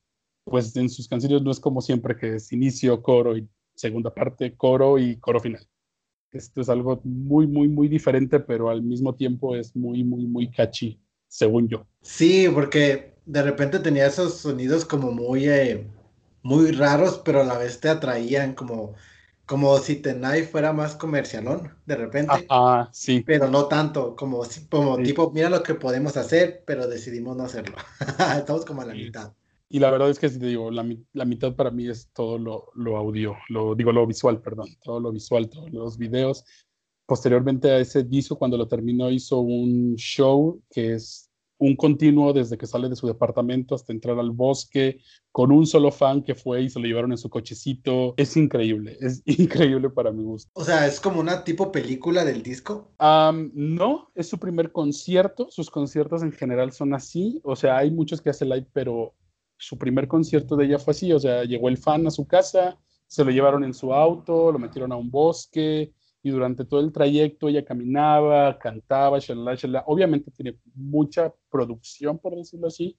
pues 0.46 0.74
en 0.78 0.90
sus 0.90 1.10
canciones 1.10 1.42
no 1.42 1.52
es 1.52 1.60
como 1.60 1.82
siempre 1.82 2.16
que 2.16 2.36
es 2.36 2.54
inicio, 2.54 3.02
coro 3.04 3.36
y 3.36 3.50
segunda 3.76 4.14
parte, 4.14 4.56
coro 4.56 4.98
y 4.98 5.18
coro 5.18 5.42
final. 5.42 5.68
Esto 6.32 6.62
es 6.62 6.70
algo 6.70 7.02
muy, 7.04 7.46
muy, 7.46 7.68
muy 7.68 7.90
diferente, 7.90 8.40
pero 8.40 8.70
al 8.70 8.82
mismo 8.82 9.16
tiempo 9.16 9.54
es 9.56 9.76
muy, 9.76 10.04
muy, 10.06 10.28
muy 10.28 10.50
catchy, 10.50 11.02
según 11.28 11.68
yo. 11.68 11.86
Sí, 12.02 12.48
porque 12.54 13.16
de 13.26 13.44
repente 13.44 13.80
tenía 13.80 14.08
esos 14.08 14.36
sonidos 14.36 14.86
como 14.86 15.12
muy, 15.12 15.50
eh, 15.50 15.86
muy 16.42 16.72
raros, 16.72 17.22
pero 17.26 17.42
a 17.42 17.46
la 17.46 17.58
vez 17.58 17.82
te 17.82 17.90
atraían 17.90 18.54
como, 18.54 18.94
como 19.50 19.76
si 19.80 19.96
Tenai 19.96 20.44
fuera 20.44 20.72
más 20.74 20.96
comercialón, 20.96 21.72
de 21.88 21.96
repente. 21.96 22.46
Ah, 22.50 22.88
sí. 22.94 23.24
Pero 23.26 23.50
no 23.50 23.66
tanto, 23.66 24.16
como, 24.16 24.44
como 24.70 24.98
tipo, 25.00 25.32
mira 25.32 25.50
lo 25.50 25.64
que 25.64 25.74
podemos 25.74 26.16
hacer, 26.18 26.64
pero 26.68 26.88
decidimos 26.88 27.36
no 27.36 27.46
hacerlo. 27.46 27.76
Estamos 28.38 28.64
como 28.64 28.84
a 28.84 28.86
la 28.86 28.94
mitad. 28.94 29.34
Y 29.68 29.80
la 29.80 29.90
verdad 29.90 30.12
es 30.12 30.20
que, 30.20 30.30
digo, 30.30 30.70
la, 30.70 30.88
la 31.14 31.26
mitad 31.26 31.56
para 31.56 31.72
mí 31.72 31.90
es 31.90 32.12
todo 32.14 32.38
lo, 32.38 32.70
lo, 32.76 32.96
audio, 32.96 33.38
lo 33.50 33.74
digo, 33.74 33.92
lo 33.92 34.06
visual, 34.06 34.40
perdón, 34.40 34.68
todo 34.84 35.00
lo 35.00 35.12
visual, 35.12 35.50
todos 35.50 35.72
los 35.72 35.98
videos. 35.98 36.46
Posteriormente 37.08 37.72
a 37.72 37.80
ese 37.80 38.04
disco, 38.04 38.38
cuando 38.38 38.56
lo 38.56 38.68
terminó, 38.68 39.10
hizo 39.10 39.40
un 39.40 39.96
show 39.96 40.62
que 40.70 40.94
es 40.94 41.29
un 41.60 41.76
continuo 41.76 42.32
desde 42.34 42.58
que 42.58 42.66
sale 42.66 42.90
de 42.90 42.96
su 42.96 43.06
departamento 43.06 43.76
hasta 43.76 43.92
entrar 43.94 44.18
al 44.18 44.32
bosque, 44.32 45.02
con 45.32 45.52
un 45.52 45.68
solo 45.68 45.92
fan 45.92 46.24
que 46.24 46.34
fue 46.34 46.64
y 46.64 46.70
se 46.70 46.80
lo 46.80 46.88
llevaron 46.88 47.12
en 47.12 47.18
su 47.18 47.30
cochecito. 47.30 48.14
Es 48.18 48.36
increíble, 48.38 48.98
es 49.02 49.22
increíble 49.26 49.90
para 49.90 50.12
mi 50.12 50.24
gusto. 50.24 50.50
O 50.54 50.64
sea, 50.64 50.88
¿es 50.88 51.00
como 51.00 51.20
una 51.20 51.44
tipo 51.44 51.72
película 51.72 52.26
del 52.26 52.42
disco? 52.42 52.92
no, 53.54 54.12
es 54.16 54.28
su 54.28 54.40
primer 54.40 54.72
concierto. 54.72 55.48
Sus 55.52 55.70
conciertos 55.70 56.24
en 56.24 56.32
general 56.32 56.72
son 56.72 56.94
así. 56.94 57.42
O 57.44 57.56
sea, 57.56 57.78
hay 57.78 57.92
muchos 57.92 58.22
que 58.22 58.30
hace 58.30 58.46
live, 58.46 58.68
pero 58.72 59.14
su 59.58 59.78
primer 59.78 60.08
concierto 60.08 60.56
de 60.56 60.66
ella 60.66 60.80
fue 60.80 60.92
así, 60.92 61.12
o 61.12 61.20
sea, 61.20 61.44
llegó 61.44 61.68
el 61.68 61.78
fan 61.78 62.08
a 62.08 62.12
su 62.12 62.26
casa, 62.26 62.78
se 63.08 63.26
lo 63.26 63.32
llevaron 63.32 63.66
en 63.66 63.74
su 63.74 63.94
auto, 63.94 64.52
lo 64.54 64.60
metieron 64.60 64.94
a 64.94 64.96
un 64.96 65.12
bosque 65.12 65.94
y 66.22 66.32
durante 66.32 66.66
todo 66.66 66.82
el 66.82 66.92
trayecto 66.92 67.48
ella 67.48 67.64
caminaba, 67.64 68.58
cantaba, 68.60 69.20
shalala, 69.20 69.56
shalala. 69.56 69.84
Obviamente 69.88 70.32
tiene 70.32 70.58
mucha 70.76 71.34
producción, 71.50 72.18
por 72.20 72.36
decirlo 72.36 72.68
así, 72.68 72.98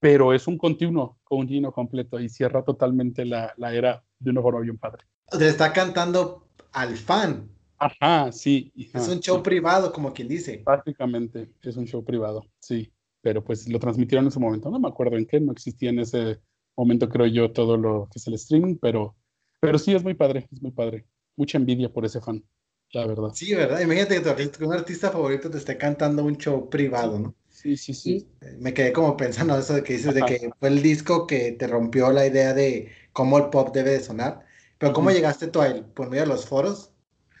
pero 0.00 0.32
es 0.32 0.46
un 0.46 0.58
continuo, 0.58 1.18
continuo 1.24 1.72
completo 1.72 2.18
y 2.18 2.28
cierra 2.28 2.64
totalmente 2.64 3.24
la, 3.24 3.52
la 3.56 3.74
era 3.74 4.04
de 4.18 4.30
una 4.30 4.42
forma 4.42 4.60
bien 4.60 4.78
padre. 4.78 5.04
Le 5.38 5.48
está 5.48 5.72
cantando 5.72 6.48
al 6.72 6.96
fan. 6.96 7.48
Ajá, 7.78 8.32
sí. 8.32 8.72
es 8.94 9.08
un 9.08 9.20
show 9.20 9.42
privado, 9.42 9.92
como 9.92 10.12
quien 10.12 10.28
dice. 10.28 10.62
Prácticamente, 10.64 11.50
es 11.62 11.76
un 11.76 11.86
show 11.86 12.02
privado, 12.02 12.44
sí 12.58 12.90
pero 13.26 13.42
pues 13.42 13.68
lo 13.68 13.80
transmitieron 13.80 14.26
en 14.26 14.30
su 14.30 14.38
momento. 14.38 14.70
No 14.70 14.78
me 14.78 14.86
acuerdo 14.86 15.16
en 15.16 15.26
qué, 15.26 15.40
no 15.40 15.50
existía 15.50 15.90
en 15.90 15.98
ese 15.98 16.40
momento, 16.76 17.08
creo 17.08 17.26
yo, 17.26 17.50
todo 17.50 17.76
lo 17.76 18.08
que 18.08 18.20
es 18.20 18.26
el 18.28 18.34
streaming, 18.34 18.76
pero, 18.80 19.16
pero 19.58 19.80
sí 19.80 19.92
es 19.92 20.04
muy 20.04 20.14
padre, 20.14 20.46
es 20.52 20.62
muy 20.62 20.70
padre. 20.70 21.08
Mucha 21.34 21.58
envidia 21.58 21.92
por 21.92 22.04
ese 22.04 22.20
fan, 22.20 22.44
la 22.92 23.06
verdad. 23.06 23.30
Sí, 23.32 23.54
¿verdad? 23.54 23.80
Imagínate 23.80 24.22
que 24.22 24.64
un 24.64 24.72
artista 24.72 25.10
favorito 25.10 25.50
te 25.50 25.58
esté 25.58 25.76
cantando 25.76 26.24
un 26.24 26.36
show 26.36 26.68
privado, 26.70 27.18
¿no? 27.18 27.34
Sí, 27.48 27.76
sí, 27.76 27.94
sí. 27.94 28.28
Me 28.58 28.72
quedé 28.74 28.92
como 28.92 29.16
pensando 29.16 29.58
eso 29.58 29.74
de 29.74 29.82
que 29.82 29.94
dices, 29.94 30.14
de 30.14 30.24
que 30.24 30.50
fue 30.58 30.68
el 30.68 30.82
disco 30.82 31.26
que 31.26 31.52
te 31.52 31.66
rompió 31.66 32.10
la 32.12 32.26
idea 32.26 32.54
de 32.54 32.90
cómo 33.12 33.38
el 33.38 33.50
pop 33.50 33.74
debe 33.74 33.90
de 33.92 34.00
sonar. 34.00 34.46
Pero 34.78 34.92
¿cómo 34.92 35.10
llegaste 35.10 35.48
tú 35.48 35.60
a 35.60 35.68
él? 35.68 35.84
¿Por 35.84 36.08
medio 36.08 36.22
de 36.22 36.28
los 36.28 36.46
foros? 36.46 36.92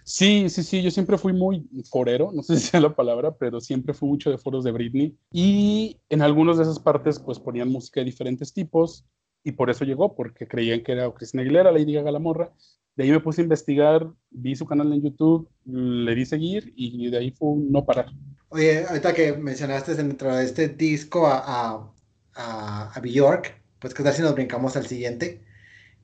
Sí, 0.04 0.48
sí, 0.50 0.62
sí, 0.62 0.82
yo 0.82 0.90
siempre 0.92 1.18
fui 1.18 1.32
muy 1.32 1.68
forero, 1.90 2.30
no 2.32 2.42
sé 2.42 2.56
si 2.60 2.68
sea 2.68 2.80
la 2.80 2.94
palabra, 2.94 3.36
pero 3.36 3.60
siempre 3.60 3.92
fui 3.92 4.08
mucho 4.08 4.30
de 4.30 4.38
foros 4.38 4.62
de 4.64 4.70
Britney 4.70 5.18
y 5.32 6.00
en 6.08 6.22
algunas 6.22 6.56
de 6.56 6.62
esas 6.62 6.78
partes 6.78 7.18
pues 7.18 7.40
ponían 7.40 7.68
música 7.68 8.00
de 8.00 8.06
diferentes 8.06 8.52
tipos 8.52 9.04
y 9.44 9.52
por 9.52 9.70
eso 9.70 9.84
llegó, 9.84 10.14
porque 10.14 10.46
creían 10.46 10.82
que 10.82 10.92
era 10.92 11.10
Cristina 11.12 11.42
Aguilera, 11.42 11.72
Lady 11.72 11.94
Gaga 11.94 12.10
la 12.10 12.18
morra. 12.18 12.52
De 12.96 13.04
ahí 13.04 13.10
me 13.10 13.20
puse 13.20 13.40
a 13.40 13.44
investigar, 13.44 14.08
vi 14.30 14.56
su 14.56 14.66
canal 14.66 14.92
en 14.92 15.02
YouTube, 15.02 15.48
le 15.66 16.14
di 16.14 16.24
seguir 16.24 16.72
y 16.76 17.10
de 17.10 17.18
ahí 17.18 17.30
fue 17.30 17.50
un 17.50 17.70
no 17.70 17.84
parar. 17.84 18.06
Oye, 18.48 18.86
ahorita 18.86 19.12
que 19.12 19.34
mencionaste 19.34 19.94
dentro 19.94 20.34
de 20.34 20.44
este 20.44 20.68
disco 20.68 21.26
a, 21.26 21.92
a, 22.34 22.92
a, 22.94 23.00
Bjork, 23.00 23.54
pues 23.78 23.92
que 23.92 24.02
tal 24.02 24.14
si 24.14 24.22
nos 24.22 24.34
brincamos 24.34 24.76
al 24.76 24.86
siguiente, 24.86 25.42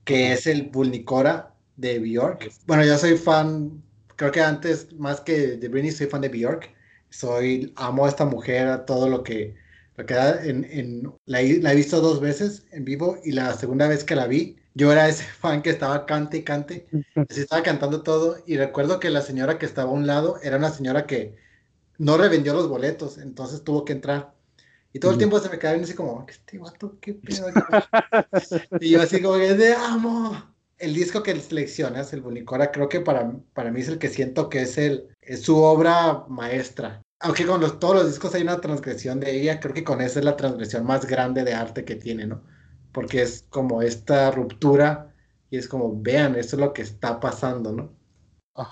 que 0.04 0.32
es 0.32 0.46
el 0.46 0.64
Bulnicora 0.64 1.54
de 1.76 1.98
Bjork. 1.98 2.52
Bueno, 2.66 2.84
yo 2.84 2.98
soy 2.98 3.16
fan 3.16 3.82
creo 4.22 4.32
que 4.32 4.40
antes, 4.40 4.92
más 4.94 5.20
que 5.20 5.56
de 5.56 5.68
Britney, 5.68 5.90
soy 5.90 6.06
fan 6.06 6.20
de 6.20 6.28
Bjork. 6.28 6.72
Soy, 7.10 7.72
amo 7.76 8.06
a 8.06 8.08
esta 8.08 8.24
mujer, 8.24 8.68
a 8.68 8.86
todo 8.86 9.08
lo 9.08 9.22
que, 9.22 9.56
lo 9.96 10.06
que 10.06 10.14
da 10.14 10.44
en, 10.44 10.64
en 10.64 11.12
la, 11.26 11.42
he 11.42 11.76
visto 11.76 12.00
dos 12.00 12.20
veces 12.20 12.64
en 12.72 12.84
vivo 12.84 13.18
y 13.24 13.32
la 13.32 13.52
segunda 13.54 13.88
vez 13.88 14.04
que 14.04 14.16
la 14.16 14.26
vi, 14.26 14.56
yo 14.74 14.90
era 14.90 15.08
ese 15.08 15.24
fan 15.40 15.62
que 15.62 15.70
estaba 15.70 16.06
cante 16.06 16.38
y 16.38 16.42
cante, 16.42 16.86
así 17.14 17.40
estaba 17.40 17.62
cantando 17.62 18.02
todo 18.02 18.38
y 18.46 18.56
recuerdo 18.56 19.00
que 19.00 19.10
la 19.10 19.22
señora 19.22 19.58
que 19.58 19.66
estaba 19.66 19.90
a 19.90 19.94
un 19.94 20.06
lado 20.06 20.38
era 20.42 20.56
una 20.56 20.70
señora 20.70 21.06
que 21.06 21.36
no 21.98 22.16
revendió 22.16 22.54
los 22.54 22.68
boletos, 22.68 23.18
entonces 23.18 23.62
tuvo 23.62 23.84
que 23.84 23.92
entrar. 23.92 24.34
Y 24.94 24.98
todo 24.98 25.12
el 25.12 25.18
tiempo 25.18 25.38
se 25.40 25.48
me 25.48 25.58
quedaba 25.58 25.80
así 25.80 25.94
como, 25.94 26.26
este 26.28 26.58
vato, 26.58 26.98
qué 27.00 27.14
pedo. 27.14 27.46
y 28.80 28.90
yo 28.90 29.00
así 29.00 29.22
como, 29.22 29.36
de 29.36 29.74
amo 29.74 30.52
el 30.82 30.94
disco 30.94 31.22
que 31.22 31.38
seleccionas, 31.40 32.12
el 32.12 32.22
Bunicora, 32.22 32.72
creo 32.72 32.88
que 32.88 33.00
para, 33.00 33.32
para 33.54 33.70
mí 33.70 33.80
es 33.80 33.88
el 33.88 33.98
que 33.98 34.08
siento 34.08 34.48
que 34.48 34.62
es, 34.62 34.76
el, 34.76 35.08
es 35.20 35.42
su 35.42 35.56
obra 35.58 36.24
maestra. 36.28 37.00
Aunque 37.22 37.46
con 37.46 37.60
los, 37.60 37.78
todos 37.78 37.94
los 37.96 38.06
discos 38.08 38.34
hay 38.34 38.42
una 38.42 38.60
transgresión 38.60 39.20
de 39.20 39.30
ella, 39.40 39.60
creo 39.60 39.74
que 39.74 39.84
con 39.84 40.00
esa 40.00 40.18
es 40.18 40.24
la 40.24 40.36
transgresión 40.36 40.84
más 40.84 41.06
grande 41.06 41.44
de 41.44 41.54
arte 41.54 41.84
que 41.84 41.94
tiene, 41.94 42.26
¿no? 42.26 42.42
Porque 42.92 43.22
es 43.22 43.46
como 43.48 43.80
esta 43.80 44.30
ruptura 44.30 45.14
y 45.48 45.56
es 45.56 45.68
como, 45.68 46.00
vean, 46.00 46.34
esto 46.34 46.56
es 46.56 46.60
lo 46.60 46.72
que 46.72 46.82
está 46.82 47.20
pasando, 47.20 47.72
¿no? 47.72 47.92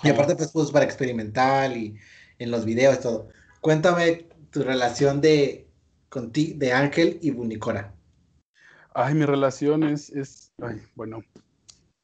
Y 0.03 0.09
aparte, 0.09 0.35
pues, 0.35 0.51
pues, 0.51 0.71
para 0.71 0.85
experimental 0.85 1.75
y 1.75 1.97
en 2.39 2.51
los 2.51 2.65
videos 2.65 2.97
y 2.97 3.01
todo. 3.01 3.29
Cuéntame 3.61 4.27
tu 4.51 4.63
relación 4.63 5.21
de, 5.21 5.67
con 6.09 6.31
ti, 6.31 6.53
de 6.57 6.73
Ángel 6.73 7.19
y 7.21 7.31
Bunicora. 7.31 7.95
Ay, 8.93 9.13
mi 9.13 9.25
relación 9.25 9.83
es, 9.83 10.09
es 10.09 10.51
ay, 10.61 10.81
bueno, 10.95 11.23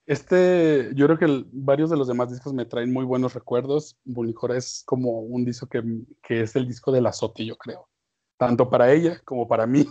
este, 0.07 0.91
yo 0.95 1.05
creo 1.05 1.17
que 1.17 1.45
varios 1.51 1.89
de 1.89 1.97
los 1.97 2.07
demás 2.07 2.31
discos 2.31 2.53
me 2.53 2.65
traen 2.65 2.93
muy 2.93 3.03
buenos 3.03 3.33
recuerdos. 3.33 3.99
Bunicora 4.05 4.57
es 4.57 4.83
como 4.85 5.19
un 5.19 5.43
disco 5.43 5.67
que, 5.67 5.83
que, 6.23 6.41
es 6.41 6.55
el 6.55 6.65
disco 6.65 6.93
del 6.93 7.05
azote, 7.05 7.45
yo 7.45 7.57
creo. 7.57 7.89
Tanto 8.37 8.69
para 8.69 8.93
ella 8.93 9.19
como 9.25 9.47
para 9.47 9.67
mí. 9.67 9.85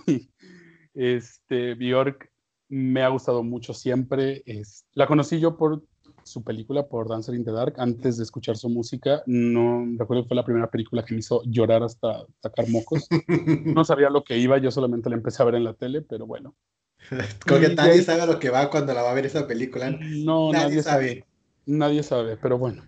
Este, 0.94 1.74
Bjork 1.74 2.32
me 2.68 3.02
ha 3.02 3.08
gustado 3.08 3.42
mucho 3.42 3.74
siempre. 3.74 4.42
Es, 4.46 4.86
la 4.94 5.06
conocí 5.06 5.38
yo 5.38 5.58
por 5.58 5.82
su 6.24 6.42
película, 6.42 6.88
por 6.88 7.08
Dancer 7.08 7.34
in 7.34 7.44
the 7.44 7.52
Dark, 7.52 7.74
antes 7.76 8.16
de 8.16 8.24
escuchar 8.24 8.56
su 8.56 8.68
música. 8.70 9.22
No 9.26 9.84
recuerdo 9.98 10.22
que 10.22 10.28
fue 10.28 10.36
la 10.36 10.44
primera 10.44 10.70
película 10.70 11.04
que 11.04 11.14
me 11.14 11.20
hizo 11.20 11.42
llorar 11.44 11.82
hasta 11.82 12.24
sacar 12.42 12.68
mocos. 12.68 13.06
No 13.76 13.84
sabía 13.84 14.10
lo 14.10 14.24
que 14.24 14.38
iba, 14.38 14.58
yo 14.58 14.70
solamente 14.70 15.10
la 15.10 15.16
empecé 15.16 15.42
a 15.42 15.46
ver 15.46 15.56
en 15.56 15.64
la 15.64 15.74
tele, 15.74 16.00
pero 16.00 16.26
bueno, 16.26 16.56
Creo 17.44 17.60
que 17.60 17.74
nadie 17.74 18.02
sabe 18.02 18.26
lo 18.26 18.38
que 18.38 18.50
va 18.50 18.70
cuando 18.70 18.94
la 18.94 19.02
va 19.02 19.10
a 19.10 19.14
ver 19.14 19.26
esa 19.26 19.46
película. 19.46 19.90
No, 19.90 20.52
nadie, 20.52 20.82
sabe. 20.82 21.24
Nadie 21.66 22.02
sabe, 22.02 22.36
pero 22.36 22.58
bueno. 22.58 22.82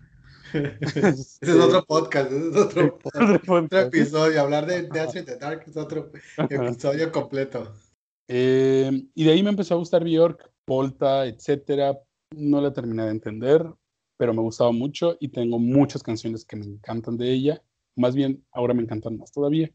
Ese 0.52 1.18
es 1.42 1.48
otro 1.48 1.84
podcast, 1.84 2.32
es 2.32 2.56
otro, 2.56 2.98
otro, 3.48 3.80
episodio. 3.80 4.40
Hablar 4.40 4.66
de 4.66 4.82
Death 4.88 5.16
in 5.16 5.24
the 5.24 5.36
Dark 5.36 5.64
es 5.66 5.76
otro 5.76 6.10
episodio 6.36 7.12
completo. 7.12 7.74
Eh, 8.28 8.90
y 9.14 9.24
de 9.24 9.30
ahí 9.30 9.42
me 9.42 9.50
empezó 9.50 9.74
a 9.74 9.78
gustar 9.78 10.04
Bjork, 10.04 10.50
Polta, 10.64 11.26
etcétera. 11.26 11.98
No 12.34 12.60
la 12.60 12.72
terminé 12.72 13.04
de 13.04 13.10
entender, 13.10 13.66
pero 14.16 14.34
me 14.34 14.42
gustaba 14.42 14.72
mucho 14.72 15.16
y 15.20 15.28
tengo 15.28 15.58
muchas 15.58 16.02
canciones 16.02 16.44
que 16.44 16.56
me 16.56 16.66
encantan 16.66 17.16
de 17.16 17.30
ella. 17.30 17.62
Más 17.96 18.14
bien, 18.14 18.44
ahora 18.52 18.74
me 18.74 18.82
encantan 18.82 19.18
más 19.18 19.32
todavía. 19.32 19.70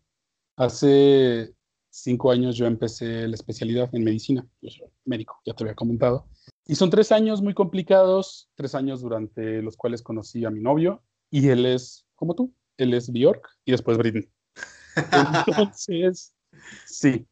Hace 0.55 1.53
cinco 1.93 2.31
años 2.31 2.57
yo 2.57 2.65
empecé 2.65 3.27
la 3.27 3.35
especialidad 3.35 3.93
en 3.93 4.03
medicina, 4.03 4.45
yo 4.61 4.69
soy 4.71 4.87
médico, 5.05 5.39
ya 5.45 5.53
te 5.53 5.63
había 5.63 5.75
comentado. 5.75 6.27
Y 6.65 6.75
son 6.75 6.89
tres 6.89 7.11
años 7.11 7.41
muy 7.41 7.53
complicados, 7.53 8.49
tres 8.55 8.73
años 8.73 9.01
durante 9.01 9.61
los 9.61 9.77
cuales 9.77 10.01
conocí 10.01 10.43
a 10.43 10.49
mi 10.49 10.59
novio 10.59 11.03
y 11.29 11.49
él 11.49 11.65
es 11.67 12.05
como 12.15 12.33
tú, 12.33 12.51
él 12.77 12.95
es 12.95 13.11
Bjork 13.11 13.47
y 13.63 13.71
después 13.71 13.97
Britney. 13.99 14.27
Entonces, 15.47 16.33
sí, 16.85 17.27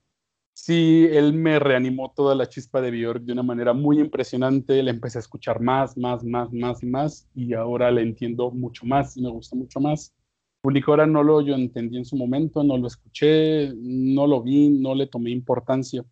sí, 0.54 1.08
él 1.10 1.34
me 1.34 1.58
reanimó 1.58 2.13
toda 2.15 2.36
la 2.36 2.47
chispa 2.47 2.82
de 2.82 2.91
Bjork 2.91 3.24
de 3.24 3.34
una 3.34 3.43
manera 3.43 3.74
muy 3.74 4.00
impresionante, 4.00 4.84
le 4.84 4.91
empecé 4.91 5.17
a 5.17 5.21
escuchar 5.21 5.60
más, 5.60 5.97
más, 5.97 6.24
más, 6.24 6.54
más 6.54 6.84
y 6.84 6.86
más 6.86 7.28
y 7.34 7.54
ahora 7.54 7.89
le 7.89 8.04
entiendo 8.04 8.52
mucho 8.52 8.86
más 8.86 9.17
y 9.17 9.24
me 9.24 9.32
gusta 9.32 9.56
mucho 9.56 9.80
más. 9.80 10.13
Bunicora 10.63 11.08
no 11.08 11.24
lo 11.24 11.41
yo 11.41 11.56
entendí 11.56 11.97
en 11.97 12.06
su 12.06 12.15
momento, 12.15 12.63
no 12.63 12.78
lo 12.78 12.88
escuché, 12.88 13.74
no 13.76 14.28
lo 14.28 14.43
vi, 14.43 14.69
no 14.69 14.93
le 14.93 15.08
tomé 15.08 15.32
importancia. 15.32 16.06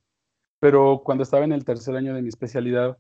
Pero 0.60 1.04
cuando 1.06 1.24
estaba 1.24 1.46
en 1.46 1.52
el 1.52 1.64
tercer 1.64 1.96
año 1.96 2.16
de 2.16 2.22
mi 2.22 2.30
especialidad, 2.30 2.98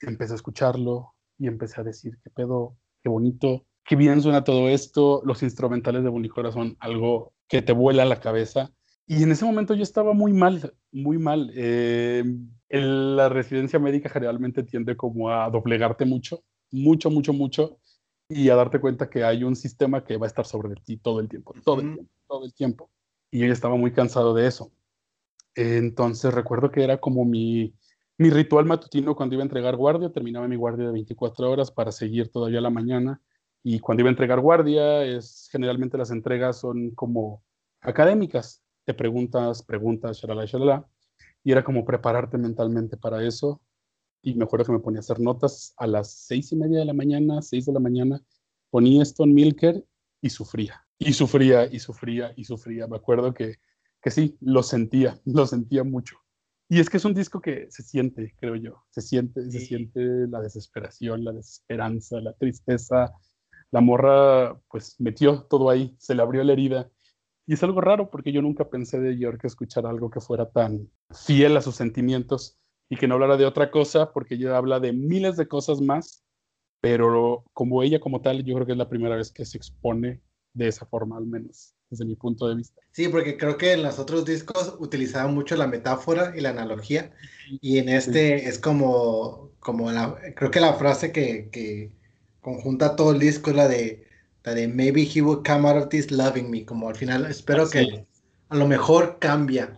empecé 0.00 0.32
a 0.32 0.36
escucharlo 0.36 1.14
y 1.38 1.46
empecé 1.46 1.80
a 1.80 1.84
decir, 1.84 2.18
qué 2.22 2.30
pedo, 2.30 2.76
qué 3.02 3.08
bonito, 3.08 3.66
qué 3.84 3.96
bien 3.96 4.20
suena 4.20 4.44
todo 4.44 4.68
esto. 4.68 5.22
Los 5.24 5.42
instrumentales 5.42 6.02
de 6.02 6.10
Bunicora 6.10 6.50
son 6.50 6.76
algo 6.80 7.32
que 7.48 7.62
te 7.62 7.72
vuela 7.72 8.04
la 8.04 8.20
cabeza. 8.20 8.72
Y 9.06 9.22
en 9.22 9.30
ese 9.30 9.44
momento 9.44 9.74
yo 9.74 9.82
estaba 9.82 10.12
muy 10.12 10.32
mal, 10.32 10.74
muy 10.90 11.18
mal. 11.18 11.52
Eh, 11.54 12.24
la 12.68 13.28
residencia 13.28 13.78
médica 13.78 14.08
generalmente 14.08 14.62
tiende 14.62 14.96
como 14.96 15.30
a 15.30 15.48
doblegarte 15.50 16.04
mucho, 16.04 16.42
mucho, 16.70 17.10
mucho, 17.10 17.32
mucho, 17.32 17.78
y 18.34 18.50
a 18.50 18.56
darte 18.56 18.80
cuenta 18.80 19.08
que 19.08 19.22
hay 19.22 19.44
un 19.44 19.54
sistema 19.54 20.02
que 20.02 20.16
va 20.16 20.26
a 20.26 20.28
estar 20.28 20.44
sobre 20.44 20.74
ti 20.74 20.96
todo 20.96 21.20
el 21.20 21.28
tiempo, 21.28 21.54
todo 21.64 21.80
el 21.80 21.94
tiempo, 21.94 22.12
todo 22.26 22.44
el 22.44 22.52
tiempo. 22.52 22.90
Y 23.30 23.38
yo 23.38 23.46
ya 23.46 23.52
estaba 23.52 23.76
muy 23.76 23.92
cansado 23.92 24.34
de 24.34 24.48
eso. 24.48 24.72
Entonces 25.54 26.34
recuerdo 26.34 26.72
que 26.72 26.82
era 26.82 26.98
como 26.98 27.24
mi, 27.24 27.76
mi 28.18 28.30
ritual 28.30 28.64
matutino 28.64 29.14
cuando 29.14 29.36
iba 29.36 29.42
a 29.42 29.46
entregar 29.46 29.76
guardia, 29.76 30.10
terminaba 30.10 30.48
mi 30.48 30.56
guardia 30.56 30.86
de 30.86 30.92
24 30.92 31.48
horas 31.48 31.70
para 31.70 31.92
seguir 31.92 32.32
todavía 32.32 32.60
la 32.60 32.70
mañana. 32.70 33.22
Y 33.62 33.78
cuando 33.78 34.00
iba 34.00 34.08
a 34.08 34.10
entregar 34.10 34.40
guardia, 34.40 35.04
es, 35.04 35.48
generalmente 35.52 35.96
las 35.96 36.10
entregas 36.10 36.58
son 36.58 36.90
como 36.90 37.44
académicas. 37.82 38.64
Te 38.84 38.94
preguntas, 38.94 39.62
preguntas, 39.62 40.18
shalala, 40.18 40.44
shalala. 40.44 40.88
Y 41.44 41.52
era 41.52 41.62
como 41.62 41.84
prepararte 41.84 42.36
mentalmente 42.36 42.96
para 42.96 43.24
eso. 43.24 43.60
Y 44.24 44.34
me 44.34 44.44
acuerdo 44.44 44.64
que 44.64 44.72
me 44.72 44.78
ponía 44.80 44.98
a 44.98 45.00
hacer 45.00 45.20
notas 45.20 45.74
a 45.76 45.86
las 45.86 46.10
seis 46.10 46.50
y 46.50 46.56
media 46.56 46.78
de 46.78 46.86
la 46.86 46.94
mañana, 46.94 47.42
seis 47.42 47.66
de 47.66 47.74
la 47.74 47.78
mañana. 47.78 48.22
Ponía 48.70 49.02
Stone 49.02 49.34
Milker 49.34 49.84
y 50.22 50.30
sufría. 50.30 50.82
Y 50.98 51.12
sufría, 51.12 51.66
y 51.70 51.78
sufría, 51.78 52.32
y 52.34 52.44
sufría. 52.44 52.86
Me 52.86 52.96
acuerdo 52.96 53.34
que, 53.34 53.56
que 54.00 54.10
sí, 54.10 54.38
lo 54.40 54.62
sentía, 54.62 55.20
lo 55.26 55.46
sentía 55.46 55.84
mucho. 55.84 56.16
Y 56.70 56.80
es 56.80 56.88
que 56.88 56.96
es 56.96 57.04
un 57.04 57.12
disco 57.12 57.42
que 57.42 57.66
se 57.68 57.82
siente, 57.82 58.34
creo 58.40 58.56
yo. 58.56 58.84
Se 58.88 59.02
siente, 59.02 59.50
se 59.50 59.60
siente 59.60 60.00
la 60.26 60.40
desesperación, 60.40 61.22
la 61.22 61.32
desesperanza, 61.32 62.18
la 62.20 62.32
tristeza. 62.32 63.12
La 63.70 63.82
morra, 63.82 64.58
pues, 64.70 64.96
metió 64.98 65.42
todo 65.42 65.68
ahí, 65.68 65.94
se 65.98 66.14
le 66.14 66.22
abrió 66.22 66.42
la 66.44 66.54
herida 66.54 66.90
y 67.46 67.54
es 67.54 67.62
algo 67.62 67.80
raro 67.80 68.10
porque 68.10 68.32
yo 68.32 68.40
nunca 68.40 68.70
pensé 68.70 69.00
de 69.00 69.18
York 69.18 69.44
escuchar 69.44 69.86
algo 69.86 70.10
que 70.10 70.20
fuera 70.20 70.50
tan 70.50 70.90
fiel 71.10 71.56
a 71.56 71.60
sus 71.60 71.76
sentimientos 71.76 72.58
y 72.88 72.96
que 72.96 73.08
no 73.08 73.14
hablara 73.14 73.36
de 73.36 73.46
otra 73.46 73.70
cosa 73.70 74.12
porque 74.12 74.34
ella 74.34 74.56
habla 74.56 74.80
de 74.80 74.92
miles 74.92 75.36
de 75.36 75.48
cosas 75.48 75.80
más, 75.80 76.24
pero 76.80 77.44
como 77.52 77.82
ella 77.82 78.00
como 78.00 78.20
tal, 78.20 78.44
yo 78.44 78.54
creo 78.54 78.66
que 78.66 78.72
es 78.72 78.78
la 78.78 78.88
primera 78.88 79.16
vez 79.16 79.30
que 79.30 79.44
se 79.44 79.56
expone 79.56 80.20
de 80.52 80.68
esa 80.68 80.86
forma, 80.86 81.16
al 81.16 81.26
menos 81.26 81.74
desde 81.90 82.04
mi 82.04 82.16
punto 82.16 82.48
de 82.48 82.56
vista. 82.56 82.80
Sí, 82.92 83.08
porque 83.08 83.36
creo 83.36 83.56
que 83.56 83.72
en 83.72 83.82
los 83.82 83.98
otros 83.98 84.24
discos 84.24 84.76
utilizaba 84.78 85.28
mucho 85.30 85.56
la 85.56 85.66
metáfora 85.66 86.32
y 86.36 86.40
la 86.40 86.50
analogía 86.50 87.12
y 87.60 87.78
en 87.78 87.88
este 87.88 88.48
es 88.48 88.58
como, 88.58 89.50
como 89.60 89.90
la, 89.90 90.16
creo 90.34 90.50
que 90.50 90.60
la 90.60 90.74
frase 90.74 91.12
que, 91.12 91.48
que 91.50 91.92
conjunta 92.40 92.96
todo 92.96 93.12
el 93.12 93.18
disco 93.18 93.50
es 93.50 93.56
la 93.56 93.68
de 93.68 94.04
de 94.52 94.68
maybe 94.68 95.04
he 95.04 95.22
will 95.22 95.42
come 95.42 95.66
out 95.66 95.76
of 95.76 95.88
this 95.88 96.10
loving 96.10 96.50
me, 96.50 96.64
como 96.64 96.88
al 96.88 96.96
final 96.96 97.24
espero 97.24 97.70
que 97.70 98.04
a 98.50 98.56
lo 98.56 98.66
mejor 98.66 99.18
cambia. 99.18 99.76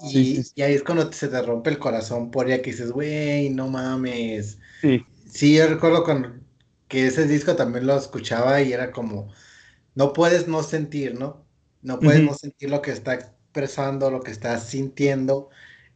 Y, 0.00 0.38
ahí 0.60 0.74
es 0.74 0.82
cuando 0.82 1.12
se 1.12 1.28
te 1.28 1.42
rompe 1.42 1.70
el 1.70 1.78
corazón 1.78 2.30
por 2.30 2.46
ella 2.46 2.62
que 2.62 2.72
dices, 2.72 2.90
güey, 2.90 3.50
no 3.50 3.68
mames. 3.68 4.58
Sí. 4.80 5.04
sí, 5.30 5.56
yo 5.56 5.66
recuerdo 5.68 6.02
con, 6.02 6.44
que 6.88 7.06
ese 7.06 7.26
disco 7.26 7.56
también 7.56 7.86
lo 7.86 7.96
escuchaba 7.96 8.60
y 8.60 8.72
era 8.72 8.90
como, 8.90 9.32
no 9.94 10.12
puedes 10.12 10.48
no 10.48 10.62
sentir, 10.62 11.18
¿no? 11.18 11.46
No 11.80 11.98
puedes 11.98 12.22
no 12.22 12.34
sentir 12.34 12.70
lo 12.70 12.82
que 12.82 12.92
está 12.92 13.14
expresando, 13.14 14.10
lo 14.10 14.20
que 14.20 14.30
está 14.30 14.58
sintiendo. 14.58 15.50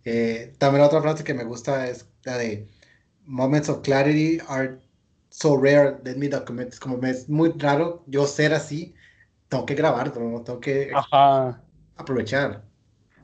Eh, 0.04 0.54
también 0.58 0.84
otra 0.84 1.02
frase 1.02 1.22
que 1.22 1.34
me 1.34 1.44
gusta 1.44 1.88
es 1.88 2.08
la 2.24 2.38
de 2.38 2.68
Moments 3.24 3.68
of 3.68 3.82
clarity 3.82 4.38
are 4.48 4.78
so 5.30 5.56
rare 5.56 5.98
de 6.02 6.14
mi 6.14 6.28
document. 6.28 6.72
Es 6.72 6.80
como 6.80 7.04
es 7.06 7.28
muy 7.28 7.52
raro 7.56 8.04
yo 8.06 8.26
ser 8.26 8.54
así. 8.54 8.94
Tengo 9.48 9.66
que 9.66 9.74
grabarlo, 9.74 10.20
¿no? 10.20 10.42
tengo 10.42 10.60
que 10.60 10.92
aprovechar. 11.96 12.65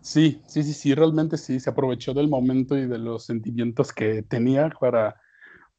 Sí, 0.02 0.42
sí, 0.46 0.62
sí, 0.64 0.74
sí, 0.74 0.94
realmente 0.94 1.38
sí. 1.38 1.60
Se 1.60 1.70
aprovechó 1.70 2.12
del 2.12 2.28
momento 2.28 2.76
y 2.76 2.86
de 2.86 2.98
los 2.98 3.24
sentimientos 3.24 3.92
que 3.92 4.22
tenía 4.22 4.68
para, 4.80 5.20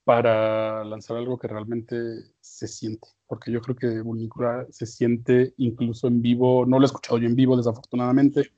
para 0.06 0.84
lanzar 0.86 1.18
algo 1.18 1.38
que 1.38 1.48
realmente 1.48 1.96
se 2.40 2.68
siente. 2.68 3.08
Porque 3.28 3.52
yo 3.52 3.62
creo 3.62 3.76
que 3.76 4.02
Vulnicura 4.02 4.66
se 4.70 4.86
siente 4.86 5.54
incluso 5.58 6.08
en 6.08 6.22
vivo. 6.22 6.66
No 6.66 6.80
lo 6.80 6.86
he 6.86 6.88
escuchado 6.88 7.18
yo 7.18 7.28
en 7.28 7.36
vivo, 7.36 7.58
desafortunadamente, 7.58 8.52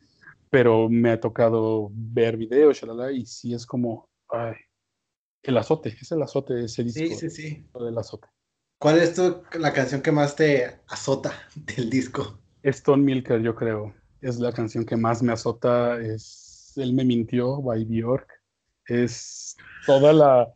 pero 0.50 0.88
me 0.88 1.12
ha 1.12 1.20
tocado 1.20 1.90
ver 1.92 2.38
videos, 2.38 2.82
y 3.14 3.26
sí 3.26 3.54
es 3.54 3.66
como, 3.66 4.08
ay, 4.30 4.54
el 5.42 5.58
azote, 5.58 5.98
es 6.00 6.12
el 6.12 6.22
azote 6.22 6.64
ese 6.64 6.84
disco. 6.84 7.16
Sí, 7.16 7.16
sí, 7.16 7.30
sí. 7.30 7.68
Del 7.74 7.98
azote. 7.98 8.28
¿Cuál 8.80 9.00
es 9.00 9.16
tu, 9.16 9.42
la 9.60 9.74
canción 9.74 10.02
que 10.02 10.12
más 10.12 10.36
te 10.36 10.82
azota 10.88 11.34
del 11.56 11.90
disco? 11.90 12.40
Stone 12.62 13.04
Milker, 13.04 13.42
yo 13.42 13.56
creo. 13.56 13.94
Es 14.26 14.40
la 14.40 14.52
canción 14.52 14.84
que 14.86 14.98
más 14.98 15.22
me 15.22 15.34
azota. 15.34 16.02
Es 16.02 16.74
Él 16.78 16.94
me 16.94 17.06
mintió, 17.06 17.62
by 17.62 17.86
Bjork. 17.86 18.28
Es 18.88 19.56
toda 19.86 20.14
la. 20.14 20.54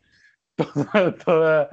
Toda, 0.57 1.15
toda, 1.15 1.69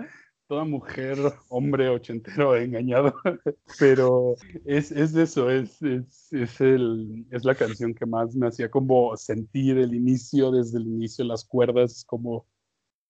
toda 0.46 0.64
mujer, 0.64 1.18
hombre 1.48 1.88
ochentero 1.88 2.54
engañado. 2.54 3.14
Pero 3.80 4.37
es, 4.64 4.92
es 4.92 5.16
eso, 5.16 5.50
es, 5.50 5.82
es, 5.82 6.32
es, 6.32 6.61
el, 6.61 7.26
es 7.32 7.44
la 7.44 7.56
canción 7.56 7.94
que 7.94 8.06
más 8.06 8.37
me 8.37 8.46
hacía 8.46 8.70
como 8.70 9.16
sentir 9.16 9.76
el 9.78 9.92
inicio, 9.92 10.52
desde 10.52 10.78
el 10.78 10.87
inicio, 10.87 11.24
las 11.24 11.44
cuerdas, 11.44 12.04
como 12.04 12.46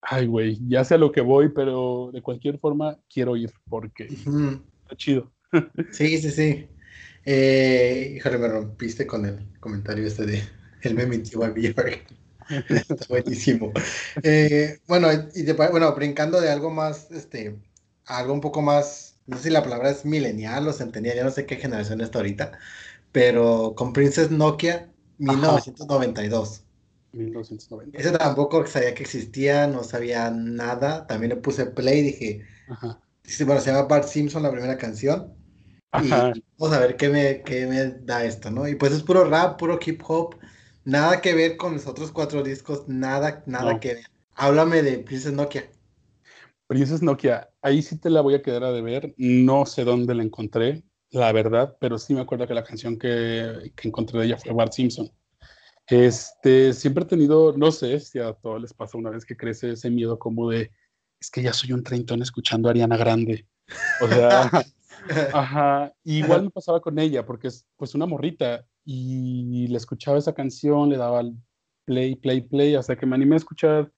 ay, 0.01 0.25
güey, 0.25 0.57
ya 0.67 0.83
sé 0.83 0.95
a 0.95 0.97
lo 0.97 1.11
que 1.11 1.21
voy, 1.21 1.49
pero 1.49 2.09
de 2.11 2.23
cualquier 2.23 2.57
forma 2.57 2.97
quiero 3.07 3.35
ir 3.35 3.51
porque 3.69 4.05
está 4.05 4.95
chido. 4.95 5.31
sí, 5.91 6.17
sí, 6.17 6.31
sí. 6.31 6.67
Eh, 7.29 8.13
híjole, 8.15 8.37
me 8.37 8.47
rompiste 8.47 9.05
con 9.05 9.25
el 9.25 9.59
comentario 9.59 10.07
este 10.07 10.25
de 10.25 10.41
el 10.81 10.95
me 10.95 11.05
mintió 11.05 11.43
a 11.43 11.53
Está 12.69 13.05
buenísimo. 13.09 13.73
Eh, 14.23 14.79
bueno, 14.87 15.09
y 15.11 15.51
bueno, 15.51 15.93
brincando 15.93 16.39
de 16.39 16.49
algo 16.49 16.69
más, 16.69 17.11
este, 17.11 17.59
algo 18.05 18.31
un 18.31 18.39
poco 18.39 18.61
más, 18.61 19.17
no 19.25 19.35
sé 19.35 19.43
si 19.43 19.49
la 19.49 19.61
palabra 19.61 19.89
es 19.89 20.05
milenial 20.05 20.69
o 20.69 20.71
centenial, 20.71 21.17
ya 21.17 21.23
no 21.25 21.31
sé 21.31 21.45
qué 21.45 21.57
generación 21.57 21.99
está 21.99 22.19
ahorita, 22.19 22.57
pero 23.11 23.73
con 23.75 23.91
Princess 23.91 24.31
Nokia 24.31 24.89
1992. 25.17 26.63
1990. 27.11 27.97
Ese 27.99 28.11
tampoco 28.11 28.65
sabía 28.67 28.93
que 28.93 29.03
existía, 29.03 29.67
no 29.67 29.83
sabía 29.83 30.29
nada. 30.31 31.07
También 31.07 31.31
le 31.31 31.35
puse 31.37 31.65
play 31.65 31.99
y 31.99 32.03
dije, 32.03 32.45
Ajá. 32.69 33.01
bueno, 33.45 33.59
se 33.59 33.71
llama 33.71 33.87
Bart 33.89 34.07
Simpson 34.07 34.43
la 34.43 34.51
primera 34.51 34.77
canción. 34.77 35.33
Y 36.03 36.09
vamos 36.57 36.75
a 36.75 36.79
ver 36.79 36.95
qué 36.97 37.09
me, 37.09 37.41
qué 37.43 37.65
me 37.65 37.85
da 38.05 38.23
esto, 38.25 38.51
¿no? 38.51 38.67
Y 38.67 38.75
pues 38.75 38.91
es 38.91 39.03
puro 39.03 39.25
rap, 39.25 39.57
puro 39.59 39.79
hip 39.85 40.01
hop. 40.07 40.35
Nada 40.83 41.21
que 41.21 41.33
ver 41.33 41.57
con 41.57 41.73
los 41.73 41.87
otros 41.87 42.11
cuatro 42.11 42.43
discos, 42.43 42.87
nada, 42.87 43.43
nada 43.45 43.79
que 43.79 43.95
ver. 43.95 44.05
Háblame 44.35 44.81
de 44.81 44.99
Princess 44.99 45.33
Nokia. 45.33 45.69
Princess 46.67 47.01
Nokia, 47.01 47.49
ahí 47.61 47.81
sí 47.81 47.97
te 47.97 48.09
la 48.09 48.21
voy 48.21 48.35
a 48.35 48.41
quedar 48.41 48.63
a 48.63 48.71
deber. 48.71 49.13
No 49.17 49.65
sé 49.65 49.83
dónde 49.83 50.15
la 50.15 50.23
encontré, 50.23 50.83
la 51.11 51.31
verdad, 51.31 51.75
pero 51.79 51.97
sí 51.97 52.13
me 52.13 52.21
acuerdo 52.21 52.47
que 52.47 52.53
la 52.53 52.63
canción 52.63 52.97
que, 52.97 53.71
que 53.75 53.87
encontré 53.87 54.19
de 54.19 54.25
ella 54.27 54.37
fue 54.37 54.53
Bart 54.53 54.73
Simpson. 54.73 55.11
Este, 55.87 56.73
siempre 56.73 57.05
he 57.05 57.07
tenido, 57.07 57.53
no 57.57 57.71
sé 57.71 57.99
si 58.01 58.19
a 58.19 58.33
todos 58.33 58.61
les 58.61 58.73
pasa 58.73 58.97
una 58.97 59.09
vez 59.09 59.25
que 59.25 59.37
crece 59.37 59.71
ese 59.71 59.89
miedo 59.89 60.19
como 60.19 60.49
de, 60.49 60.71
es 61.19 61.31
que 61.31 61.41
ya 61.41 61.53
soy 61.53 61.71
un 61.71 61.83
treintón 61.83 62.21
escuchando 62.21 62.67
a 62.67 62.71
Ariana 62.71 62.97
Grande. 62.97 63.47
O 64.01 64.07
sea, 64.07 64.51
ajá, 65.33 65.93
igual 66.03 66.43
me 66.43 66.49
pasaba 66.49 66.81
con 66.81 66.97
ella, 66.99 67.25
porque 67.25 67.47
es 67.47 67.67
pues 67.75 67.95
una 67.95 68.05
morrita 68.05 68.65
y 68.85 69.67
le 69.67 69.77
escuchaba 69.77 70.17
esa 70.17 70.33
canción, 70.33 70.89
le 70.89 70.97
daba 70.97 71.23
play, 71.85 72.15
play, 72.15 72.41
play, 72.41 72.75
hasta 72.75 72.97
que 72.97 73.05
me 73.05 73.15
animé 73.15 73.35
a 73.35 73.37
escuchar 73.37 73.91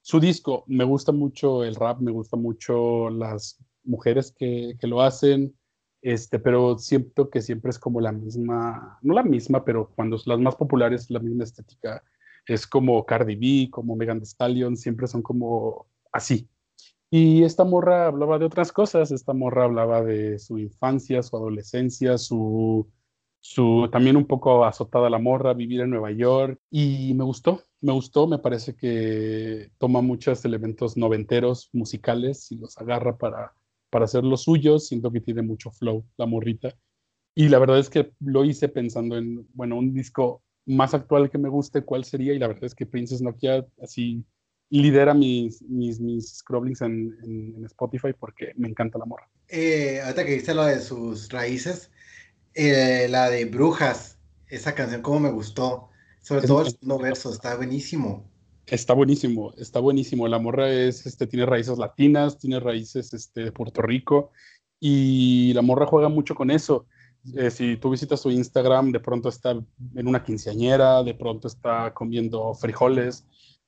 su 0.00 0.20
disco. 0.20 0.64
Me 0.66 0.84
gusta 0.84 1.12
mucho 1.12 1.64
el 1.64 1.74
rap, 1.74 2.00
me 2.00 2.10
gusta 2.10 2.36
mucho 2.36 3.10
las 3.10 3.58
mujeres 3.84 4.34
que, 4.36 4.76
que 4.80 4.86
lo 4.86 5.02
hacen. 5.02 5.56
Este, 6.02 6.38
pero 6.38 6.76
siento 6.78 7.30
que 7.30 7.40
siempre 7.40 7.70
es 7.70 7.78
como 7.78 8.00
la 8.00 8.12
misma, 8.12 8.98
no 9.00 9.14
la 9.14 9.22
misma, 9.22 9.64
pero 9.64 9.90
cuando 9.94 10.18
las 10.26 10.38
más 10.38 10.54
populares, 10.56 11.10
la 11.10 11.20
misma 11.20 11.44
estética, 11.44 12.02
es 12.46 12.66
como 12.66 13.06
Cardi 13.06 13.36
B, 13.36 13.70
como 13.70 13.96
Megan 13.96 14.18
Thee 14.18 14.26
Stallion, 14.26 14.76
siempre 14.76 15.06
son 15.06 15.22
como 15.22 15.86
así. 16.12 16.46
Y 17.16 17.44
esta 17.44 17.62
morra 17.62 18.08
hablaba 18.08 18.40
de 18.40 18.46
otras 18.46 18.72
cosas, 18.72 19.12
esta 19.12 19.32
morra 19.34 19.66
hablaba 19.66 20.02
de 20.02 20.36
su 20.40 20.58
infancia, 20.58 21.22
su 21.22 21.36
adolescencia, 21.36 22.18
su, 22.18 22.90
su 23.38 23.88
también 23.92 24.16
un 24.16 24.26
poco 24.26 24.64
azotada 24.64 25.08
la 25.08 25.20
morra, 25.20 25.54
vivir 25.54 25.82
en 25.82 25.90
Nueva 25.90 26.10
York, 26.10 26.58
y 26.72 27.14
me 27.14 27.22
gustó, 27.22 27.62
me 27.80 27.92
gustó, 27.92 28.26
me 28.26 28.40
parece 28.40 28.74
que 28.74 29.70
toma 29.78 30.02
muchos 30.02 30.44
elementos 30.44 30.96
noventeros, 30.96 31.70
musicales, 31.72 32.50
y 32.50 32.56
los 32.56 32.76
agarra 32.78 33.16
para 33.16 33.52
para 33.90 34.06
hacer 34.06 34.24
lo 34.24 34.36
suyo, 34.36 34.80
siento 34.80 35.12
que 35.12 35.20
tiene 35.20 35.42
mucho 35.42 35.70
flow 35.70 36.04
la 36.16 36.26
morrita. 36.26 36.74
Y 37.32 37.48
la 37.48 37.60
verdad 37.60 37.78
es 37.78 37.88
que 37.90 38.10
lo 38.18 38.44
hice 38.44 38.68
pensando 38.68 39.16
en, 39.16 39.46
bueno, 39.54 39.78
un 39.78 39.94
disco 39.94 40.42
más 40.66 40.94
actual 40.94 41.30
que 41.30 41.38
me 41.38 41.48
guste, 41.48 41.84
cuál 41.84 42.02
sería, 42.02 42.32
y 42.34 42.40
la 42.40 42.48
verdad 42.48 42.64
es 42.64 42.74
que 42.74 42.86
Princess 42.86 43.22
Nokia 43.22 43.64
así 43.80 44.24
lidera 44.82 45.14
mis, 45.14 45.62
mis, 45.62 46.00
mis 46.00 46.38
scrollings 46.38 46.82
en, 46.82 47.16
en, 47.22 47.64
Spotify 47.66 48.12
porque 48.18 48.52
me 48.56 48.68
encanta 48.68 48.98
la 48.98 49.04
morra. 49.04 49.28
Eh, 49.48 50.00
ahorita 50.02 50.24
que 50.24 50.32
dice 50.32 50.54
lo 50.54 50.64
de 50.64 50.80
sus 50.80 51.28
raíces, 51.28 51.90
eh, 52.54 53.06
la 53.08 53.30
de 53.30 53.44
Brujas, 53.44 54.18
esa 54.48 54.74
canción 54.74 55.02
como 55.02 55.20
me 55.20 55.30
gustó, 55.30 55.90
sobre 56.22 56.46
todo 56.46 56.62
el 56.62 56.70
segundo 56.70 56.98
verso, 56.98 57.32
está 57.32 57.56
buenísimo. 57.56 58.28
Está 58.66 58.94
buenísimo, 58.94 59.52
está 59.58 59.78
buenísimo. 59.78 60.26
La 60.26 60.38
morra 60.38 60.70
es, 60.70 61.06
este, 61.06 61.26
tiene 61.26 61.46
raíces 61.46 61.78
latinas, 61.78 62.38
tiene 62.38 62.58
raíces 62.60 63.12
este, 63.12 63.44
de 63.44 63.52
Puerto 63.52 63.82
Rico 63.82 64.32
y 64.80 65.52
la 65.52 65.62
morra 65.62 65.86
juega 65.86 66.08
mucho 66.08 66.34
con 66.34 66.50
eso. 66.50 66.86
Eh, 67.36 67.50
si 67.50 67.76
tú 67.76 67.90
visitas 67.90 68.20
su 68.20 68.30
Instagram, 68.30 68.90
de 68.92 69.00
pronto 69.00 69.28
está 69.28 69.50
en 69.50 70.08
una 70.08 70.24
quinceañera, 70.24 71.02
de 71.02 71.14
pronto 71.14 71.48
está 71.48 71.92
comiendo 71.94 72.54
frijoles, 72.54 73.24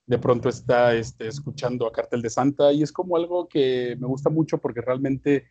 de 0.06 0.18
pronto 0.18 0.48
está 0.48 0.94
este, 0.94 1.26
escuchando 1.26 1.86
a 1.86 1.92
Cartel 1.92 2.22
de 2.22 2.30
Santa 2.30 2.72
y 2.72 2.82
es 2.82 2.92
como 2.92 3.16
algo 3.16 3.48
que 3.48 3.96
me 3.98 4.06
gusta 4.06 4.30
mucho 4.30 4.58
porque 4.58 4.80
realmente 4.80 5.46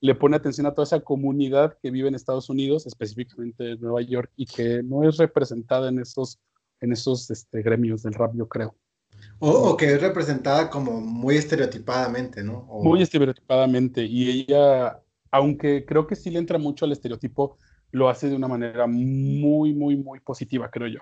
le 0.00 0.14
pone 0.14 0.36
atención 0.36 0.66
a 0.66 0.74
toda 0.74 0.84
esa 0.84 1.00
comunidad 1.00 1.76
que 1.80 1.90
vive 1.90 2.08
en 2.08 2.14
Estados 2.14 2.48
Unidos, 2.48 2.86
específicamente 2.86 3.72
en 3.72 3.80
Nueva 3.80 4.00
York, 4.00 4.30
y 4.34 4.46
que 4.46 4.82
no 4.82 5.06
es 5.06 5.18
representada 5.18 5.90
en 5.90 5.98
esos, 5.98 6.40
en 6.80 6.92
esos 6.92 7.30
este, 7.30 7.62
gremios 7.62 8.02
del 8.02 8.14
rap, 8.14 8.32
yo 8.34 8.48
creo. 8.48 8.74
O, 9.38 9.76
que 9.76 9.92
es 9.92 10.00
representada 10.00 10.70
como 10.70 11.00
muy 11.00 11.36
estereotipadamente, 11.36 12.42
¿no? 12.42 12.62
Muy 12.82 13.02
estereotipadamente. 13.02 14.02
Y 14.02 14.46
ella, 14.48 14.98
aunque 15.30 15.84
creo 15.84 16.06
que 16.06 16.16
sí 16.16 16.30
le 16.30 16.38
entra 16.38 16.58
mucho 16.58 16.86
al 16.86 16.92
estereotipo, 16.92 17.58
lo 17.92 18.08
hace 18.08 18.30
de 18.30 18.36
una 18.36 18.48
manera 18.48 18.86
muy, 18.86 19.74
muy, 19.74 19.96
muy 19.96 20.20
positiva, 20.20 20.70
creo 20.70 20.88
yo. 20.88 21.00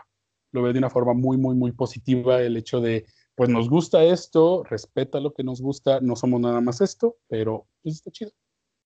Lo 0.52 0.62
ve 0.62 0.72
de 0.72 0.78
una 0.78 0.90
forma 0.90 1.14
muy, 1.14 1.36
muy, 1.36 1.54
muy 1.54 1.72
positiva 1.72 2.40
el 2.40 2.56
hecho 2.56 2.80
de, 2.80 3.06
pues 3.34 3.48
nos 3.48 3.68
gusta 3.70 4.02
esto, 4.02 4.64
respeta 4.64 5.20
lo 5.20 5.32
que 5.32 5.44
nos 5.44 5.60
gusta, 5.60 6.00
no 6.00 6.16
somos 6.16 6.40
nada 6.40 6.60
más 6.60 6.80
esto, 6.80 7.18
pero 7.28 7.66
pues 7.82 7.96
está 7.96 8.10
chido. 8.10 8.32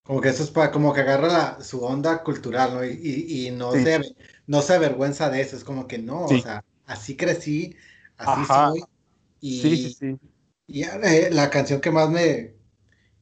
Como 0.05 0.21
que 0.21 0.29
eso 0.31 0.43
es 0.43 0.51
para, 0.51 0.71
como 0.71 0.93
que 0.93 1.01
agarra 1.01 1.61
su 1.63 1.83
onda 1.85 2.23
cultural, 2.23 2.75
¿no? 2.75 2.85
Y, 2.85 3.47
y, 3.47 3.51
no, 3.53 3.73
se, 3.73 4.01
no 4.47 4.61
se 4.61 4.75
avergüenza 4.75 5.31
de 5.31 5.41
eso, 5.41 5.57
es 5.57 5.65
como 5.65 5.87
que 5.87 5.99
no, 5.99 6.25
o 6.25 6.41
sea, 6.41 6.65
así 6.87 7.17
crecí, 7.17 7.77
así 8.17 8.45
soy, 8.45 8.85
y, 9.41 9.61
sí, 9.63 9.77
sí, 9.77 9.93
sí. 9.93 10.19
Y 10.67 10.83
eh, 10.83 11.31
la 11.31 11.49
canción 11.51 11.81
que 11.81 11.91
más 11.91 12.11
me, 12.11 12.55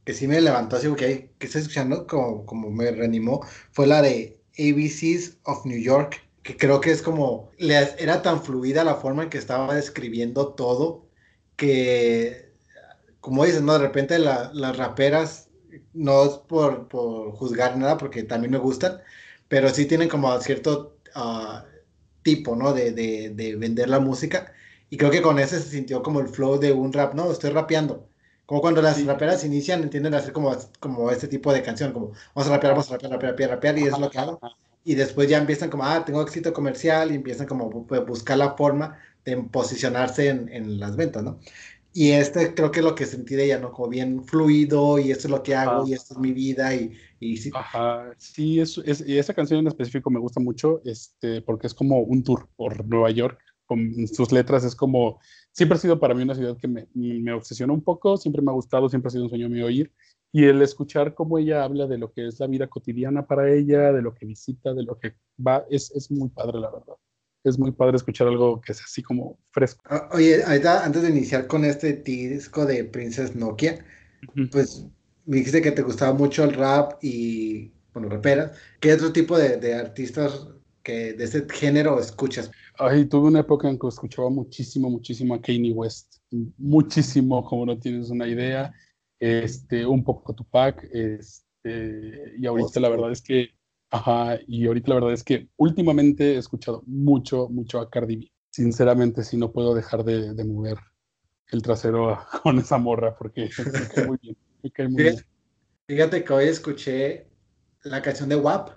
que 0.04 0.14
sí 0.14 0.26
me 0.26 0.40
levantó 0.40 0.76
así, 0.76 0.92
que, 0.94 1.32
que 1.38 1.46
estoy 1.46 1.60
escuchando, 1.60 2.06
como, 2.06 2.46
como 2.46 2.70
me 2.70 2.90
reanimó, 2.90 3.44
fue 3.72 3.86
la 3.86 4.02
de 4.02 4.40
ABCs 4.58 5.38
of 5.44 5.66
New 5.66 5.78
York, 5.78 6.20
que 6.42 6.56
creo 6.56 6.80
que 6.80 6.90
es 6.90 7.02
como, 7.02 7.50
era 7.58 8.22
tan 8.22 8.42
fluida 8.42 8.84
la 8.84 8.96
forma 8.96 9.24
en 9.24 9.30
que 9.30 9.38
estaba 9.38 9.74
describiendo 9.74 10.54
todo, 10.54 11.06
que, 11.56 12.54
como 13.20 13.44
dices, 13.44 13.62
¿no? 13.62 13.74
De 13.74 13.80
repente 13.80 14.18
las 14.18 14.76
raperas, 14.76 15.48
no 15.94 16.24
es 16.24 16.32
por, 16.38 16.88
por, 16.88 17.32
juzgar 17.32 17.76
nada, 17.78 17.98
porque 17.98 18.22
también 18.24 18.52
me 18.52 18.58
gustan, 18.58 19.00
pero 19.48 19.68
sí 19.70 19.86
tienen 19.86 20.08
como 20.08 20.38
cierto 20.40 20.96
uh, 21.16 21.60
tipo, 22.22 22.56
¿no? 22.56 22.72
De, 22.72 22.92
de, 22.92 23.30
de 23.30 23.56
vender 23.56 23.88
la 23.88 24.00
música 24.00 24.52
y 24.90 24.96
creo 24.96 25.10
que 25.10 25.22
con 25.22 25.38
ese 25.38 25.60
se 25.60 25.70
sintió 25.70 26.02
como 26.02 26.20
el 26.20 26.28
flow 26.28 26.58
de 26.58 26.72
un 26.72 26.92
rap, 26.92 27.14
no, 27.14 27.30
estoy 27.30 27.50
rapeando. 27.50 28.08
Como 28.46 28.60
cuando 28.60 28.82
las 28.82 29.04
raperas 29.06 29.44
inician, 29.44 29.82
entienden 29.82 30.14
hacer 30.14 30.32
como, 30.32 30.56
como 30.80 31.10
este 31.12 31.28
tipo 31.28 31.52
de 31.52 31.62
canción, 31.62 31.92
como 31.92 32.12
vamos 32.34 32.50
a 32.50 32.54
rapear, 32.56 32.72
vamos 32.72 32.90
a 32.90 32.94
rapear, 32.94 33.12
rapear, 33.12 33.30
rapear, 33.32 33.50
rapear, 33.50 33.78
y 33.78 33.84
es 33.84 33.98
lo 33.98 34.10
que 34.10 34.18
hago. 34.18 34.40
Y 34.84 34.94
después 34.94 35.28
ya 35.28 35.38
empiezan 35.38 35.70
como, 35.70 35.84
ah, 35.84 36.04
tengo 36.04 36.22
éxito 36.22 36.52
comercial, 36.52 37.10
y 37.10 37.16
empiezan 37.16 37.46
como 37.46 37.84
a 37.90 38.00
buscar 38.00 38.38
la 38.38 38.56
forma 38.56 38.98
de 39.24 39.36
posicionarse 39.36 40.28
en, 40.28 40.48
en, 40.48 40.80
las 40.80 40.96
ventas, 40.96 41.22
¿no? 41.22 41.38
Y 41.92 42.12
este 42.12 42.54
creo 42.54 42.70
que 42.70 42.80
es 42.80 42.84
lo 42.84 42.94
que 42.94 43.04
sentí 43.04 43.34
de 43.34 43.46
ella, 43.46 43.58
¿no? 43.58 43.72
Como 43.72 43.88
bien 43.88 44.24
fluido, 44.24 44.98
y 44.98 45.10
esto 45.10 45.26
es 45.26 45.30
lo 45.32 45.42
que 45.42 45.54
hago, 45.54 45.86
y 45.86 45.92
esto 45.92 46.14
es 46.14 46.20
mi 46.20 46.32
vida, 46.32 46.74
y, 46.74 46.92
y 47.18 47.36
sí. 47.36 47.50
Ajá, 47.52 48.12
sí, 48.16 48.60
es, 48.60 48.78
es, 48.84 49.06
y 49.06 49.18
esa 49.18 49.34
canción 49.34 49.60
en 49.60 49.66
específico 49.66 50.08
me 50.10 50.20
gusta 50.20 50.40
mucho, 50.40 50.80
este, 50.84 51.42
porque 51.42 51.66
es 51.66 51.74
como 51.74 52.00
un 52.00 52.22
tour 52.22 52.48
por 52.56 52.86
Nueva 52.86 53.10
York, 53.10 53.38
con 53.70 54.08
sus 54.08 54.32
letras 54.32 54.64
es 54.64 54.74
como, 54.74 55.20
siempre 55.52 55.76
ha 55.76 55.80
sido 55.80 56.00
para 56.00 56.12
mí 56.12 56.24
una 56.24 56.34
ciudad 56.34 56.56
que 56.56 56.66
me, 56.66 56.88
me 56.92 57.32
obsesiona 57.32 57.72
un 57.72 57.84
poco, 57.84 58.16
siempre 58.16 58.42
me 58.42 58.50
ha 58.50 58.54
gustado, 58.54 58.88
siempre 58.88 59.06
ha 59.06 59.12
sido 59.12 59.22
un 59.22 59.30
sueño 59.30 59.48
mío 59.48 59.70
ir. 59.70 59.92
Y 60.32 60.44
el 60.44 60.62
escuchar 60.62 61.14
cómo 61.14 61.38
ella 61.38 61.64
habla 61.64 61.86
de 61.86 61.98
lo 61.98 62.12
que 62.12 62.26
es 62.26 62.38
la 62.38 62.46
vida 62.46 62.68
cotidiana 62.68 63.26
para 63.26 63.52
ella, 63.52 63.92
de 63.92 64.02
lo 64.02 64.14
que 64.14 64.26
visita, 64.26 64.72
de 64.74 64.84
lo 64.84 64.98
que 64.98 65.14
va, 65.44 65.64
es, 65.68 65.90
es 65.92 66.10
muy 66.10 66.28
padre, 66.28 66.60
la 66.60 66.70
verdad. 66.70 66.94
Es 67.42 67.58
muy 67.58 67.72
padre 67.72 67.96
escuchar 67.96 68.28
algo 68.28 68.60
que 68.60 68.72
es 68.72 68.80
así 68.80 69.02
como 69.02 69.38
fresco. 69.50 69.82
Ah, 69.86 70.08
oye, 70.12 70.44
ahorita, 70.44 70.84
antes 70.84 71.02
de 71.02 71.10
iniciar 71.10 71.46
con 71.46 71.64
este 71.64 71.94
disco 71.94 72.66
de 72.66 72.84
Princess 72.84 73.34
Nokia, 73.34 73.84
pues 74.52 74.86
me 75.24 75.38
dijiste 75.38 75.62
que 75.62 75.72
te 75.72 75.82
gustaba 75.82 76.12
mucho 76.12 76.44
el 76.44 76.52
rap 76.52 77.02
y, 77.02 77.72
bueno, 77.92 78.08
raperas. 78.08 78.52
¿Qué 78.78 78.92
otro 78.92 79.12
tipo 79.12 79.38
de, 79.38 79.56
de 79.56 79.74
artistas 79.74 80.48
que 80.82 81.14
de 81.14 81.24
ese 81.24 81.46
género 81.50 81.98
escuchas? 81.98 82.50
Ay, 82.78 83.06
tuve 83.06 83.28
una 83.28 83.40
época 83.40 83.68
en 83.68 83.78
que 83.78 83.88
escuchaba 83.88 84.30
muchísimo, 84.30 84.90
muchísimo 84.90 85.34
a 85.34 85.40
Kanye 85.40 85.72
West. 85.72 86.16
Muchísimo, 86.58 87.44
como 87.44 87.66
no 87.66 87.78
tienes 87.78 88.10
una 88.10 88.28
idea. 88.28 88.72
Este, 89.20 89.86
un 89.86 90.02
poco 90.02 90.34
Tupac. 90.34 90.88
Este, 90.92 92.34
y 92.38 92.46
ahorita 92.46 92.80
la 92.80 92.88
verdad 92.88 93.12
es 93.12 93.22
que, 93.22 93.50
ajá, 93.90 94.38
y 94.46 94.66
ahorita 94.66 94.88
la 94.88 94.94
verdad 94.96 95.12
es 95.12 95.22
que 95.22 95.48
últimamente 95.56 96.34
he 96.34 96.38
escuchado 96.38 96.82
mucho, 96.86 97.48
mucho 97.48 97.78
a 97.78 97.90
Cardi 97.90 98.16
B. 98.16 98.32
Sinceramente, 98.50 99.22
sí 99.22 99.36
no 99.36 99.52
puedo 99.52 99.74
dejar 99.74 100.02
de, 100.04 100.34
de 100.34 100.44
mover 100.44 100.78
el 101.52 101.62
trasero 101.62 102.18
con 102.42 102.58
esa 102.58 102.78
morra 102.78 103.14
porque 103.16 103.48
me 103.58 103.88
cae 103.88 104.06
muy 104.06 104.18
bien. 104.20 104.36
Me 104.62 104.70
cae 104.70 104.88
muy 104.88 105.02
fíjate, 105.02 105.16
bien. 105.16 105.26
Fíjate 105.86 106.24
que 106.24 106.32
hoy 106.32 106.44
escuché 106.46 107.26
la 107.82 108.02
canción 108.02 108.28
de 108.28 108.36
WAP, 108.36 108.70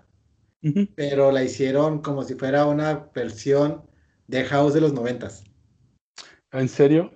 pero 0.95 1.31
la 1.31 1.43
hicieron 1.43 2.01
como 2.01 2.23
si 2.23 2.35
fuera 2.35 2.65
una 2.65 3.09
versión 3.13 3.83
de 4.27 4.43
House 4.45 4.73
de 4.73 4.81
los 4.81 4.93
noventas. 4.93 5.43
¿En 6.51 6.69
serio? 6.69 7.11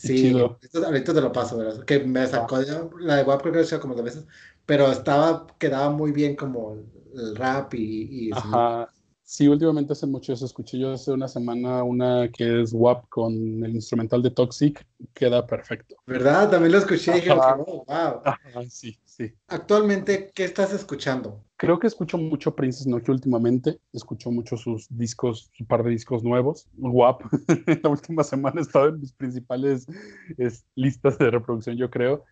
Sí, 0.00 0.34
ahorita 0.74 1.12
te 1.14 1.20
lo 1.20 1.32
paso, 1.32 1.58
¿verdad? 1.58 1.84
Que 1.84 2.00
me 2.00 2.26
sacó 2.26 2.56
ah. 2.56 2.88
la 3.00 3.16
de 3.16 3.22
WAP 3.24 3.42
creo 3.42 3.52
que 3.54 3.64
lo 3.64 3.80
como 3.80 3.94
dos 3.94 4.04
veces, 4.04 4.24
pero 4.64 4.90
estaba, 4.90 5.46
quedaba 5.58 5.90
muy 5.90 6.12
bien 6.12 6.36
como 6.36 6.76
el 7.14 7.36
rap 7.36 7.74
y... 7.74 8.28
y 8.28 8.32
Ajá. 8.32 8.90
Sí, 9.30 9.46
últimamente 9.46 9.92
hace 9.92 10.08
mucho 10.08 10.32
eso. 10.32 10.44
Escuché 10.44 10.76
yo 10.76 10.90
hace 10.90 11.12
una 11.12 11.28
semana 11.28 11.84
una 11.84 12.28
que 12.32 12.62
es 12.62 12.72
WAP 12.72 13.08
con 13.08 13.32
el 13.32 13.76
instrumental 13.76 14.20
de 14.24 14.32
Toxic. 14.32 14.84
Queda 15.14 15.46
perfecto. 15.46 15.94
¿Verdad? 16.04 16.50
También 16.50 16.72
lo 16.72 16.78
escuché 16.78 17.12
dije, 17.12 17.30
oh, 17.30 17.84
wow. 17.86 18.22
sí, 18.68 18.98
sí. 19.04 19.32
Actualmente, 19.46 20.32
¿qué 20.34 20.42
estás 20.42 20.72
escuchando? 20.72 21.44
Creo 21.56 21.78
que 21.78 21.86
escucho 21.86 22.18
mucho 22.18 22.56
Princess 22.56 22.88
Nokia 22.88 23.14
últimamente. 23.14 23.78
Escucho 23.92 24.32
mucho 24.32 24.56
sus 24.56 24.88
discos, 24.90 25.48
su 25.56 25.64
par 25.64 25.84
de 25.84 25.90
discos 25.90 26.24
nuevos. 26.24 26.66
WAP. 26.76 27.22
La 27.84 27.88
última 27.88 28.24
semana 28.24 28.58
he 28.58 28.62
estado 28.62 28.88
en 28.88 28.98
mis 28.98 29.12
principales 29.12 29.86
listas 30.74 31.18
de 31.18 31.30
reproducción, 31.30 31.76
yo 31.76 31.88
creo. 31.88 32.24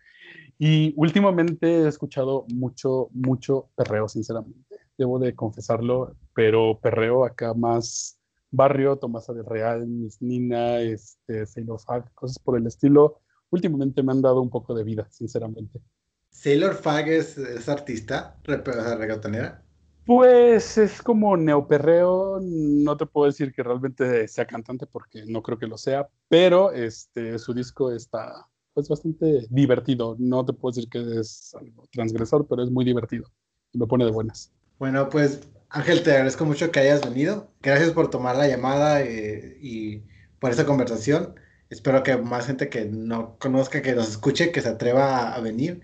Y 0.57 0.93
últimamente 0.97 1.65
he 1.65 1.87
escuchado 1.87 2.45
mucho, 2.53 3.07
mucho 3.13 3.69
perreo, 3.77 4.09
sinceramente 4.09 4.88
debo 4.99 5.17
de 5.17 5.33
confesarlo, 5.33 6.15
pero 6.35 6.79
perreo 6.79 7.25
acá 7.25 7.53
más 7.53 8.19
barrio, 8.51 8.97
Tomasa 8.97 9.33
del 9.33 9.45
Real, 9.45 9.87
Miss 9.87 10.21
Nina, 10.21 10.81
este, 10.81 11.45
Sailor 11.45 11.79
Fag, 11.79 12.13
cosas 12.13 12.37
por 12.37 12.57
el 12.57 12.67
estilo. 12.67 13.21
Últimamente 13.49 14.03
me 14.03 14.11
han 14.11 14.21
dado 14.21 14.41
un 14.41 14.49
poco 14.49 14.75
de 14.75 14.83
vida, 14.83 15.07
sinceramente. 15.09 15.81
¿Sailor 16.29 16.75
Fag 16.75 17.07
es, 17.07 17.69
artista, 17.69 18.37
reggaetonera? 18.43 19.63
Pues 20.05 20.77
es 20.77 21.01
como 21.01 21.37
neoperreo, 21.37 22.39
no 22.41 22.97
te 22.97 23.05
puedo 23.05 23.27
decir 23.27 23.53
que 23.53 23.63
realmente 23.63 24.27
sea 24.27 24.45
cantante 24.45 24.85
porque 24.85 25.23
no 25.25 25.41
creo 25.41 25.57
que 25.57 25.67
lo 25.67 25.77
sea, 25.77 26.09
pero 26.27 26.73
este, 26.73 27.39
su 27.39 27.53
disco 27.53 27.91
está 27.91 28.47
pues 28.73 28.89
bastante 28.89 29.45
divertido. 29.49 30.15
No 30.19 30.45
te 30.45 30.53
puedo 30.53 30.75
decir 30.75 30.89
que 30.89 31.19
es 31.19 31.55
algo 31.55 31.85
transgresor, 31.91 32.47
pero 32.47 32.63
es 32.63 32.71
muy 32.71 32.83
divertido 32.83 33.31
y 33.71 33.77
me 33.77 33.87
pone 33.87 34.05
de 34.05 34.11
buenas. 34.11 34.51
Bueno, 34.79 35.09
pues 35.09 35.41
Ángel, 35.69 36.03
te 36.03 36.11
agradezco 36.11 36.45
mucho 36.45 36.71
que 36.71 36.79
hayas 36.79 37.01
venido. 37.01 37.51
Gracias 37.61 37.91
por 37.91 38.09
tomar 38.09 38.37
la 38.37 38.47
llamada 38.47 39.01
eh, 39.01 39.57
y 39.61 40.03
por 40.39 40.51
esta 40.51 40.65
conversación. 40.65 41.35
Espero 41.69 42.01
que 42.01 42.15
más 42.17 42.47
gente 42.47 42.69
que 42.69 42.85
no 42.85 43.37
conozca, 43.39 43.81
que 43.81 43.93
nos 43.93 44.09
escuche, 44.09 44.51
que 44.51 44.61
se 44.61 44.69
atreva 44.69 45.35
a, 45.35 45.39
venir, 45.41 45.81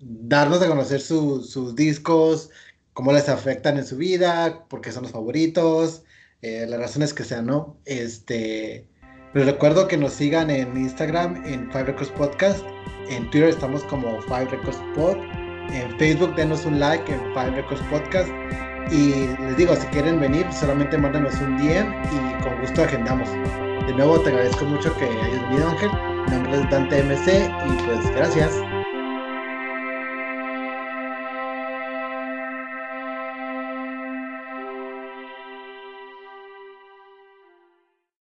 darnos 0.00 0.62
a 0.62 0.66
conocer 0.66 1.00
sus 1.00 1.76
discos, 1.76 2.50
cómo 2.94 3.12
les 3.12 3.28
afectan 3.28 3.76
en 3.76 3.86
su 3.86 3.98
vida, 3.98 4.66
por 4.68 4.80
qué 4.80 4.92
son 4.92 5.02
los 5.04 5.12
favoritos, 5.12 6.02
eh, 6.42 6.66
las 6.68 6.80
razones 6.80 7.14
que 7.14 7.24
sean, 7.24 7.46
¿no? 7.46 7.76
Este, 7.84 8.88
les 9.34 9.46
recuerdo 9.46 9.86
que 9.88 9.98
nos 9.98 10.14
sigan 10.14 10.50
en 10.50 10.76
Instagram, 10.76 11.44
en 11.46 11.70
Five 11.70 11.84
Records 11.84 12.10
Podcast, 12.12 12.64
en 13.10 13.30
Twitter 13.30 13.50
estamos 13.50 13.84
como 13.84 14.20
Five 14.22 14.46
Records 14.46 14.80
Pod 14.96 15.18
en 15.72 15.96
Facebook 15.98 16.34
denos 16.34 16.64
un 16.64 16.78
like 16.78 17.12
en 17.12 17.20
Five 17.34 17.50
Records 17.52 17.82
Podcast. 17.90 18.28
Y 18.90 19.26
les 19.40 19.56
digo, 19.56 19.76
si 19.76 19.86
quieren 19.88 20.18
venir, 20.20 20.46
solamente 20.52 20.96
mándenos 20.96 21.34
un 21.40 21.56
DM 21.58 21.92
y 22.12 22.42
con 22.42 22.58
gusto 22.60 22.82
agendamos. 22.82 23.28
De 23.86 23.94
nuevo 23.94 24.18
te 24.20 24.30
agradezco 24.30 24.64
mucho 24.64 24.94
que 24.96 25.04
hayas 25.04 25.42
venido 25.48 25.68
Ángel. 25.68 25.90
Mi 26.26 26.36
nombre 26.36 26.60
es 26.60 26.70
Dante 26.70 27.02
MC 27.02 27.50
y 27.66 27.82
pues 27.84 28.10
gracias. 28.14 28.67